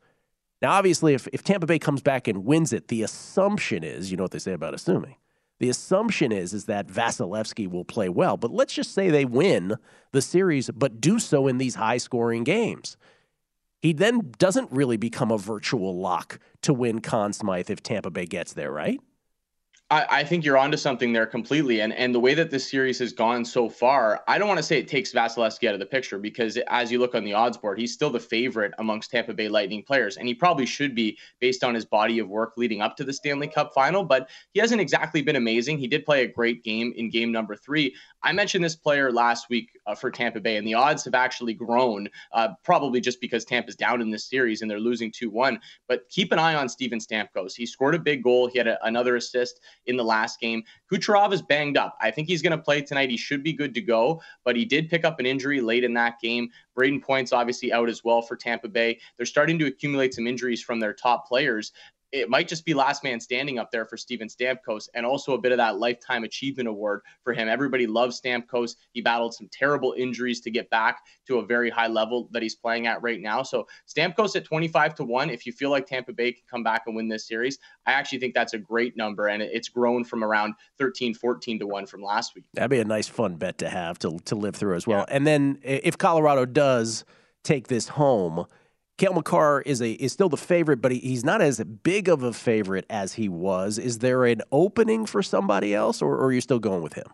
Now, 0.62 0.72
obviously, 0.72 1.14
if, 1.14 1.28
if 1.34 1.44
Tampa 1.44 1.66
Bay 1.66 1.80
comes 1.80 2.02
back 2.02 2.28
and 2.28 2.46
wins 2.46 2.74
it, 2.74 2.88
the 2.88 3.04
assumption 3.04 3.84
is, 3.84 4.10
you 4.10 4.18
know 4.18 4.24
what 4.24 4.32
they 4.32 4.40
say 4.40 4.54
about 4.54 4.74
assuming. 4.74 5.16
The 5.60 5.70
assumption 5.70 6.32
is 6.32 6.54
is 6.54 6.66
that 6.66 6.88
Vasilevskiy 6.88 7.70
will 7.70 7.86
play 7.86 8.10
well, 8.10 8.36
but 8.36 8.52
let's 8.52 8.74
just 8.74 8.94
say 8.94 9.10
they 9.10 9.26
win 9.26 9.78
the 10.12 10.22
series, 10.22 10.70
but 10.70 11.00
do 11.00 11.20
so 11.20 11.48
in 11.48 11.58
these 11.58 11.76
high 11.76 11.98
scoring 11.98 12.44
games. 12.44 12.98
He 13.82 13.94
then 13.94 14.34
doesn't 14.38 14.72
really 14.72 14.98
become 14.98 15.32
a 15.32 15.38
virtual 15.38 15.98
lock 15.98 16.40
to 16.64 16.74
win 16.74 17.00
Conn 17.00 17.34
Smythe 17.34 17.70
if 17.70 17.84
Tampa 17.84 18.10
Bay 18.10 18.26
gets 18.26 18.54
there, 18.54 18.72
right? 18.72 19.00
I, 19.92 20.06
I, 20.10 20.24
think 20.24 20.44
you're 20.44 20.58
onto 20.58 20.78
something 20.78 21.14
there 21.14 21.28
completely. 21.28 21.82
And 21.82 21.94
and 21.94 22.14
the 22.14 22.20
way 22.20 22.34
that 22.34 22.50
this 22.50 22.68
series 22.68 22.98
has 23.00 23.14
gone 23.14 23.46
so 23.46 23.70
far, 23.70 24.24
I 24.28 24.40
don't 24.40 24.48
want 24.48 24.58
to 24.58 24.64
say 24.64 24.80
it 24.80 24.88
takes 24.88 25.12
Vasilevskiy 25.12 25.68
out 25.68 25.76
of 25.76 25.80
the 25.80 25.86
picture 25.86 26.18
because 26.18 26.58
as 26.70 26.92
you 26.92 26.98
look 26.98 27.14
on 27.14 27.24
the 27.24 27.34
odds 27.34 27.56
board, 27.56 27.78
he's 27.78 27.94
still 27.94 28.10
the 28.10 28.20
favorite 28.20 28.74
amongst 28.80 29.12
Tampa 29.12 29.34
Bay 29.36 29.48
Lightning 29.48 29.84
players. 29.84 30.18
And 30.18 30.28
he 30.28 30.34
probably 30.34 30.66
should 30.66 30.96
be 30.96 31.20
based 31.40 31.64
on 31.64 31.76
his 31.76 31.86
body 31.86 32.18
of 32.18 32.28
work 32.28 32.54
leading 32.58 32.82
up 32.82 32.98
to 32.98 33.04
the 33.04 33.14
Stanley 33.14 33.48
Cup 33.48 33.74
final, 33.76 34.04
but 34.04 34.28
he 34.54 34.60
hasn't 34.60 34.82
exactly 34.82 35.22
been 35.22 35.36
amazing. 35.36 35.78
He 35.78 35.88
did 35.88 36.04
play 36.04 36.24
a 36.24 36.28
great 36.28 36.64
game 36.64 36.92
in 36.96 37.12
game 37.12 37.32
number 37.32 37.56
three. 37.56 37.94
I 38.24 38.34
mentioned 38.34 38.64
this 38.64 38.76
player 38.76 39.12
last 39.12 39.52
week 39.52 39.70
uh, 39.86 39.94
for 39.94 40.10
Tampa 40.10 40.40
Bay, 40.40 40.58
and 40.58 40.66
the 40.66 40.74
odds 40.74 41.06
have 41.06 41.14
actually 41.14 41.54
grown, 41.54 42.10
uh, 42.32 42.50
probably 42.64 43.00
just 43.00 43.22
because 43.22 43.46
Tampa's 43.46 43.76
down 43.76 44.02
in 44.02 44.10
this 44.10 44.28
series 44.28 44.64
and 44.64 44.72
they're 44.72 44.80
losing 44.80 45.12
2 45.12 45.30
1. 45.30 45.60
But 45.88 46.10
keep 46.10 46.32
an 46.32 46.40
eye 46.40 46.56
on 46.56 46.68
Steven 46.68 46.98
Stamkos. 46.98 47.54
He 47.54 47.68
scored 47.68 47.94
a 47.94 48.00
big 48.00 48.24
goal, 48.24 48.48
he 48.48 48.58
had 48.58 48.68
a, 48.68 48.84
another 48.84 49.16
assist 49.16 49.60
in 49.88 49.98
the 49.98 50.04
last 50.04 50.40
game. 50.40 50.64
Kucherov 50.92 51.34
is 51.34 51.42
banged 51.42 51.78
up. 51.78 51.98
I 52.02 52.12
think 52.12 52.28
he's 52.28 52.42
going 52.42 52.58
to 52.58 52.64
play 52.64 52.82
tonight. 52.82 53.10
He 53.10 53.18
should 53.18 53.44
be 53.44 53.54
good 53.54 53.74
to 53.74 53.82
go, 53.82 54.22
but 54.44 54.56
he 54.56 54.66
did 54.66 54.90
pick 54.90 55.06
up 55.06 55.20
an 55.20 55.26
injury 55.26 55.62
late 55.62 55.84
in 55.84 55.94
that 55.94 56.20
game. 56.20 56.50
Brayden 56.78 57.02
Point's 57.02 57.34
obviously 57.34 57.72
out 57.72 57.90
as 57.90 58.04
well 58.04 58.22
for 58.22 58.36
Tampa 58.36 58.68
Bay. 58.68 59.00
They're 59.18 59.26
starting 59.26 59.58
to 59.60 59.68
accumulate 59.68 60.14
some 60.14 60.28
injuries 60.28 60.62
from 60.62 60.80
their 60.80 60.94
top 60.94 61.28
players 61.28 61.72
it 62.16 62.30
might 62.30 62.48
just 62.48 62.64
be 62.64 62.74
last 62.74 63.04
man 63.04 63.20
standing 63.20 63.60
up 63.60 63.72
there 63.72 63.84
for 63.84 63.98
Steven 63.98 64.30
Stamkos 64.30 64.88
and 64.94 65.06
also 65.06 65.34
a 65.34 65.38
bit 65.38 65.52
of 65.52 65.58
that 65.58 65.78
lifetime 65.78 66.24
achievement 66.24 66.70
award 66.70 67.02
for 67.24 67.34
him. 67.34 67.50
Everybody 67.50 67.88
loves 67.88 68.22
Stamkos. 68.22 68.76
He 68.94 69.02
battled 69.02 69.34
some 69.34 69.50
terrible 69.52 69.94
injuries 69.98 70.40
to 70.42 70.50
get 70.50 70.70
back 70.70 71.02
to 71.28 71.40
a 71.40 71.46
very 71.46 71.70
high 71.70 71.88
level 71.88 72.30
that 72.32 72.42
he's 72.42 72.56
playing 72.56 72.88
at 72.88 73.02
right 73.02 73.20
now. 73.20 73.44
So 73.44 73.68
Stamkos 73.86 74.36
at 74.38 74.46
25 74.46 74.96
to 74.96 75.04
1, 75.04 75.30
if 75.30 75.46
you 75.46 75.52
feel 75.52 75.70
like 75.70 75.88
Tampa 75.88 76.14
Bay 76.14 76.32
can 76.32 76.44
come 76.50 76.64
back 76.64 76.84
and 76.88 76.96
win 76.96 77.10
this 77.10 77.28
series, 77.28 77.60
I 77.86 77.92
actually 77.92 78.20
think 78.20 78.34
that's 78.34 78.54
a 78.54 78.60
great 78.60 78.96
number 78.96 79.28
and 79.28 79.42
it's 79.42 79.68
grown 79.68 80.06
from 80.06 80.24
around 80.24 80.54
13 80.78 81.14
14 81.14 81.60
to 81.60 81.68
1 81.68 81.86
from 81.86 82.02
last 82.02 82.34
week. 82.34 82.46
That'd 82.54 82.72
be 82.72 82.80
a 82.80 82.86
nice 82.86 83.10
fun 83.10 83.36
bet 83.36 83.58
to 83.58 83.70
have 83.70 84.00
to 84.00 84.20
to 84.26 84.36
live 84.36 84.56
through 84.56 84.76
as 84.76 84.88
well. 84.88 85.06
Yeah. 85.08 85.16
And 85.16 85.28
then 85.28 85.60
if 85.64 85.98
Colorado 85.98 86.46
does 86.46 87.04
take 87.44 87.68
this 87.68 87.90
home, 87.90 88.46
Cale 88.98 89.14
Makar 89.14 89.62
is 89.62 89.82
a 89.82 89.92
is 89.92 90.14
still 90.14 90.30
the 90.30 90.38
favorite, 90.38 90.82
but 90.82 90.92
he, 90.92 91.00
he's 91.00 91.26
not 91.26 91.42
as 91.42 91.62
big 91.64 92.08
of 92.08 92.24
a 92.24 92.32
favorite 92.32 92.86
as 92.90 93.14
he 93.14 93.28
was. 93.28 93.78
Is 93.78 94.00
there 94.00 94.26
an 94.26 94.42
opening 94.52 95.06
for 95.06 95.22
somebody 95.22 95.76
else, 95.76 96.02
or, 96.02 96.16
or 96.16 96.28
are 96.28 96.32
you 96.32 96.42
still 96.42 96.60
going 96.60 96.82
with 96.82 96.94
him? 96.94 97.08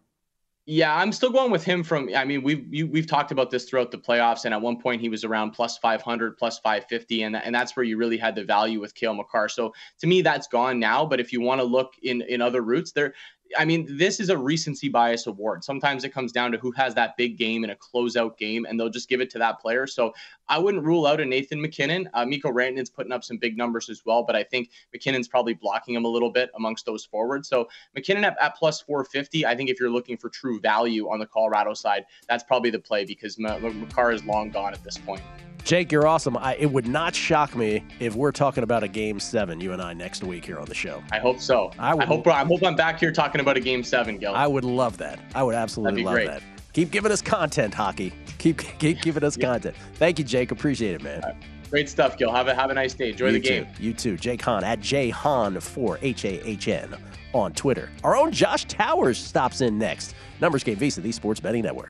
Yeah, 0.67 0.95
I'm 0.95 1.11
still 1.11 1.31
going 1.31 1.51
with 1.51 1.63
him. 1.63 1.83
From 1.83 2.09
I 2.15 2.23
mean, 2.23 2.43
we've 2.43 2.71
you, 2.71 2.85
we've 2.85 3.07
talked 3.07 3.31
about 3.31 3.49
this 3.49 3.65
throughout 3.67 3.89
the 3.89 3.97
playoffs, 3.97 4.45
and 4.45 4.53
at 4.53 4.61
one 4.61 4.79
point 4.79 5.01
he 5.01 5.09
was 5.09 5.23
around 5.23 5.51
plus 5.51 5.79
500, 5.79 6.37
plus 6.37 6.59
550, 6.59 7.23
and 7.23 7.35
and 7.35 7.53
that's 7.53 7.75
where 7.75 7.83
you 7.83 7.97
really 7.97 8.17
had 8.17 8.35
the 8.35 8.43
value 8.43 8.79
with 8.79 8.93
Cale 8.93 9.15
Makar. 9.15 9.49
So 9.49 9.73
to 9.99 10.07
me, 10.07 10.21
that's 10.21 10.47
gone 10.47 10.79
now. 10.79 11.03
But 11.03 11.19
if 11.19 11.33
you 11.33 11.41
want 11.41 11.61
to 11.61 11.65
look 11.65 11.93
in 12.03 12.21
in 12.21 12.41
other 12.41 12.61
routes, 12.61 12.91
there 12.91 13.15
I 13.57 13.65
mean, 13.65 13.85
this 13.89 14.19
is 14.19 14.29
a 14.29 14.37
recency 14.37 14.89
bias 14.89 15.27
award. 15.27 15.63
Sometimes 15.63 16.03
it 16.03 16.09
comes 16.09 16.31
down 16.31 16.51
to 16.51 16.57
who 16.57 16.71
has 16.71 16.93
that 16.95 17.17
big 17.17 17.37
game 17.37 17.63
in 17.63 17.69
a 17.69 17.75
closeout 17.75 18.37
game, 18.37 18.65
and 18.65 18.79
they'll 18.79 18.89
just 18.89 19.09
give 19.09 19.21
it 19.21 19.29
to 19.31 19.39
that 19.39 19.59
player. 19.59 19.87
So 19.87 20.13
I 20.47 20.57
wouldn't 20.57 20.83
rule 20.83 21.05
out 21.05 21.19
a 21.19 21.25
Nathan 21.25 21.61
MacKinnon. 21.61 22.09
Uh, 22.13 22.25
Mikko 22.25 22.51
Rantanen's 22.51 22.89
putting 22.89 23.11
up 23.11 23.23
some 23.23 23.37
big 23.37 23.57
numbers 23.57 23.89
as 23.89 24.03
well, 24.05 24.23
but 24.23 24.35
I 24.35 24.43
think 24.43 24.69
MacKinnon's 24.93 25.27
probably 25.27 25.53
blocking 25.53 25.95
him 25.95 26.05
a 26.05 26.09
little 26.09 26.31
bit 26.31 26.49
amongst 26.55 26.85
those 26.85 27.05
forwards. 27.05 27.47
So 27.47 27.67
MacKinnon 27.95 28.23
at, 28.23 28.37
at 28.41 28.55
plus 28.55 28.81
450, 28.81 29.45
I 29.45 29.55
think 29.55 29.69
if 29.69 29.79
you're 29.79 29.89
looking 29.89 30.17
for 30.17 30.29
true 30.29 30.59
value 30.59 31.09
on 31.09 31.19
the 31.19 31.25
Colorado 31.25 31.73
side, 31.73 32.05
that's 32.27 32.43
probably 32.43 32.69
the 32.69 32.79
play 32.79 33.05
because 33.05 33.37
Makar 33.39 34.11
is 34.11 34.23
long 34.25 34.49
gone 34.49 34.73
at 34.73 34.83
this 34.83 34.97
point. 34.97 35.21
Jake, 35.63 35.91
you're 35.91 36.07
awesome. 36.07 36.37
I, 36.37 36.55
it 36.55 36.71
would 36.71 36.87
not 36.87 37.13
shock 37.13 37.55
me 37.55 37.83
if 37.99 38.15
we're 38.15 38.31
talking 38.31 38.63
about 38.63 38.83
a 38.83 38.87
game 38.87 39.19
seven, 39.19 39.61
you 39.61 39.73
and 39.73 39.81
I, 39.81 39.93
next 39.93 40.23
week 40.23 40.43
here 40.43 40.59
on 40.59 40.65
the 40.65 40.73
show. 40.73 41.03
I 41.11 41.19
hope 41.19 41.39
so. 41.39 41.71
I, 41.77 41.93
would, 41.93 42.03
I 42.03 42.07
hope. 42.07 42.27
I 42.27 42.43
hope 42.43 42.63
I'm 42.63 42.75
back 42.75 42.99
here 42.99 43.11
talking 43.11 43.40
about 43.41 43.57
a 43.57 43.61
game 43.61 43.83
seven, 43.83 44.17
Gill. 44.17 44.33
I 44.33 44.47
would 44.47 44.63
love 44.63 44.97
that. 44.97 45.19
I 45.35 45.43
would 45.43 45.55
absolutely 45.55 46.03
love 46.03 46.13
great. 46.13 46.27
that. 46.27 46.41
Keep 46.73 46.91
giving 46.91 47.11
us 47.11 47.21
content, 47.21 47.73
hockey. 47.73 48.13
Keep 48.37 48.59
keep 48.79 49.01
giving 49.01 49.23
us 49.23 49.37
yeah. 49.37 49.47
content. 49.47 49.75
Thank 49.95 50.19
you, 50.19 50.25
Jake. 50.25 50.51
Appreciate 50.51 50.95
it, 50.95 51.03
man. 51.03 51.21
Right. 51.21 51.35
Great 51.69 51.89
stuff, 51.89 52.17
Gill. 52.17 52.31
Have 52.31 52.47
a 52.47 52.55
have 52.55 52.69
a 52.69 52.73
nice 52.73 52.93
day. 52.93 53.11
Enjoy 53.11 53.27
you 53.27 53.33
the 53.33 53.39
game. 53.39 53.67
You 53.79 53.93
too. 53.93 54.17
Jake 54.17 54.41
Hahn 54.41 54.63
at 54.63 54.79
J 54.79 55.09
Hahn 55.09 55.59
for 55.59 55.97
H 56.01 56.25
A 56.25 56.47
H 56.47 56.67
N 56.67 56.95
on 57.33 57.53
Twitter. 57.53 57.89
Our 58.03 58.15
own 58.15 58.31
Josh 58.31 58.65
Towers 58.65 59.17
stops 59.17 59.61
in 59.61 59.77
next. 59.77 60.15
Numbers 60.41 60.63
Game 60.63 60.77
VSIN, 60.77 61.03
the 61.03 61.11
Sports 61.11 61.39
Betting 61.39 61.63
Network. 61.63 61.89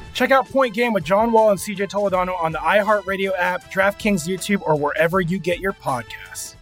Check 0.13 0.31
out 0.31 0.47
Point 0.49 0.73
Game 0.73 0.93
with 0.93 1.03
John 1.03 1.31
Wall 1.31 1.51
and 1.51 1.59
CJ 1.59 1.89
Toledano 1.89 2.41
on 2.41 2.51
the 2.51 2.59
iHeartRadio 2.59 3.31
app, 3.37 3.71
DraftKings 3.71 4.27
YouTube, 4.27 4.61
or 4.63 4.75
wherever 4.75 5.21
you 5.21 5.39
get 5.39 5.59
your 5.59 5.73
podcasts. 5.73 6.55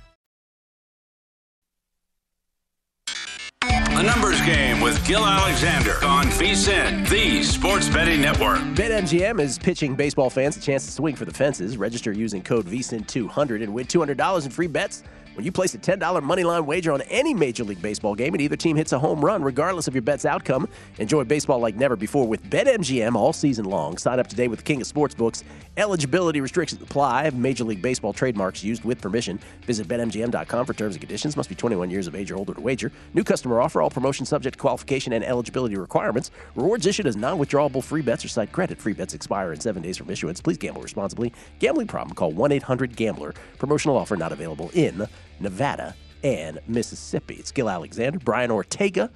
A 3.99 4.03
numbers 4.03 4.39
game 4.45 4.79
with 4.79 5.05
Gill 5.05 5.25
Alexander 5.25 5.95
on 6.05 6.23
VSIN, 6.27 7.09
the 7.09 7.43
Sports 7.43 7.89
Betting 7.89 8.21
Network. 8.21 8.59
BetMGM 8.73 9.41
is 9.41 9.59
pitching 9.59 9.93
baseball 9.93 10.29
fans 10.29 10.55
a 10.55 10.61
chance 10.61 10.85
to 10.85 10.91
swing 10.93 11.15
for 11.15 11.25
the 11.25 11.33
fences. 11.33 11.75
Register 11.75 12.13
using 12.13 12.41
code 12.41 12.65
VSIN200 12.65 13.61
and 13.61 13.73
win 13.73 13.85
$200 13.85 14.45
in 14.45 14.51
free 14.51 14.67
bets 14.67 15.03
when 15.39 15.45
you 15.45 15.53
place 15.53 15.73
a 15.73 15.77
$10 15.77 16.01
moneyline 16.21 16.65
wager 16.65 16.91
on 16.91 17.01
any 17.03 17.33
Major 17.33 17.63
League 17.63 17.81
Baseball 17.81 18.13
game 18.13 18.33
and 18.33 18.41
either 18.41 18.57
team 18.57 18.75
hits 18.75 18.91
a 18.91 18.99
home 18.99 19.23
run, 19.23 19.41
regardless 19.41 19.87
of 19.87 19.95
your 19.95 20.01
bet's 20.01 20.25
outcome. 20.25 20.67
Enjoy 20.97 21.23
baseball 21.23 21.59
like 21.59 21.77
never 21.77 21.95
before 21.95 22.27
with 22.27 22.43
BetMGM 22.49 23.15
all 23.15 23.31
season 23.31 23.63
long. 23.63 23.97
Sign 23.97 24.19
up 24.19 24.27
today 24.27 24.49
with 24.49 24.59
the 24.59 24.63
King 24.63 24.81
of 24.81 24.87
Sportsbooks. 24.87 25.43
Eligibility 25.77 26.41
restrictions 26.41 26.81
apply. 26.81 27.29
Major 27.29 27.63
League 27.63 27.81
Baseball 27.81 28.11
trademarks 28.11 28.65
used 28.65 28.83
with 28.83 28.99
permission. 28.99 29.39
Visit 29.61 29.87
BetMGM.com 29.87 30.65
for 30.65 30.73
terms 30.73 30.95
and 30.95 31.01
conditions. 31.01 31.37
Must 31.37 31.47
be 31.47 31.55
21 31.55 31.89
years 31.89 32.05
of 32.05 32.15
age 32.15 32.31
or 32.31 32.35
older 32.35 32.53
to 32.53 32.59
wager. 32.59 32.91
New 33.13 33.23
customer 33.23 33.61
offer. 33.61 33.81
All 33.81 33.89
promotion 33.89 34.25
subject 34.25 34.57
to 34.57 34.59
qualification 34.59 35.13
and 35.13 35.23
eligibility 35.23 35.77
requirements. 35.77 36.31
Rewards 36.55 36.85
issued 36.85 37.07
as 37.07 37.15
non-withdrawable 37.15 37.81
free 37.81 38.01
bets 38.01 38.25
or 38.25 38.27
site 38.27 38.51
credit. 38.51 38.77
Free 38.77 38.91
bets 38.91 39.13
expire 39.13 39.53
in 39.53 39.61
seven 39.61 39.81
days 39.81 39.95
from 39.95 40.09
issuance. 40.09 40.41
Please 40.41 40.57
gamble 40.57 40.81
responsibly. 40.81 41.31
Gambling 41.59 41.87
problem? 41.87 42.13
Call 42.13 42.33
1-800-GAMBLER. 42.33 43.33
Promotional 43.57 43.95
offer 43.95 44.17
not 44.17 44.33
available 44.33 44.69
in 44.73 45.07
Nevada 45.39 45.95
and 46.23 46.59
Mississippi. 46.67 47.35
It's 47.35 47.51
Gill 47.51 47.69
Alexander, 47.69 48.19
Brian 48.19 48.51
Ortega 48.51 49.09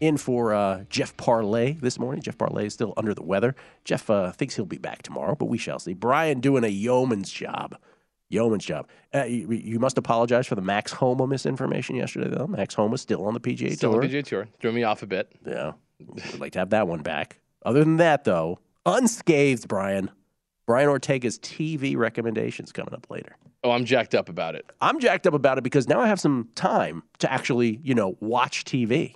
in 0.00 0.16
for 0.16 0.54
uh, 0.54 0.84
Jeff 0.90 1.16
Parlay 1.16 1.72
this 1.72 1.98
morning. 1.98 2.22
Jeff 2.22 2.38
Parlay 2.38 2.66
is 2.66 2.74
still 2.74 2.94
under 2.96 3.14
the 3.14 3.22
weather. 3.22 3.54
Jeff 3.84 4.08
uh, 4.10 4.30
thinks 4.32 4.54
he'll 4.56 4.64
be 4.64 4.78
back 4.78 5.02
tomorrow, 5.02 5.34
but 5.34 5.46
we 5.46 5.58
shall 5.58 5.78
see. 5.78 5.92
Brian 5.94 6.40
doing 6.40 6.64
a 6.64 6.68
yeoman's 6.68 7.30
job. 7.30 7.76
Yeoman's 8.28 8.64
job. 8.64 8.86
Uh, 9.14 9.24
you, 9.24 9.50
you 9.50 9.78
must 9.78 9.96
apologize 9.98 10.46
for 10.46 10.54
the 10.54 10.60
Max 10.62 10.92
Homa 10.92 11.26
misinformation 11.26 11.96
yesterday, 11.96 12.28
though. 12.28 12.46
Max 12.46 12.74
Homa 12.74 12.98
still 12.98 13.24
on 13.26 13.34
the 13.34 13.40
PGA 13.40 13.74
Still 13.74 13.92
Tour. 13.92 14.02
on 14.02 14.08
the 14.08 14.14
PGA 14.14 14.24
Tour. 14.24 14.48
Threw 14.60 14.72
me 14.72 14.82
off 14.84 15.02
a 15.02 15.06
bit. 15.06 15.32
Yeah. 15.46 15.72
We'd 15.98 16.38
like 16.38 16.52
to 16.52 16.58
have 16.58 16.70
that 16.70 16.86
one 16.86 17.00
back. 17.00 17.40
Other 17.64 17.80
than 17.80 17.96
that, 17.96 18.24
though, 18.24 18.58
unscathed, 18.86 19.66
Brian. 19.66 20.10
Brian 20.68 20.90
Ortega's 20.90 21.38
TV 21.38 21.96
recommendations 21.96 22.72
coming 22.72 22.92
up 22.92 23.06
later. 23.08 23.36
Oh, 23.64 23.70
I'm 23.70 23.86
jacked 23.86 24.14
up 24.14 24.28
about 24.28 24.54
it. 24.54 24.70
I'm 24.82 25.00
jacked 25.00 25.26
up 25.26 25.32
about 25.32 25.56
it 25.56 25.64
because 25.64 25.88
now 25.88 25.98
I 25.98 26.06
have 26.08 26.20
some 26.20 26.50
time 26.56 27.02
to 27.20 27.32
actually, 27.32 27.80
you 27.82 27.94
know, 27.94 28.18
watch 28.20 28.66
TV. 28.66 29.14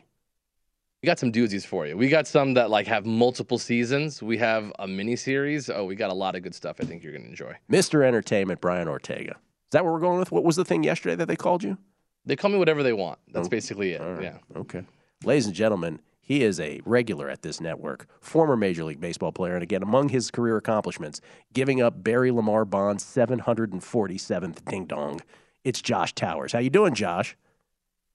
We 1.03 1.07
got 1.07 1.19
some 1.19 1.31
doozies 1.31 1.67
for 1.67 1.87
you. 1.87 1.95
We 1.95 2.09
got 2.09 2.27
some 2.27 2.55
that 2.55 2.71
like 2.71 2.87
have 2.87 3.05
multiple 3.05 3.59
seasons. 3.59 4.23
We 4.23 4.39
have 4.39 4.73
a 4.79 4.89
mini 4.89 5.15
series. 5.15 5.69
Oh, 5.69 5.85
we 5.85 5.95
got 5.95 6.09
a 6.09 6.15
lot 6.15 6.37
of 6.37 6.43
good 6.43 6.55
stuff. 6.55 6.77
I 6.81 6.85
think 6.85 7.05
you're 7.05 7.13
gonna 7.13 7.29
enjoy. 7.29 7.55
Mr. 7.71 8.03
Entertainment, 8.03 8.63
Brian 8.63 8.89
Ortega. 8.89 9.33
Is 9.33 9.73
that 9.73 9.85
what 9.85 9.93
we're 9.93 10.01
going 10.01 10.19
with? 10.21 10.33
What 10.33 10.45
was 10.45 10.57
the 10.57 10.65
thing 10.65 10.85
yesterday 10.85 11.17
that 11.17 11.29
they 11.29 11.37
called 11.37 11.63
you? 11.63 11.77
They 12.25 12.35
call 12.35 12.51
me 12.51 12.57
whatever 12.57 12.83
they 12.83 12.95
want. 12.95 13.19
That's 13.31 13.49
Oh, 13.49 13.51
basically 13.51 13.93
it. 13.93 14.01
right. 14.01 14.23
Yeah. 14.23 14.39
Okay. 14.57 14.85
Ladies 15.23 15.45
and 15.45 15.55
gentlemen, 15.55 16.01
he 16.33 16.43
is 16.43 16.59
a 16.59 16.81
regular 16.87 17.29
at 17.29 17.43
this 17.43 17.61
network, 17.61 18.07
former 18.19 18.57
Major 18.57 18.85
League 18.85 19.01
Baseball 19.01 19.33
player, 19.33 19.53
and 19.53 19.63
again, 19.63 19.83
among 19.83 20.09
his 20.09 20.31
career 20.31 20.57
accomplishments, 20.57 21.21
giving 21.53 21.83
up 21.83 22.03
Barry 22.03 22.31
Lamar 22.31 22.65
Bond's 22.65 23.05
747th 23.05 24.65
ding 24.65 24.87
dong. 24.87 25.21
It's 25.63 25.83
Josh 25.83 26.15
Towers. 26.15 26.53
How 26.53 26.59
you 26.61 26.71
doing, 26.71 26.95
Josh? 26.95 27.37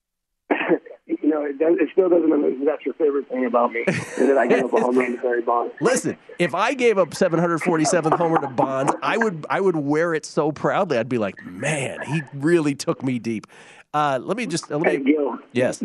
you 0.50 1.16
know, 1.22 1.42
it, 1.44 1.60
does, 1.60 1.76
it 1.78 1.90
still 1.92 2.08
doesn't 2.08 2.64
that's 2.64 2.84
your 2.84 2.94
favorite 2.94 3.28
thing 3.28 3.46
about 3.46 3.72
me, 3.72 3.84
is 3.86 4.16
that 4.16 4.36
I 4.36 4.48
gave 4.48 4.64
up 4.64 4.72
a 4.72 4.80
home 4.80 4.98
run 4.98 5.14
to 5.14 5.22
Barry 5.22 5.42
Bonds. 5.42 5.72
Listen, 5.80 6.18
if 6.40 6.56
I 6.56 6.74
gave 6.74 6.98
up 6.98 7.10
747th 7.10 8.18
homer 8.18 8.40
to 8.40 8.48
Bonds, 8.48 8.92
I 9.00 9.16
would 9.16 9.46
I 9.48 9.60
would 9.60 9.76
wear 9.76 10.12
it 10.12 10.26
so 10.26 10.50
proudly. 10.50 10.98
I'd 10.98 11.08
be 11.08 11.18
like, 11.18 11.40
man, 11.46 12.00
he 12.02 12.22
really 12.34 12.74
took 12.74 13.04
me 13.04 13.20
deep. 13.20 13.46
Uh, 13.94 14.18
let 14.20 14.36
me 14.36 14.46
just 14.46 14.70
let 14.70 14.80
me. 14.80 14.90
Hey, 14.90 15.04
Gill, 15.04 15.38
Yes. 15.52 15.82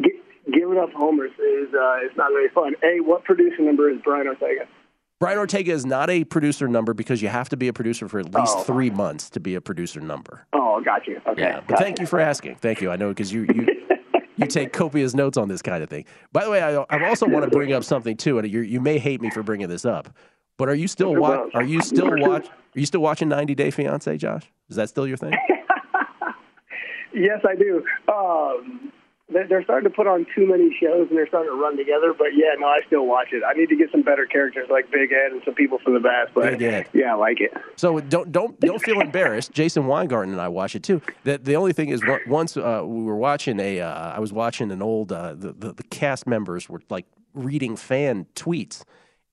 Giving 0.51 0.77
up 0.77 0.91
homers 0.93 1.31
is 1.31 1.73
uh, 1.73 1.97
it's 2.03 2.15
not 2.17 2.31
very 2.31 2.49
fun. 2.49 2.73
Hey, 2.81 2.99
what 2.99 3.23
producer 3.23 3.61
number 3.61 3.89
is 3.89 3.97
Brian 4.03 4.27
Ortega? 4.27 4.67
Brian 5.19 5.37
Ortega 5.37 5.71
is 5.71 5.85
not 5.85 6.09
a 6.09 6.23
producer 6.25 6.67
number 6.67 6.93
because 6.93 7.21
you 7.21 7.29
have 7.29 7.47
to 7.49 7.55
be 7.57 7.67
a 7.69 7.73
producer 7.73 8.09
for 8.09 8.19
at 8.19 8.33
least 8.33 8.55
Oh. 8.57 8.63
three 8.63 8.89
months 8.89 9.29
to 9.29 9.39
be 9.39 9.55
a 9.55 9.61
producer 9.61 10.01
number. 10.01 10.45
Oh, 10.51 10.81
got 10.83 11.07
you. 11.07 11.21
Okay. 11.25 11.41
Yeah, 11.41 11.61
but 11.65 11.79
thank 11.79 11.99
you 11.99 12.05
for 12.05 12.19
asking. 12.19 12.55
Thank 12.55 12.81
you. 12.81 12.91
I 12.91 12.97
know 12.97 13.09
because 13.09 13.31
you 13.31 13.45
you 13.55 13.67
you 14.35 14.47
take 14.47 14.73
copious 14.73 15.13
notes 15.13 15.37
on 15.37 15.47
this 15.47 15.61
kind 15.61 15.81
of 15.81 15.89
thing. 15.89 16.05
By 16.33 16.43
the 16.43 16.49
way, 16.51 16.61
I, 16.61 16.73
I 16.89 17.07
also 17.07 17.25
want 17.27 17.45
to 17.45 17.49
bring 17.51 17.71
up 17.71 17.83
something 17.85 18.17
too, 18.17 18.37
and 18.39 18.51
you 18.51 18.61
you 18.61 18.81
may 18.81 18.97
hate 18.97 19.21
me 19.21 19.29
for 19.29 19.43
bringing 19.43 19.69
this 19.69 19.85
up, 19.85 20.09
but 20.57 20.67
are 20.67 20.75
you 20.75 20.87
still 20.89 21.15
wa- 21.15 21.47
Are 21.53 21.63
you 21.63 21.81
still 21.81 22.09
watch? 22.17 22.47
Are 22.47 22.79
you 22.79 22.85
still 22.85 23.01
watching 23.01 23.29
90 23.29 23.55
Day 23.55 23.71
Fiance, 23.71 24.17
Josh? 24.17 24.51
Is 24.69 24.75
that 24.75 24.89
still 24.89 25.07
your 25.07 25.17
thing? 25.17 25.33
Yes, 27.15 27.41
I 27.47 27.55
do. 27.55 27.83
Um, 28.11 28.91
they're, 29.29 29.47
they're 29.47 29.63
starting 29.63 29.89
to 29.89 29.95
put 29.95 30.07
on 30.07 30.25
too 30.35 30.47
many 30.47 30.75
shows 30.79 31.07
and 31.09 31.17
they're 31.17 31.27
starting 31.27 31.51
to 31.51 31.55
run 31.55 31.77
together. 31.77 32.13
But 32.17 32.35
yeah, 32.35 32.53
no, 32.59 32.67
I 32.67 32.79
still 32.87 33.05
watch 33.05 33.29
it. 33.31 33.41
I 33.47 33.53
need 33.53 33.69
to 33.69 33.75
get 33.75 33.91
some 33.91 34.01
better 34.01 34.25
characters 34.25 34.67
like 34.69 34.91
Big 34.91 35.11
Ed 35.11 35.31
and 35.31 35.41
some 35.45 35.53
people 35.53 35.79
from 35.79 35.93
the 35.93 35.99
Bass. 35.99 36.29
But 36.33 36.57
Big 36.57 36.61
Ed. 36.61 36.89
yeah, 36.93 37.13
I 37.13 37.15
like 37.15 37.39
it. 37.39 37.53
So 37.75 37.99
don't 37.99 38.31
don't 38.31 38.59
don't 38.59 38.81
feel 38.81 38.99
embarrassed. 38.99 39.51
Jason 39.51 39.87
Weingarten 39.87 40.31
and 40.31 40.41
I 40.41 40.49
watch 40.49 40.75
it 40.75 40.83
too. 40.83 41.01
The 41.23 41.37
the 41.37 41.55
only 41.55 41.73
thing 41.73 41.89
is 41.89 42.01
once 42.27 42.57
uh, 42.57 42.81
we 42.85 43.03
were 43.03 43.17
watching 43.17 43.59
a 43.59 43.79
uh, 43.79 44.11
I 44.11 44.19
was 44.19 44.33
watching 44.33 44.71
an 44.71 44.81
old 44.81 45.11
uh, 45.11 45.33
the, 45.33 45.53
the 45.53 45.73
the 45.73 45.83
cast 45.83 46.27
members 46.27 46.69
were 46.69 46.81
like 46.89 47.05
reading 47.33 47.75
fan 47.75 48.27
tweets. 48.35 48.83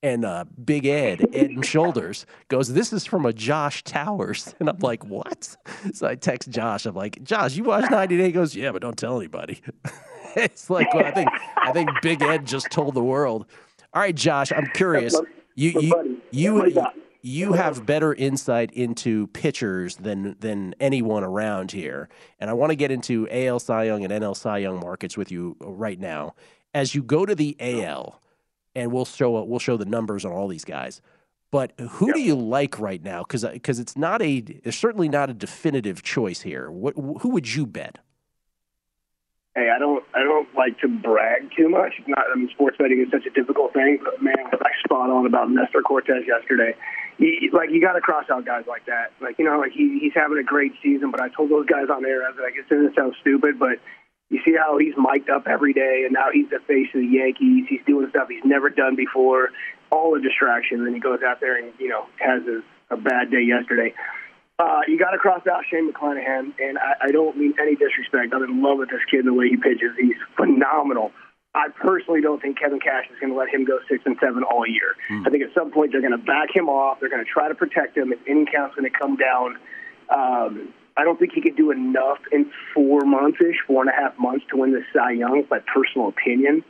And 0.03 0.25
uh, 0.25 0.45
Big 0.63 0.85
Ed, 0.87 1.21
Ed 1.33 1.51
and 1.51 1.65
Shoulders, 1.65 2.25
goes, 2.47 2.73
This 2.73 2.91
is 2.91 3.05
from 3.05 3.25
a 3.25 3.33
Josh 3.33 3.83
Towers. 3.83 4.55
And 4.59 4.69
I'm 4.69 4.79
like, 4.79 5.05
What? 5.05 5.55
So 5.93 6.07
I 6.07 6.15
text 6.15 6.49
Josh. 6.49 6.85
I'm 6.85 6.95
like, 6.95 7.23
Josh, 7.23 7.55
you 7.55 7.63
watched 7.63 7.91
90 7.91 8.17
Day? 8.17 8.25
He 8.25 8.31
goes, 8.31 8.55
Yeah, 8.55 8.71
but 8.71 8.81
don't 8.81 8.97
tell 8.97 9.17
anybody. 9.17 9.61
it's 10.35 10.69
like, 10.69 10.93
well, 10.93 11.05
I 11.05 11.11
think 11.11 11.29
I 11.57 11.71
think 11.71 11.89
Big 12.01 12.21
Ed 12.21 12.45
just 12.45 12.69
told 12.71 12.93
the 12.93 13.03
world. 13.03 13.45
All 13.93 14.01
right, 14.01 14.15
Josh, 14.15 14.51
I'm 14.51 14.67
curious. 14.67 15.19
You 15.55 15.71
you 15.81 16.21
you, 16.31 16.65
you 16.65 16.85
you 17.23 17.53
have 17.53 17.85
better 17.85 18.13
insight 18.13 18.71
into 18.71 19.27
pitchers 19.27 19.97
than 19.97 20.35
than 20.39 20.73
anyone 20.79 21.23
around 21.23 21.71
here, 21.71 22.09
and 22.39 22.49
I 22.49 22.53
want 22.53 22.71
to 22.71 22.75
get 22.75 22.91
into 22.91 23.27
AL 23.29 23.59
Cy 23.59 23.85
Young 23.85 24.03
and 24.03 24.13
NL 24.13 24.35
Cy 24.35 24.59
Young 24.59 24.79
markets 24.79 25.17
with 25.17 25.31
you 25.31 25.55
right 25.59 25.99
now. 25.99 26.35
As 26.73 26.95
you 26.95 27.03
go 27.03 27.25
to 27.25 27.35
the 27.35 27.55
AL, 27.59 28.21
and 28.75 28.91
we'll 28.91 29.05
show 29.05 29.43
we'll 29.43 29.59
show 29.59 29.77
the 29.77 29.85
numbers 29.85 30.25
on 30.25 30.31
all 30.31 30.47
these 30.47 30.65
guys. 30.65 31.01
But 31.51 31.73
who 31.79 32.13
do 32.13 32.21
you 32.21 32.35
like 32.35 32.79
right 32.79 33.03
now? 33.03 33.23
Because 33.23 33.43
because 33.43 33.79
it's 33.79 33.97
not 33.97 34.21
a 34.21 34.37
it's 34.63 34.77
certainly 34.77 35.09
not 35.09 35.29
a 35.29 35.33
definitive 35.33 36.01
choice 36.01 36.41
here. 36.41 36.71
What 36.71 36.95
who 36.95 37.29
would 37.29 37.53
you 37.53 37.65
bet? 37.65 37.99
Hey, 39.53 39.67
I 39.69 39.79
don't, 39.79 40.01
I 40.15 40.23
don't 40.23 40.47
like 40.55 40.79
to 40.79 40.87
brag 40.87 41.51
too 41.57 41.67
much. 41.67 41.91
Not, 42.07 42.23
I 42.31 42.39
mean, 42.39 42.47
sports 42.53 42.77
betting 42.77 43.01
is 43.01 43.11
such 43.11 43.25
a 43.25 43.29
difficult 43.31 43.73
thing. 43.73 43.99
But 44.01 44.23
man, 44.23 44.37
was 44.49 44.61
I 44.63 44.71
spot 44.85 45.09
on 45.09 45.25
about 45.25 45.51
Nestor 45.51 45.81
Cortes 45.81 46.23
yesterday. 46.25 46.73
He, 47.17 47.49
like, 47.51 47.69
you 47.69 47.81
got 47.81 47.93
to 47.93 48.01
cross 48.01 48.29
out 48.31 48.45
guys 48.45 48.63
like 48.65 48.85
that. 48.85 49.11
Like, 49.19 49.37
you 49.37 49.43
know, 49.43 49.59
like 49.59 49.73
he, 49.73 49.99
he's 49.99 50.13
having 50.15 50.37
a 50.37 50.43
great 50.43 50.71
season. 50.81 51.11
But 51.11 51.19
I 51.19 51.27
told 51.35 51.51
those 51.51 51.65
guys 51.65 51.91
on 51.91 52.05
air, 52.05 52.23
I 52.23 52.29
was 52.29 52.39
like, 52.41 52.53
it's 52.55 52.69
going 52.69 52.87
to 52.87 52.95
sound 52.95 53.13
stupid, 53.19 53.59
but 53.59 53.75
you 54.31 54.39
see 54.45 54.55
how 54.57 54.77
he's 54.77 54.95
mic'd 54.97 55.29
up 55.29 55.45
every 55.45 55.73
day, 55.73 56.03
and 56.05 56.13
now 56.13 56.31
he's 56.31 56.49
the 56.49 56.59
face 56.65 56.87
of 56.95 57.01
the 57.01 57.07
Yankees. 57.07 57.65
He's 57.69 57.81
doing 57.85 58.09
stuff 58.09 58.29
he's 58.29 58.45
never 58.45 58.69
done 58.69 58.95
before. 58.95 59.49
All 59.91 60.15
a 60.15 60.21
distraction. 60.21 60.85
Then 60.85 60.93
he 60.93 61.01
goes 61.01 61.19
out 61.21 61.41
there 61.41 61.59
and 61.59 61.73
you 61.77 61.89
know 61.89 62.07
has 62.17 62.41
a, 62.47 62.95
a 62.95 62.97
bad 62.97 63.29
day 63.29 63.43
yesterday. 63.43 63.93
Uh, 64.57 64.81
you 64.87 64.97
got 64.97 65.11
to 65.11 65.17
cross 65.17 65.45
out 65.47 65.63
Shane 65.69 65.91
McClanahan, 65.91 66.53
and 66.59 66.77
I, 66.77 67.07
I 67.07 67.11
don't 67.11 67.35
mean 67.35 67.55
any 67.61 67.75
disrespect. 67.75 68.31
I'm 68.33 68.43
in 68.43 68.63
love 68.63 68.77
with 68.77 68.89
this 68.89 69.03
kid 69.11 69.25
and 69.25 69.27
the 69.27 69.33
way 69.33 69.49
he 69.49 69.57
pitches. 69.57 69.91
He's 69.99 70.15
phenomenal. 70.37 71.11
I 71.53 71.67
personally 71.67 72.21
don't 72.21 72.41
think 72.41 72.57
Kevin 72.57 72.79
Cash 72.79 73.11
is 73.11 73.19
going 73.19 73.33
to 73.33 73.37
let 73.37 73.49
him 73.49 73.65
go 73.65 73.79
six 73.89 74.03
and 74.05 74.15
seven 74.21 74.43
all 74.43 74.65
year. 74.65 74.95
I 75.27 75.29
think 75.29 75.43
at 75.43 75.53
some 75.53 75.71
point 75.71 75.91
they're 75.91 75.99
going 75.99 76.15
to 76.15 76.25
back 76.25 76.55
him 76.55 76.69
off. 76.69 77.01
They're 77.01 77.09
going 77.09 77.25
to 77.25 77.29
try 77.29 77.49
to 77.49 77.55
protect 77.55 77.97
him. 77.97 78.13
If 78.13 78.25
inning 78.25 78.45
count's 78.45 78.75
going 78.75 78.89
to 78.89 78.97
come 78.97 79.17
down, 79.17 79.57
um, 80.07 80.73
I 80.97 81.03
don't 81.03 81.17
think 81.17 81.33
he 81.33 81.41
could 81.41 81.55
do 81.55 81.71
enough 81.71 82.19
in 82.31 82.51
four 82.73 83.01
months 83.01 83.39
ish, 83.41 83.57
four 83.65 83.81
and 83.81 83.89
a 83.89 83.93
half 83.93 84.17
months 84.19 84.45
to 84.49 84.57
win 84.57 84.71
the 84.71 84.83
Cy 84.93 85.11
Young. 85.11 85.45
My 85.49 85.59
personal 85.59 86.09
opinion. 86.09 86.63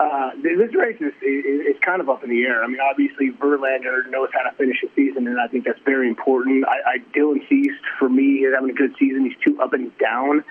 Uh, 0.00 0.30
this 0.42 0.74
race 0.74 0.96
is, 1.00 1.12
is, 1.22 1.76
is 1.76 1.76
kind 1.80 2.00
of 2.00 2.10
up 2.10 2.24
in 2.24 2.30
the 2.30 2.42
air. 2.42 2.64
I 2.64 2.66
mean, 2.66 2.80
obviously 2.80 3.30
Verlander 3.30 4.08
knows 4.10 4.30
how 4.32 4.42
to 4.50 4.56
finish 4.56 4.82
a 4.82 4.92
season, 4.96 5.28
and 5.28 5.40
I 5.40 5.46
think 5.46 5.64
that's 5.64 5.78
very 5.84 6.08
important. 6.08 6.64
I, 6.66 6.94
I 6.94 6.98
Dylan 7.16 7.46
Cease, 7.48 7.70
for 8.00 8.08
me, 8.08 8.38
is 8.38 8.52
having 8.52 8.70
a 8.70 8.74
good 8.74 8.94
season. 8.98 9.24
He's 9.24 9.38
too 9.44 9.60
up 9.60 9.74
and 9.74 9.96
down. 9.98 10.42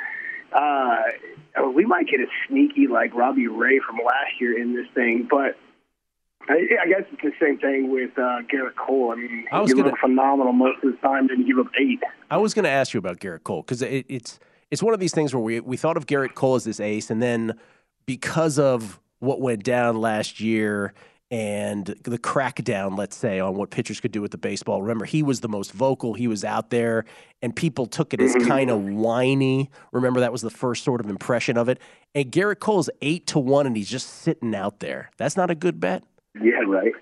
Uh, 0.53 1.01
we 1.73 1.85
might 1.85 2.07
get 2.07 2.21
a 2.21 2.27
sneaky 2.47 2.87
like 2.87 3.13
Robbie 3.13 3.47
Ray 3.47 3.79
from 3.79 3.97
last 3.97 4.39
year 4.39 4.57
in 4.57 4.73
this 4.73 4.87
thing, 4.93 5.27
but 5.29 5.57
I, 6.49 6.53
I 6.83 6.87
guess 6.87 7.03
it's 7.11 7.21
the 7.21 7.31
same 7.39 7.57
thing 7.59 7.91
with 7.91 8.11
uh, 8.17 8.41
Gerrit 8.51 8.75
Cole. 8.75 9.11
I 9.11 9.15
mean, 9.15 9.45
I 9.51 9.61
was 9.61 9.73
gonna- 9.73 9.93
phenomenal 10.01 10.53
most 10.53 10.83
of 10.83 10.91
the 10.91 10.97
time, 10.97 11.27
didn't 11.27 11.45
give 11.47 11.59
up 11.59 11.67
eight. 11.79 12.01
I 12.29 12.37
was 12.37 12.53
going 12.53 12.63
to 12.63 12.69
ask 12.71 12.93
you 12.93 12.97
about 12.97 13.19
Gerrit 13.19 13.43
Cole 13.43 13.61
because 13.61 13.81
it, 13.81 14.05
it's 14.09 14.39
it's 14.69 14.81
one 14.81 14.93
of 14.93 14.99
these 14.99 15.13
things 15.13 15.33
where 15.33 15.41
we 15.43 15.59
we 15.59 15.77
thought 15.77 15.97
of 15.97 16.05
Gerrit 16.05 16.33
Cole 16.33 16.55
as 16.55 16.63
this 16.63 16.79
ace, 16.79 17.09
and 17.09 17.21
then 17.21 17.53
because 18.05 18.57
of 18.59 18.99
what 19.19 19.39
went 19.39 19.63
down 19.63 19.97
last 20.01 20.39
year 20.39 20.93
and 21.29 21.85
the 21.85 22.17
crackdown, 22.19 22.97
let's 22.97 23.15
say, 23.15 23.39
on 23.39 23.55
what 23.55 23.69
pitchers 23.69 24.01
could 24.01 24.11
do 24.11 24.21
with 24.21 24.31
the 24.31 24.37
baseball. 24.37 24.81
Remember, 24.81 25.05
he 25.05 25.23
was 25.23 25.39
the 25.39 25.47
most 25.47 25.71
vocal. 25.71 26.13
He 26.13 26.27
was 26.27 26.43
out 26.43 26.71
there, 26.71 27.05
and 27.41 27.55
people 27.55 27.85
took 27.85 28.13
it 28.13 28.19
as 28.19 28.35
kind 28.47 28.69
of 28.69 28.83
whiny. 28.83 29.69
Remember, 29.93 30.19
that 30.19 30.31
was 30.33 30.41
the 30.41 30.49
first 30.49 30.83
sort 30.83 30.99
of 30.99 31.09
impression 31.09 31.55
of 31.57 31.69
it. 31.69 31.79
And 32.13 32.29
Gerrit 32.33 32.59
Cole's 32.59 32.89
eight 33.01 33.27
to 33.27 33.39
one, 33.39 33.65
and 33.65 33.77
he's 33.77 33.89
just 33.89 34.09
sitting 34.09 34.53
out 34.53 34.81
there. 34.81 35.09
That's 35.15 35.37
not 35.37 35.49
a 35.49 35.55
good 35.55 35.79
bet. 35.79 36.03
Yeah, 36.35 36.63
right. 36.67 36.93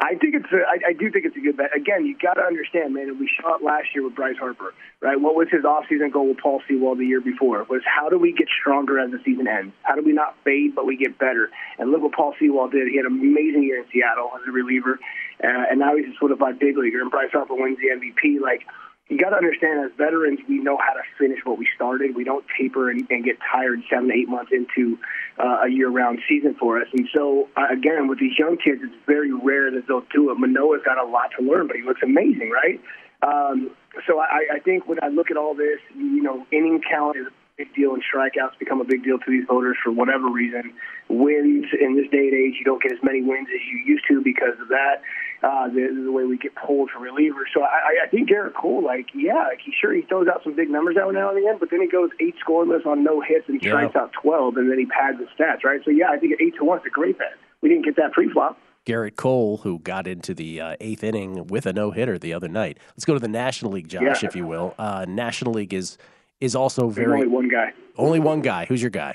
I 0.00 0.14
think 0.14 0.34
it's 0.38 0.46
a, 0.52 0.62
I, 0.62 0.90
I 0.90 0.92
do 0.92 1.10
think 1.10 1.26
it's 1.26 1.36
a 1.36 1.40
good 1.40 1.56
bet. 1.56 1.74
Again, 1.74 2.06
you 2.06 2.14
got 2.16 2.34
to 2.34 2.42
understand, 2.42 2.94
man. 2.94 3.18
We 3.18 3.26
it 3.26 3.64
last 3.64 3.88
year 3.94 4.04
with 4.04 4.14
Bryce 4.14 4.38
Harper, 4.38 4.72
right? 5.02 5.20
What 5.20 5.34
was 5.34 5.48
his 5.50 5.64
offseason 5.64 6.12
goal 6.12 6.28
with 6.28 6.38
Paul 6.38 6.62
Sewald 6.68 6.98
the 6.98 7.04
year 7.04 7.20
before? 7.20 7.64
Was 7.64 7.82
how 7.84 8.08
do 8.08 8.16
we 8.16 8.32
get 8.32 8.46
stronger 8.60 9.00
as 9.00 9.10
the 9.10 9.18
season 9.24 9.48
ends? 9.48 9.74
How 9.82 9.96
do 9.96 10.02
we 10.02 10.12
not 10.12 10.36
fade 10.44 10.76
but 10.76 10.86
we 10.86 10.96
get 10.96 11.18
better? 11.18 11.50
And 11.80 11.90
look 11.90 12.02
what 12.02 12.12
Paul 12.12 12.34
Sewald 12.38 12.70
did. 12.70 12.86
He 12.86 12.96
had 12.96 13.06
an 13.06 13.18
amazing 13.18 13.64
year 13.64 13.82
in 13.82 13.86
Seattle 13.90 14.30
as 14.38 14.46
a 14.46 14.52
reliever, 14.52 15.00
uh, 15.42 15.66
and 15.68 15.80
now 15.80 15.96
he's 15.96 16.06
a 16.06 16.16
solidified 16.18 16.60
big 16.60 16.78
leaguer. 16.78 17.00
And 17.02 17.10
Bryce 17.10 17.32
Harper 17.32 17.54
wins 17.54 17.78
the 17.78 17.90
MVP. 17.90 18.40
Like 18.40 18.66
you 19.08 19.16
got 19.16 19.30
to 19.30 19.36
understand, 19.36 19.84
as 19.84 19.90
veterans, 19.96 20.38
we 20.48 20.58
know 20.58 20.76
how 20.76 20.92
to 20.92 21.02
finish 21.18 21.38
what 21.44 21.56
we 21.56 21.66
started. 21.74 22.14
We 22.14 22.24
don't 22.24 22.44
taper 22.58 22.90
and, 22.90 23.06
and 23.08 23.24
get 23.24 23.38
tired 23.50 23.80
seven, 23.88 24.12
eight 24.12 24.28
months 24.28 24.52
into 24.52 24.98
uh, 25.38 25.64
a 25.64 25.68
year-round 25.70 26.18
season 26.28 26.54
for 26.60 26.80
us. 26.80 26.88
And 26.92 27.08
so, 27.14 27.48
uh, 27.56 27.68
again, 27.72 28.08
with 28.08 28.20
these 28.20 28.38
young 28.38 28.58
kids, 28.58 28.82
it's 28.82 28.94
very 29.06 29.32
rare 29.32 29.70
that 29.70 29.86
they'll 29.88 30.04
do 30.12 30.30
it. 30.30 30.38
Manoah's 30.38 30.82
got 30.84 30.98
a 30.98 31.08
lot 31.08 31.30
to 31.38 31.44
learn, 31.44 31.68
but 31.68 31.76
he 31.76 31.82
looks 31.82 32.02
amazing, 32.02 32.50
right? 32.50 32.80
Um, 33.22 33.70
so 34.06 34.20
I, 34.20 34.56
I 34.56 34.58
think 34.60 34.86
when 34.86 35.02
I 35.02 35.08
look 35.08 35.30
at 35.30 35.36
all 35.36 35.54
this, 35.54 35.80
you 35.96 36.22
know, 36.22 36.46
inning 36.52 36.82
count 36.88 37.16
is 37.16 37.26
a 37.26 37.30
big 37.56 37.74
deal, 37.74 37.94
and 37.94 38.02
strikeouts 38.04 38.58
become 38.58 38.80
a 38.80 38.84
big 38.84 39.02
deal 39.04 39.18
to 39.18 39.30
these 39.30 39.46
voters 39.48 39.76
for 39.82 39.90
whatever 39.90 40.28
reason. 40.28 40.74
Wins 41.08 41.64
in 41.80 41.96
this 41.96 42.08
day 42.10 42.28
and 42.28 42.34
age, 42.34 42.56
you 42.58 42.64
don't 42.64 42.82
get 42.82 42.92
as 42.92 43.02
many 43.02 43.22
wins 43.22 43.48
as 43.48 43.60
you 43.72 43.78
used 43.86 44.04
to 44.08 44.20
because 44.22 44.54
of 44.60 44.68
that. 44.68 45.00
Uh, 45.40 45.68
the, 45.68 46.02
the 46.04 46.10
way 46.10 46.24
we 46.24 46.36
get 46.36 46.52
pulled 46.56 46.90
for 46.90 46.98
relievers. 46.98 47.46
So 47.54 47.62
I, 47.62 48.02
I 48.04 48.08
think 48.10 48.28
Gerrit 48.28 48.54
Cole, 48.54 48.82
like, 48.84 49.06
yeah, 49.14 49.34
like 49.48 49.60
he 49.64 49.72
sure 49.80 49.94
he 49.94 50.02
throws 50.02 50.26
out 50.26 50.42
some 50.42 50.56
big 50.56 50.68
numbers 50.68 50.96
every 51.00 51.14
now 51.14 51.28
and 51.30 51.38
again, 51.38 51.58
but 51.60 51.70
then 51.70 51.80
he 51.80 51.86
goes 51.86 52.10
eight 52.18 52.34
scoreless 52.44 52.84
on 52.84 53.04
no 53.04 53.20
hits 53.20 53.44
and 53.48 53.62
Yeah. 53.62 53.70
strikes 53.70 53.94
out 53.94 54.10
twelve, 54.20 54.56
and 54.56 54.68
then 54.68 54.80
he 54.80 54.86
pads 54.86 55.20
his 55.20 55.28
stats, 55.38 55.62
right? 55.62 55.80
So 55.84 55.92
yeah, 55.92 56.10
I 56.10 56.18
think 56.18 56.34
eight 56.40 56.56
to 56.58 56.64
one 56.64 56.78
is 56.80 56.84
a 56.86 56.90
great 56.90 57.18
bet. 57.18 57.34
We 57.60 57.68
didn't 57.68 57.84
get 57.84 57.94
that 57.96 58.10
pre-flop. 58.12 58.58
Gerrit 58.84 59.14
Cole, 59.14 59.58
who 59.58 59.78
got 59.78 60.08
into 60.08 60.34
the 60.34 60.60
uh, 60.60 60.76
eighth 60.80 61.04
inning 61.04 61.46
with 61.46 61.66
a 61.66 61.72
no 61.72 61.92
hitter 61.92 62.18
the 62.18 62.34
other 62.34 62.48
night. 62.48 62.78
Let's 62.96 63.04
go 63.04 63.14
to 63.14 63.20
the 63.20 63.28
National 63.28 63.70
League, 63.70 63.86
Josh, 63.86 64.22
Yeah. 64.24 64.28
if 64.28 64.34
you 64.34 64.44
will. 64.44 64.74
Uh, 64.76 65.04
National 65.08 65.52
League 65.52 65.72
is 65.72 65.98
is 66.40 66.56
also 66.56 66.90
There's 66.90 66.96
very 67.06 67.12
only 67.12 67.28
one 67.28 67.48
guy. 67.48 67.72
only 67.96 68.18
one 68.18 68.40
guy. 68.40 68.64
Who's 68.64 68.82
your 68.82 68.90
guy? 68.90 69.14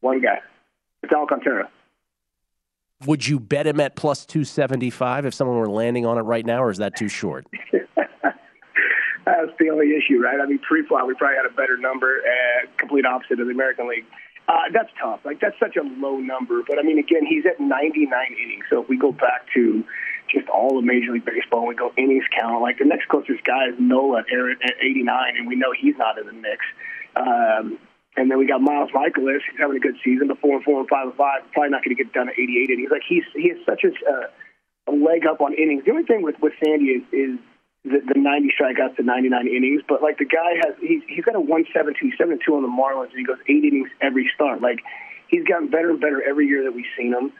One 0.00 0.20
guy. 0.20 0.38
It's 1.02 1.12
Alcantara. 1.12 1.68
Would 3.06 3.26
you 3.26 3.38
bet 3.40 3.66
him 3.66 3.80
at 3.80 3.96
plus 3.96 4.24
two 4.24 4.44
seventy 4.44 4.90
five 4.90 5.26
if 5.26 5.34
someone 5.34 5.56
were 5.56 5.68
landing 5.68 6.06
on 6.06 6.16
it 6.16 6.22
right 6.22 6.46
now, 6.46 6.62
or 6.62 6.70
is 6.70 6.78
that 6.78 6.96
too 6.96 7.08
short? 7.08 7.46
That's 9.24 9.52
the 9.58 9.70
only 9.70 9.92
issue, 9.96 10.20
right? 10.20 10.40
I 10.40 10.46
mean, 10.46 10.58
pre-flop, 10.58 11.06
we 11.06 11.14
probably 11.14 11.36
had 11.36 11.46
a 11.46 11.54
better 11.54 11.76
number, 11.78 12.20
uh, 12.20 12.66
complete 12.76 13.06
opposite 13.06 13.40
of 13.40 13.46
the 13.46 13.52
American 13.52 13.88
League. 13.88 14.04
Uh, 14.46 14.68
that's 14.72 14.90
tough. 15.00 15.20
Like, 15.24 15.40
that's 15.40 15.58
such 15.58 15.76
a 15.76 15.82
low 15.82 16.18
number. 16.18 16.62
But, 16.66 16.78
I 16.78 16.82
mean, 16.82 16.98
again, 16.98 17.24
he's 17.26 17.46
at 17.46 17.58
99 17.58 18.10
innings. 18.42 18.64
So 18.68 18.82
if 18.82 18.88
we 18.88 18.98
go 18.98 19.12
back 19.12 19.46
to 19.54 19.82
just 20.30 20.48
all 20.48 20.78
of 20.78 20.84
Major 20.84 21.12
League 21.12 21.24
Baseball 21.24 21.66
we 21.66 21.74
go 21.74 21.92
innings 21.96 22.24
count, 22.38 22.60
like, 22.60 22.78
the 22.78 22.84
next 22.84 23.08
closest 23.08 23.42
guy 23.44 23.68
is 23.72 23.76
Nola 23.78 24.20
at, 24.20 24.26
at 24.28 24.74
89, 24.82 25.36
and 25.38 25.48
we 25.48 25.56
know 25.56 25.72
he's 25.72 25.96
not 25.96 26.18
in 26.18 26.26
the 26.26 26.32
mix. 26.32 26.60
Um, 27.16 27.78
and 28.16 28.30
then 28.30 28.38
we 28.38 28.46
got 28.46 28.60
Miles 28.60 28.90
Mikolas. 28.90 29.42
He's 29.50 29.58
having 29.58 29.76
a 29.76 29.80
good 29.80 29.96
season, 30.04 30.28
but 30.28 30.38
four 30.38 30.56
and 30.56 30.64
four 30.64 30.80
and 30.80 30.88
five 30.88 31.08
and 31.08 31.16
five. 31.16 31.42
Probably 31.52 31.70
not 31.70 31.84
going 31.84 31.96
to 31.96 32.02
get 32.02 32.12
done 32.12 32.28
at 32.28 32.34
88 32.38 32.70
innings. 32.70 32.90
Like 32.90 33.02
he's 33.08 33.24
he 33.34 33.48
has 33.50 33.58
such 33.66 33.82
a, 33.82 33.90
uh, 33.90 34.26
a 34.86 34.92
leg 34.92 35.26
up 35.26 35.40
on 35.40 35.54
innings. 35.54 35.84
The 35.84 35.90
only 35.90 36.04
thing 36.04 36.22
with 36.22 36.36
with 36.40 36.52
Sandy 36.62 36.94
is 36.98 37.02
is 37.10 37.38
the, 37.84 38.00
the 38.00 38.18
90 38.18 38.54
strikeouts 38.54 38.96
to 38.96 39.02
99 39.02 39.46
innings. 39.48 39.82
But 39.88 40.02
like 40.02 40.18
the 40.18 40.30
guy 40.30 40.62
has 40.62 40.74
he's 40.80 41.02
he's 41.08 41.24
got 41.24 41.34
a 41.34 41.40
172, 41.40 42.16
72 42.16 42.38
on 42.54 42.62
the 42.62 42.70
Marlins, 42.70 43.10
and 43.10 43.18
he 43.18 43.24
goes 43.24 43.42
eight 43.48 43.64
innings 43.64 43.90
every 44.00 44.30
start. 44.34 44.62
Like 44.62 44.78
he's 45.28 45.44
gotten 45.44 45.68
better 45.68 45.90
and 45.90 46.00
better 46.00 46.22
every 46.22 46.46
year 46.46 46.62
that 46.64 46.74
we've 46.74 46.90
seen 46.96 47.12
him. 47.12 47.32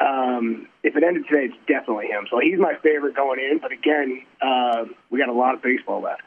Um, 0.00 0.68
if 0.82 0.96
it 0.96 1.04
ended 1.04 1.28
today, 1.28 1.52
it's 1.52 1.60
definitely 1.68 2.06
him. 2.06 2.26
So 2.30 2.40
he's 2.40 2.58
my 2.58 2.74
favorite 2.82 3.14
going 3.14 3.38
in. 3.38 3.58
But 3.60 3.72
again, 3.72 4.24
uh, 4.40 4.86
we 5.10 5.18
got 5.18 5.28
a 5.28 5.36
lot 5.36 5.54
of 5.54 5.62
baseball 5.62 6.00
left. 6.00 6.22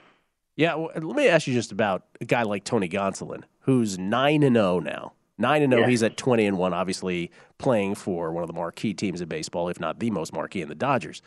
Yeah, 0.56 0.76
well, 0.76 0.92
let 0.94 1.18
me 1.18 1.28
ask 1.28 1.48
you 1.48 1.54
just 1.54 1.72
about 1.74 2.04
a 2.22 2.26
guy 2.26 2.44
like 2.44 2.64
Tony 2.64 2.88
Gonsolin, 2.88 3.44
who's 3.66 3.98
nine 3.98 4.44
and 4.44 4.56
zero 4.56 4.80
now. 4.80 5.14
Nine 5.38 5.64
and 5.64 5.74
zero. 5.74 5.82
Yeah. 5.84 5.90
He's 5.90 6.04
at 6.04 6.18
twenty 6.18 6.46
and 6.46 6.58
one. 6.58 6.74
Obviously, 6.74 7.32
playing 7.58 7.96
for 7.96 8.32
one 8.32 8.44
of 8.44 8.48
the 8.48 8.54
marquee 8.54 8.94
teams 8.94 9.22
in 9.22 9.28
baseball, 9.28 9.70
if 9.70 9.80
not 9.80 10.00
the 10.00 10.12
most 10.12 10.34
marquee 10.34 10.62
in 10.62 10.70
the 10.70 10.76
Dodgers. 10.76 11.22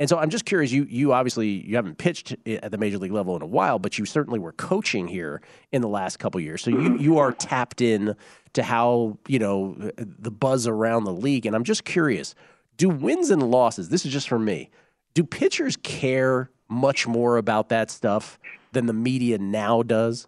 And 0.00 0.08
so 0.08 0.18
I'm 0.18 0.30
just 0.30 0.44
curious. 0.46 0.72
You 0.72 0.84
you 0.90 1.12
obviously 1.12 1.48
you 1.48 1.76
haven't 1.76 1.98
pitched 1.98 2.34
at 2.46 2.72
the 2.72 2.78
major 2.78 2.98
league 2.98 3.12
level 3.12 3.36
in 3.36 3.42
a 3.42 3.46
while, 3.46 3.78
but 3.78 3.98
you 3.98 4.04
certainly 4.04 4.40
were 4.40 4.52
coaching 4.52 5.06
here 5.06 5.40
in 5.70 5.80
the 5.80 5.88
last 5.88 6.18
couple 6.18 6.40
years. 6.40 6.62
So 6.62 6.70
you 6.70 6.98
you 6.98 7.18
are 7.18 7.30
tapped 7.30 7.80
in 7.80 8.16
to 8.54 8.62
how 8.62 9.18
you 9.28 9.38
know 9.38 9.76
the 9.96 10.30
buzz 10.30 10.66
around 10.66 11.04
the 11.04 11.12
league. 11.12 11.46
And 11.46 11.54
I'm 11.54 11.62
just 11.62 11.84
curious: 11.84 12.34
Do 12.78 12.88
wins 12.88 13.30
and 13.30 13.42
losses? 13.48 13.90
This 13.90 14.04
is 14.04 14.12
just 14.12 14.28
for 14.28 14.38
me. 14.38 14.70
Do 15.14 15.22
pitchers 15.22 15.76
care 15.76 16.50
much 16.68 17.06
more 17.06 17.36
about 17.36 17.68
that 17.68 17.90
stuff 17.90 18.40
than 18.72 18.86
the 18.86 18.94
media 18.94 19.38
now 19.38 19.82
does? 19.82 20.26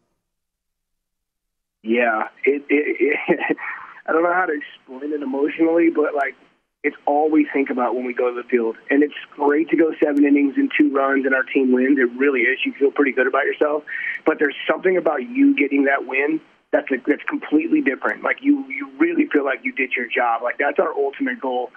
Yeah, 1.85 2.29
it, 2.45 2.63
it, 2.69 3.19
it 3.29 3.57
I 4.07 4.13
don't 4.13 4.23
know 4.23 4.33
how 4.33 4.47
to 4.47 4.53
explain 4.53 5.13
it 5.13 5.23
emotionally, 5.23 5.91
but 5.91 6.15
like 6.15 6.35
it's 6.83 6.97
all 7.07 7.31
we 7.31 7.47
think 7.53 7.71
about 7.71 7.95
when 7.95 8.05
we 8.05 8.13
go 8.13 8.35
to 8.35 8.43
the 8.43 8.49
field. 8.49 8.77
And 8.91 9.03
it's 9.03 9.15
great 9.31 9.71
to 9.71 9.77
go 9.77 9.93
seven 10.03 10.25
innings 10.25 10.55
and 10.57 10.71
two 10.77 10.93
runs 10.93 11.25
and 11.25 11.35
our 11.35 11.43
team 11.43 11.73
wins. 11.73 11.99
It 11.99 12.11
really 12.19 12.41
is. 12.41 12.59
You 12.65 12.75
feel 12.75 12.91
pretty 12.91 13.13
good 13.13 13.27
about 13.27 13.45
yourself. 13.45 13.85
But 14.27 14.39
there's 14.39 14.57
something 14.69 14.97
about 14.97 15.23
you 15.23 15.55
getting 15.57 15.85
that 15.85 16.07
win 16.07 16.41
that's 16.75 16.89
that's 17.07 17.23
completely 17.29 17.81
different. 17.81 18.25
Like 18.25 18.39
you 18.43 18.67
you 18.69 18.91
really 18.99 19.27
feel 19.33 19.45
like 19.45 19.61
you 19.63 19.73
did 19.73 19.93
your 19.93 20.07
job. 20.07 20.43
Like 20.43 20.59
that's 20.59 20.79
our 20.79 20.93
ultimate 20.93 21.41
goal. 21.41 21.71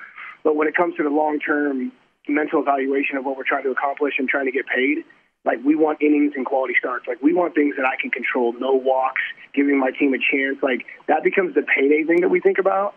But 0.43 0.55
when 0.55 0.67
it 0.67 0.75
comes 0.75 0.95
to 0.97 1.03
the 1.03 1.09
long 1.09 1.39
term 1.39 1.91
mental 2.27 2.61
evaluation 2.61 3.17
of 3.17 3.23
what 3.23 3.37
we're 3.37 3.47
trying 3.47 3.63
to 3.63 3.71
accomplish 3.71 4.15
and 4.17 4.27
trying 4.27 4.45
to 4.45 4.51
get 4.51 4.65
paid, 4.65 5.05
like 5.47 5.63
we 5.63 5.75
want 5.75 6.01
innings 6.01 6.33
and 6.35 6.45
quality 6.45 6.75
starts. 6.77 7.07
Like 7.07 7.23
we 7.23 7.33
want 7.33 7.55
things 7.55 7.75
that 7.77 7.85
I 7.85 7.95
can 7.99 8.11
control, 8.11 8.53
no 8.59 8.73
walks, 8.73 9.21
giving 9.55 9.79
my 9.79 9.91
team 9.91 10.13
a 10.13 10.19
chance. 10.19 10.61
Like 10.61 10.85
that 11.07 11.23
becomes 11.23 11.55
the 11.55 11.63
payday 11.63 12.03
thing 12.03 12.19
that 12.21 12.29
we 12.29 12.41
think 12.41 12.59
about. 12.59 12.93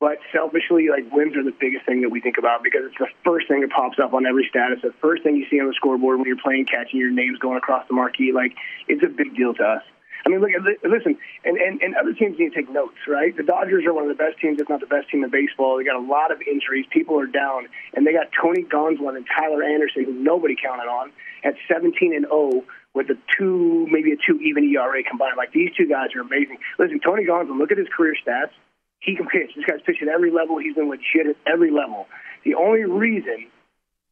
But 0.00 0.18
selfishly, 0.30 0.88
like 0.90 1.10
wins 1.10 1.34
are 1.34 1.42
the 1.42 1.56
biggest 1.58 1.86
thing 1.86 2.02
that 2.02 2.10
we 2.10 2.20
think 2.20 2.36
about 2.36 2.62
because 2.62 2.82
it's 2.84 2.98
the 2.98 3.08
first 3.24 3.48
thing 3.48 3.62
that 3.62 3.70
pops 3.70 3.98
up 3.98 4.12
on 4.12 4.26
every 4.26 4.46
status. 4.50 4.80
The 4.82 4.92
first 5.00 5.22
thing 5.22 5.36
you 5.36 5.46
see 5.48 5.58
on 5.60 5.66
the 5.66 5.72
scoreboard 5.72 6.18
when 6.18 6.28
you're 6.28 6.36
playing 6.44 6.66
catch 6.66 6.92
and 6.92 7.00
your 7.00 7.10
name's 7.10 7.38
going 7.38 7.56
across 7.56 7.88
the 7.88 7.94
marquee. 7.94 8.32
Like 8.32 8.52
it's 8.86 9.02
a 9.02 9.08
big 9.08 9.34
deal 9.34 9.54
to 9.54 9.64
us. 9.64 9.82
I 10.26 10.30
mean, 10.30 10.40
look, 10.40 10.50
listen, 10.82 11.18
and, 11.44 11.58
and, 11.58 11.82
and 11.82 11.94
other 11.96 12.14
teams 12.14 12.38
need 12.38 12.48
to 12.50 12.54
take 12.54 12.70
notes, 12.70 12.96
right? 13.06 13.36
The 13.36 13.42
Dodgers 13.42 13.84
are 13.84 13.92
one 13.92 14.08
of 14.08 14.08
the 14.08 14.16
best 14.16 14.40
teams, 14.40 14.58
if 14.58 14.68
not 14.70 14.80
the 14.80 14.86
best 14.86 15.10
team 15.10 15.22
in 15.22 15.30
baseball. 15.30 15.76
They 15.76 15.84
got 15.84 15.96
a 16.00 16.06
lot 16.06 16.32
of 16.32 16.40
injuries. 16.40 16.86
People 16.90 17.20
are 17.20 17.26
down, 17.26 17.68
and 17.92 18.06
they 18.06 18.12
got 18.12 18.32
Tony 18.32 18.64
Gonsolin 18.64 19.16
and 19.16 19.26
Tyler 19.28 19.62
Anderson, 19.62 20.04
who 20.04 20.14
nobody 20.14 20.56
counted 20.56 20.88
on, 20.88 21.12
at 21.44 21.54
17 21.68 22.14
and 22.14 22.24
0 22.24 22.64
with 22.94 23.10
a 23.10 23.18
two, 23.36 23.86
maybe 23.90 24.12
a 24.12 24.16
two 24.16 24.40
even 24.40 24.64
ERA 24.64 25.02
combined. 25.04 25.36
Like 25.36 25.52
these 25.52 25.70
two 25.76 25.86
guys 25.86 26.14
are 26.16 26.22
amazing. 26.22 26.56
Listen, 26.78 27.00
Tony 27.04 27.26
Gonsolin, 27.26 27.58
look 27.58 27.72
at 27.72 27.78
his 27.78 27.88
career 27.94 28.16
stats. 28.16 28.56
He 29.00 29.16
can 29.16 29.26
pitch. 29.26 29.52
This 29.54 29.66
guy's 29.66 29.82
pitched 29.84 30.00
at 30.00 30.08
every 30.08 30.30
level. 30.30 30.56
He's 30.56 30.74
been 30.74 30.88
legit 30.88 31.26
at 31.28 31.36
every 31.46 31.70
level. 31.70 32.06
The 32.44 32.54
only 32.54 32.84
reason 32.84 33.52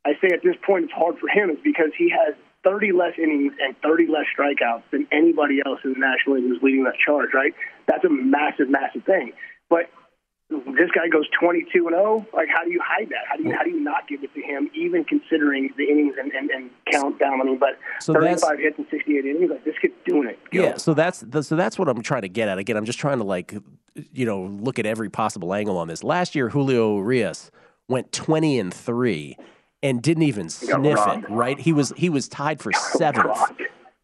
I 0.04 0.12
say 0.20 0.34
at 0.34 0.42
this 0.42 0.56
point 0.66 0.84
it's 0.84 0.92
hard 0.92 1.16
for 1.18 1.28
him 1.28 1.48
is 1.48 1.56
because 1.64 1.96
he 1.96 2.10
has 2.10 2.34
30 2.64 2.92
less 2.92 3.12
innings 3.18 3.52
and 3.60 3.76
30 3.82 4.06
less 4.06 4.26
strikeouts 4.36 4.82
than 4.90 5.06
anybody 5.12 5.60
else 5.66 5.80
in 5.84 5.94
the 5.94 5.98
National 5.98 6.36
League 6.36 6.44
who's 6.44 6.62
leading 6.62 6.84
that 6.84 6.94
charge, 7.04 7.30
right? 7.34 7.54
That's 7.86 8.04
a 8.04 8.10
massive, 8.10 8.68
massive 8.68 9.04
thing. 9.04 9.32
But 9.68 9.90
this 10.50 10.90
guy 10.94 11.08
goes 11.08 11.26
22 11.38 11.86
and 11.86 11.96
0. 11.96 12.26
Like, 12.34 12.48
how 12.48 12.64
do 12.64 12.70
you 12.70 12.80
hide 12.84 13.08
that? 13.08 13.24
How 13.28 13.36
do 13.36 13.44
you 13.44 13.52
how 13.52 13.64
do 13.64 13.70
you 13.70 13.80
not 13.80 14.06
give 14.08 14.22
it 14.22 14.34
to 14.34 14.40
him, 14.40 14.70
even 14.74 15.04
considering 15.04 15.70
the 15.76 15.84
innings 15.84 16.14
and, 16.18 16.30
and, 16.32 16.50
and 16.50 16.70
count 16.90 17.18
down? 17.18 17.40
I 17.40 17.44
mean, 17.44 17.58
but 17.58 17.78
So 18.00 18.12
35 18.12 18.58
hits 18.58 18.78
and 18.78 18.86
68 18.90 19.24
innings, 19.24 19.50
like 19.50 19.64
this 19.64 19.74
kid's 19.80 19.94
doing 20.06 20.28
it. 20.28 20.38
Yeah, 20.52 20.76
so 20.76 20.94
that's 20.94 21.20
the, 21.20 21.42
so 21.42 21.56
that's 21.56 21.78
what 21.78 21.88
I'm 21.88 22.02
trying 22.02 22.22
to 22.22 22.28
get 22.28 22.48
at. 22.48 22.58
Again, 22.58 22.76
I'm 22.76 22.84
just 22.84 22.98
trying 22.98 23.18
to 23.18 23.24
like, 23.24 23.54
you 24.12 24.26
know, 24.26 24.42
look 24.42 24.78
at 24.78 24.86
every 24.86 25.10
possible 25.10 25.54
angle 25.54 25.78
on 25.78 25.88
this. 25.88 26.04
Last 26.04 26.34
year, 26.34 26.48
Julio 26.48 26.96
Urias 26.96 27.50
went 27.88 28.12
20 28.12 28.58
and 28.58 28.72
three 28.72 29.36
and 29.82 30.02
didn't 30.02 30.24
even 30.24 30.48
sniff 30.48 30.98
it. 31.06 31.30
Right? 31.30 31.58
He 31.58 31.72
was 31.72 31.92
he 31.96 32.08
was 32.08 32.28
tied 32.28 32.60
for 32.60 32.72
seventh 32.96 33.36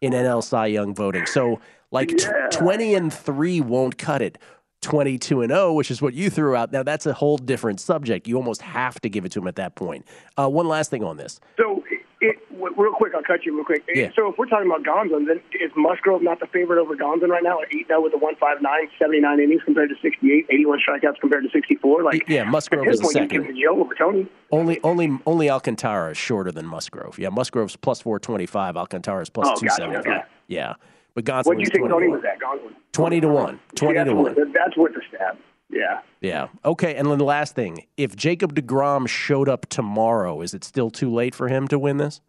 in 0.01 0.12
NL 0.12 0.43
Cy 0.43 0.66
Young 0.66 0.95
voting. 0.95 1.26
So 1.26 1.61
like 1.91 2.09
t- 2.09 2.26
20 2.53 2.95
and 2.95 3.12
three 3.12 3.61
won't 3.61 3.99
cut 3.99 4.22
it. 4.22 4.39
22 4.83 5.43
and 5.43 5.51
0, 5.51 5.72
which 5.72 5.91
is 5.91 6.01
what 6.01 6.14
you 6.14 6.31
threw 6.31 6.55
out. 6.55 6.70
Now 6.70 6.85
that's 6.85 7.05
a 7.05 7.12
whole 7.12 7.37
different 7.37 7.81
subject. 7.81 8.29
You 8.29 8.37
almost 8.37 8.62
have 8.62 9.01
to 9.01 9.09
give 9.09 9.24
it 9.24 9.33
to 9.33 9.41
him 9.41 9.49
at 9.49 9.57
that 9.57 9.74
point. 9.74 10.07
Uh, 10.37 10.49
one 10.49 10.68
last 10.68 10.89
thing 10.91 11.03
on 11.03 11.16
this. 11.16 11.41
So, 11.57 11.83
it, 12.21 12.37
w- 12.51 12.75
real 12.77 12.93
quick, 12.93 13.14
I'll 13.14 13.23
cut 13.23 13.45
you 13.47 13.55
real 13.55 13.64
quick. 13.64 13.85
Yeah. 13.93 14.11
So, 14.16 14.29
if 14.31 14.39
we're 14.39 14.47
talking 14.47 14.66
about 14.66 14.83
Gonzon, 14.83 15.27
then 15.27 15.41
is 15.61 15.71
Musgrove 15.77 16.23
not 16.23 16.41
the 16.41 16.47
favorite 16.47 16.81
over 16.81 16.97
Gonzon 16.97 17.29
right 17.29 17.43
now 17.43 17.61
at 17.61 17.73
8 17.75 17.87
0 17.87 18.03
with 18.03 18.12
the 18.12 18.19
159, 18.19 18.89
79 18.99 19.41
innings 19.41 19.62
compared 19.64 19.91
to 19.91 19.95
68, 20.03 20.47
81 20.51 20.79
strikeouts 20.89 21.21
compared 21.21 21.45
to 21.45 21.51
64? 21.51 22.03
Like, 22.03 22.25
Yeah, 22.29 22.45
Musgrove 22.45 22.87
is 22.89 23.01
the 23.01 23.07
second. 23.09 23.29
give 23.29 23.45
it 23.45 23.47
to 23.55 23.62
Joe 23.62 23.81
over 23.81 23.95
Tony. 23.95 24.27
Only 24.51 24.81
only 24.83 25.19
only 25.27 25.51
Alcantara 25.51 26.11
is 26.12 26.16
shorter 26.19 26.51
than 26.53 26.66
Musgrove. 26.66 27.19
Yeah, 27.19 27.29
Musgrove's 27.29 27.77
plus 27.77 28.01
425, 28.03 28.77
Alcantara's 28.77 29.31
plus 29.31 29.49
Oh, 29.51 29.61
gotcha, 29.61 29.99
okay. 29.99 30.21
Yeah. 30.49 30.75
But 31.14 31.25
Gonsolin 31.25 31.47
What 31.47 31.57
do 31.59 31.62
you 31.64 31.71
think 31.71 31.89
20 31.89 31.93
Tony 31.93 32.07
to 32.07 32.12
was 32.12 32.25
at, 32.25 32.39
Gonzon? 32.39 32.73
20 32.93 33.21
to 33.23 33.29
1. 33.29 33.61
20 33.75 33.95
that's 33.95 34.09
to 34.09 34.14
1. 34.14 34.25
Worth, 34.25 34.53
that's 34.55 34.77
worth 34.77 34.95
the 34.95 35.03
stab. 35.09 35.37
Yeah. 35.71 36.01
Yeah. 36.21 36.49
Okay, 36.64 36.95
and 36.97 37.11
then 37.11 37.19
the 37.19 37.25
last 37.25 37.55
thing. 37.55 37.87
If 37.97 38.16
Jacob 38.16 38.55
DeGrom 38.55 39.09
showed 39.09 39.49
up 39.49 39.66
tomorrow, 39.66 40.41
is 40.41 40.55
it 40.55 40.64
still 40.64 40.91
too 40.91 41.12
late 41.12 41.35
for 41.35 41.49
him 41.49 41.69
to 41.69 41.79
win 41.79 41.99
this? 41.99 42.21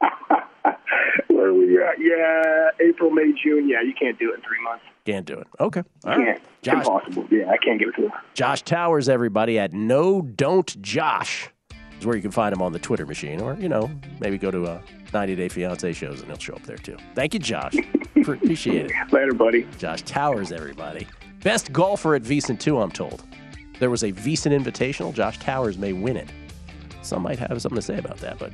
Where 1.28 1.46
are 1.46 1.54
we 1.54 1.82
at? 1.82 1.94
Yeah, 1.98 2.70
April, 2.86 3.10
May, 3.10 3.32
June. 3.42 3.68
Yeah, 3.68 3.82
you 3.82 3.94
can't 3.98 4.18
do 4.18 4.32
it 4.32 4.36
in 4.36 4.40
three 4.42 4.62
months. 4.62 4.84
Can't 5.04 5.26
do 5.26 5.34
it. 5.34 5.46
Okay. 5.60 5.82
All 6.04 6.10
right. 6.10 6.26
can't. 6.26 6.42
Josh, 6.62 6.86
impossible. 6.86 7.26
Yeah, 7.30 7.50
I 7.50 7.56
can't 7.58 7.78
give 7.78 7.90
it 7.90 7.94
to 7.96 8.02
him. 8.06 8.12
Josh 8.34 8.62
Towers, 8.62 9.08
everybody, 9.08 9.58
at 9.58 9.72
No 9.72 10.20
Don't 10.22 10.80
Josh 10.82 11.48
is 11.98 12.06
where 12.06 12.16
you 12.16 12.22
can 12.22 12.30
find 12.32 12.52
him 12.52 12.60
on 12.60 12.72
the 12.72 12.78
Twitter 12.78 13.06
machine, 13.06 13.40
or 13.40 13.54
you 13.54 13.68
know, 13.68 13.90
maybe 14.20 14.36
go 14.38 14.50
to 14.50 14.64
uh, 14.64 14.80
90 15.12 15.36
Day 15.36 15.48
Fiance 15.48 15.92
shows 15.92 16.20
and 16.20 16.28
he'll 16.28 16.38
show 16.38 16.54
up 16.54 16.62
there 16.62 16.76
too. 16.76 16.96
Thank 17.14 17.34
you, 17.34 17.40
Josh. 17.40 17.74
Appreciate 18.16 18.90
it. 18.90 19.12
Later, 19.12 19.32
buddy. 19.32 19.66
Josh 19.78 20.02
Towers, 20.02 20.52
everybody. 20.52 21.06
Best 21.46 21.72
golfer 21.72 22.16
at 22.16 22.22
VSIN 22.22 22.58
too, 22.58 22.80
I'm 22.80 22.90
told. 22.90 23.22
There 23.78 23.88
was 23.88 24.02
a 24.02 24.10
VSIN 24.10 24.50
Invitational. 24.50 25.14
Josh 25.14 25.38
Towers 25.38 25.78
may 25.78 25.92
win 25.92 26.16
it. 26.16 26.28
Some 27.02 27.22
might 27.22 27.38
have 27.38 27.62
something 27.62 27.76
to 27.76 27.82
say 27.82 27.98
about 27.98 28.16
that, 28.16 28.40
but 28.40 28.52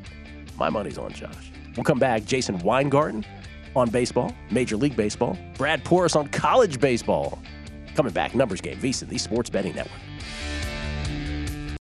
my 0.58 0.68
money's 0.68 0.98
on 0.98 1.10
Josh. 1.10 1.52
We'll 1.74 1.84
come 1.84 1.98
back. 1.98 2.26
Jason 2.26 2.58
Weingarten 2.58 3.24
on 3.74 3.88
baseball, 3.88 4.36
Major 4.50 4.76
League 4.76 4.94
Baseball. 4.94 5.38
Brad 5.56 5.82
Porras 5.84 6.14
on 6.14 6.28
college 6.28 6.80
baseball. 6.80 7.38
Coming 7.94 8.12
back, 8.12 8.34
numbers 8.34 8.60
game, 8.60 8.76
VSIN, 8.76 9.08
the 9.08 9.16
Sports 9.16 9.48
Betting 9.48 9.74
Network. 9.74 9.98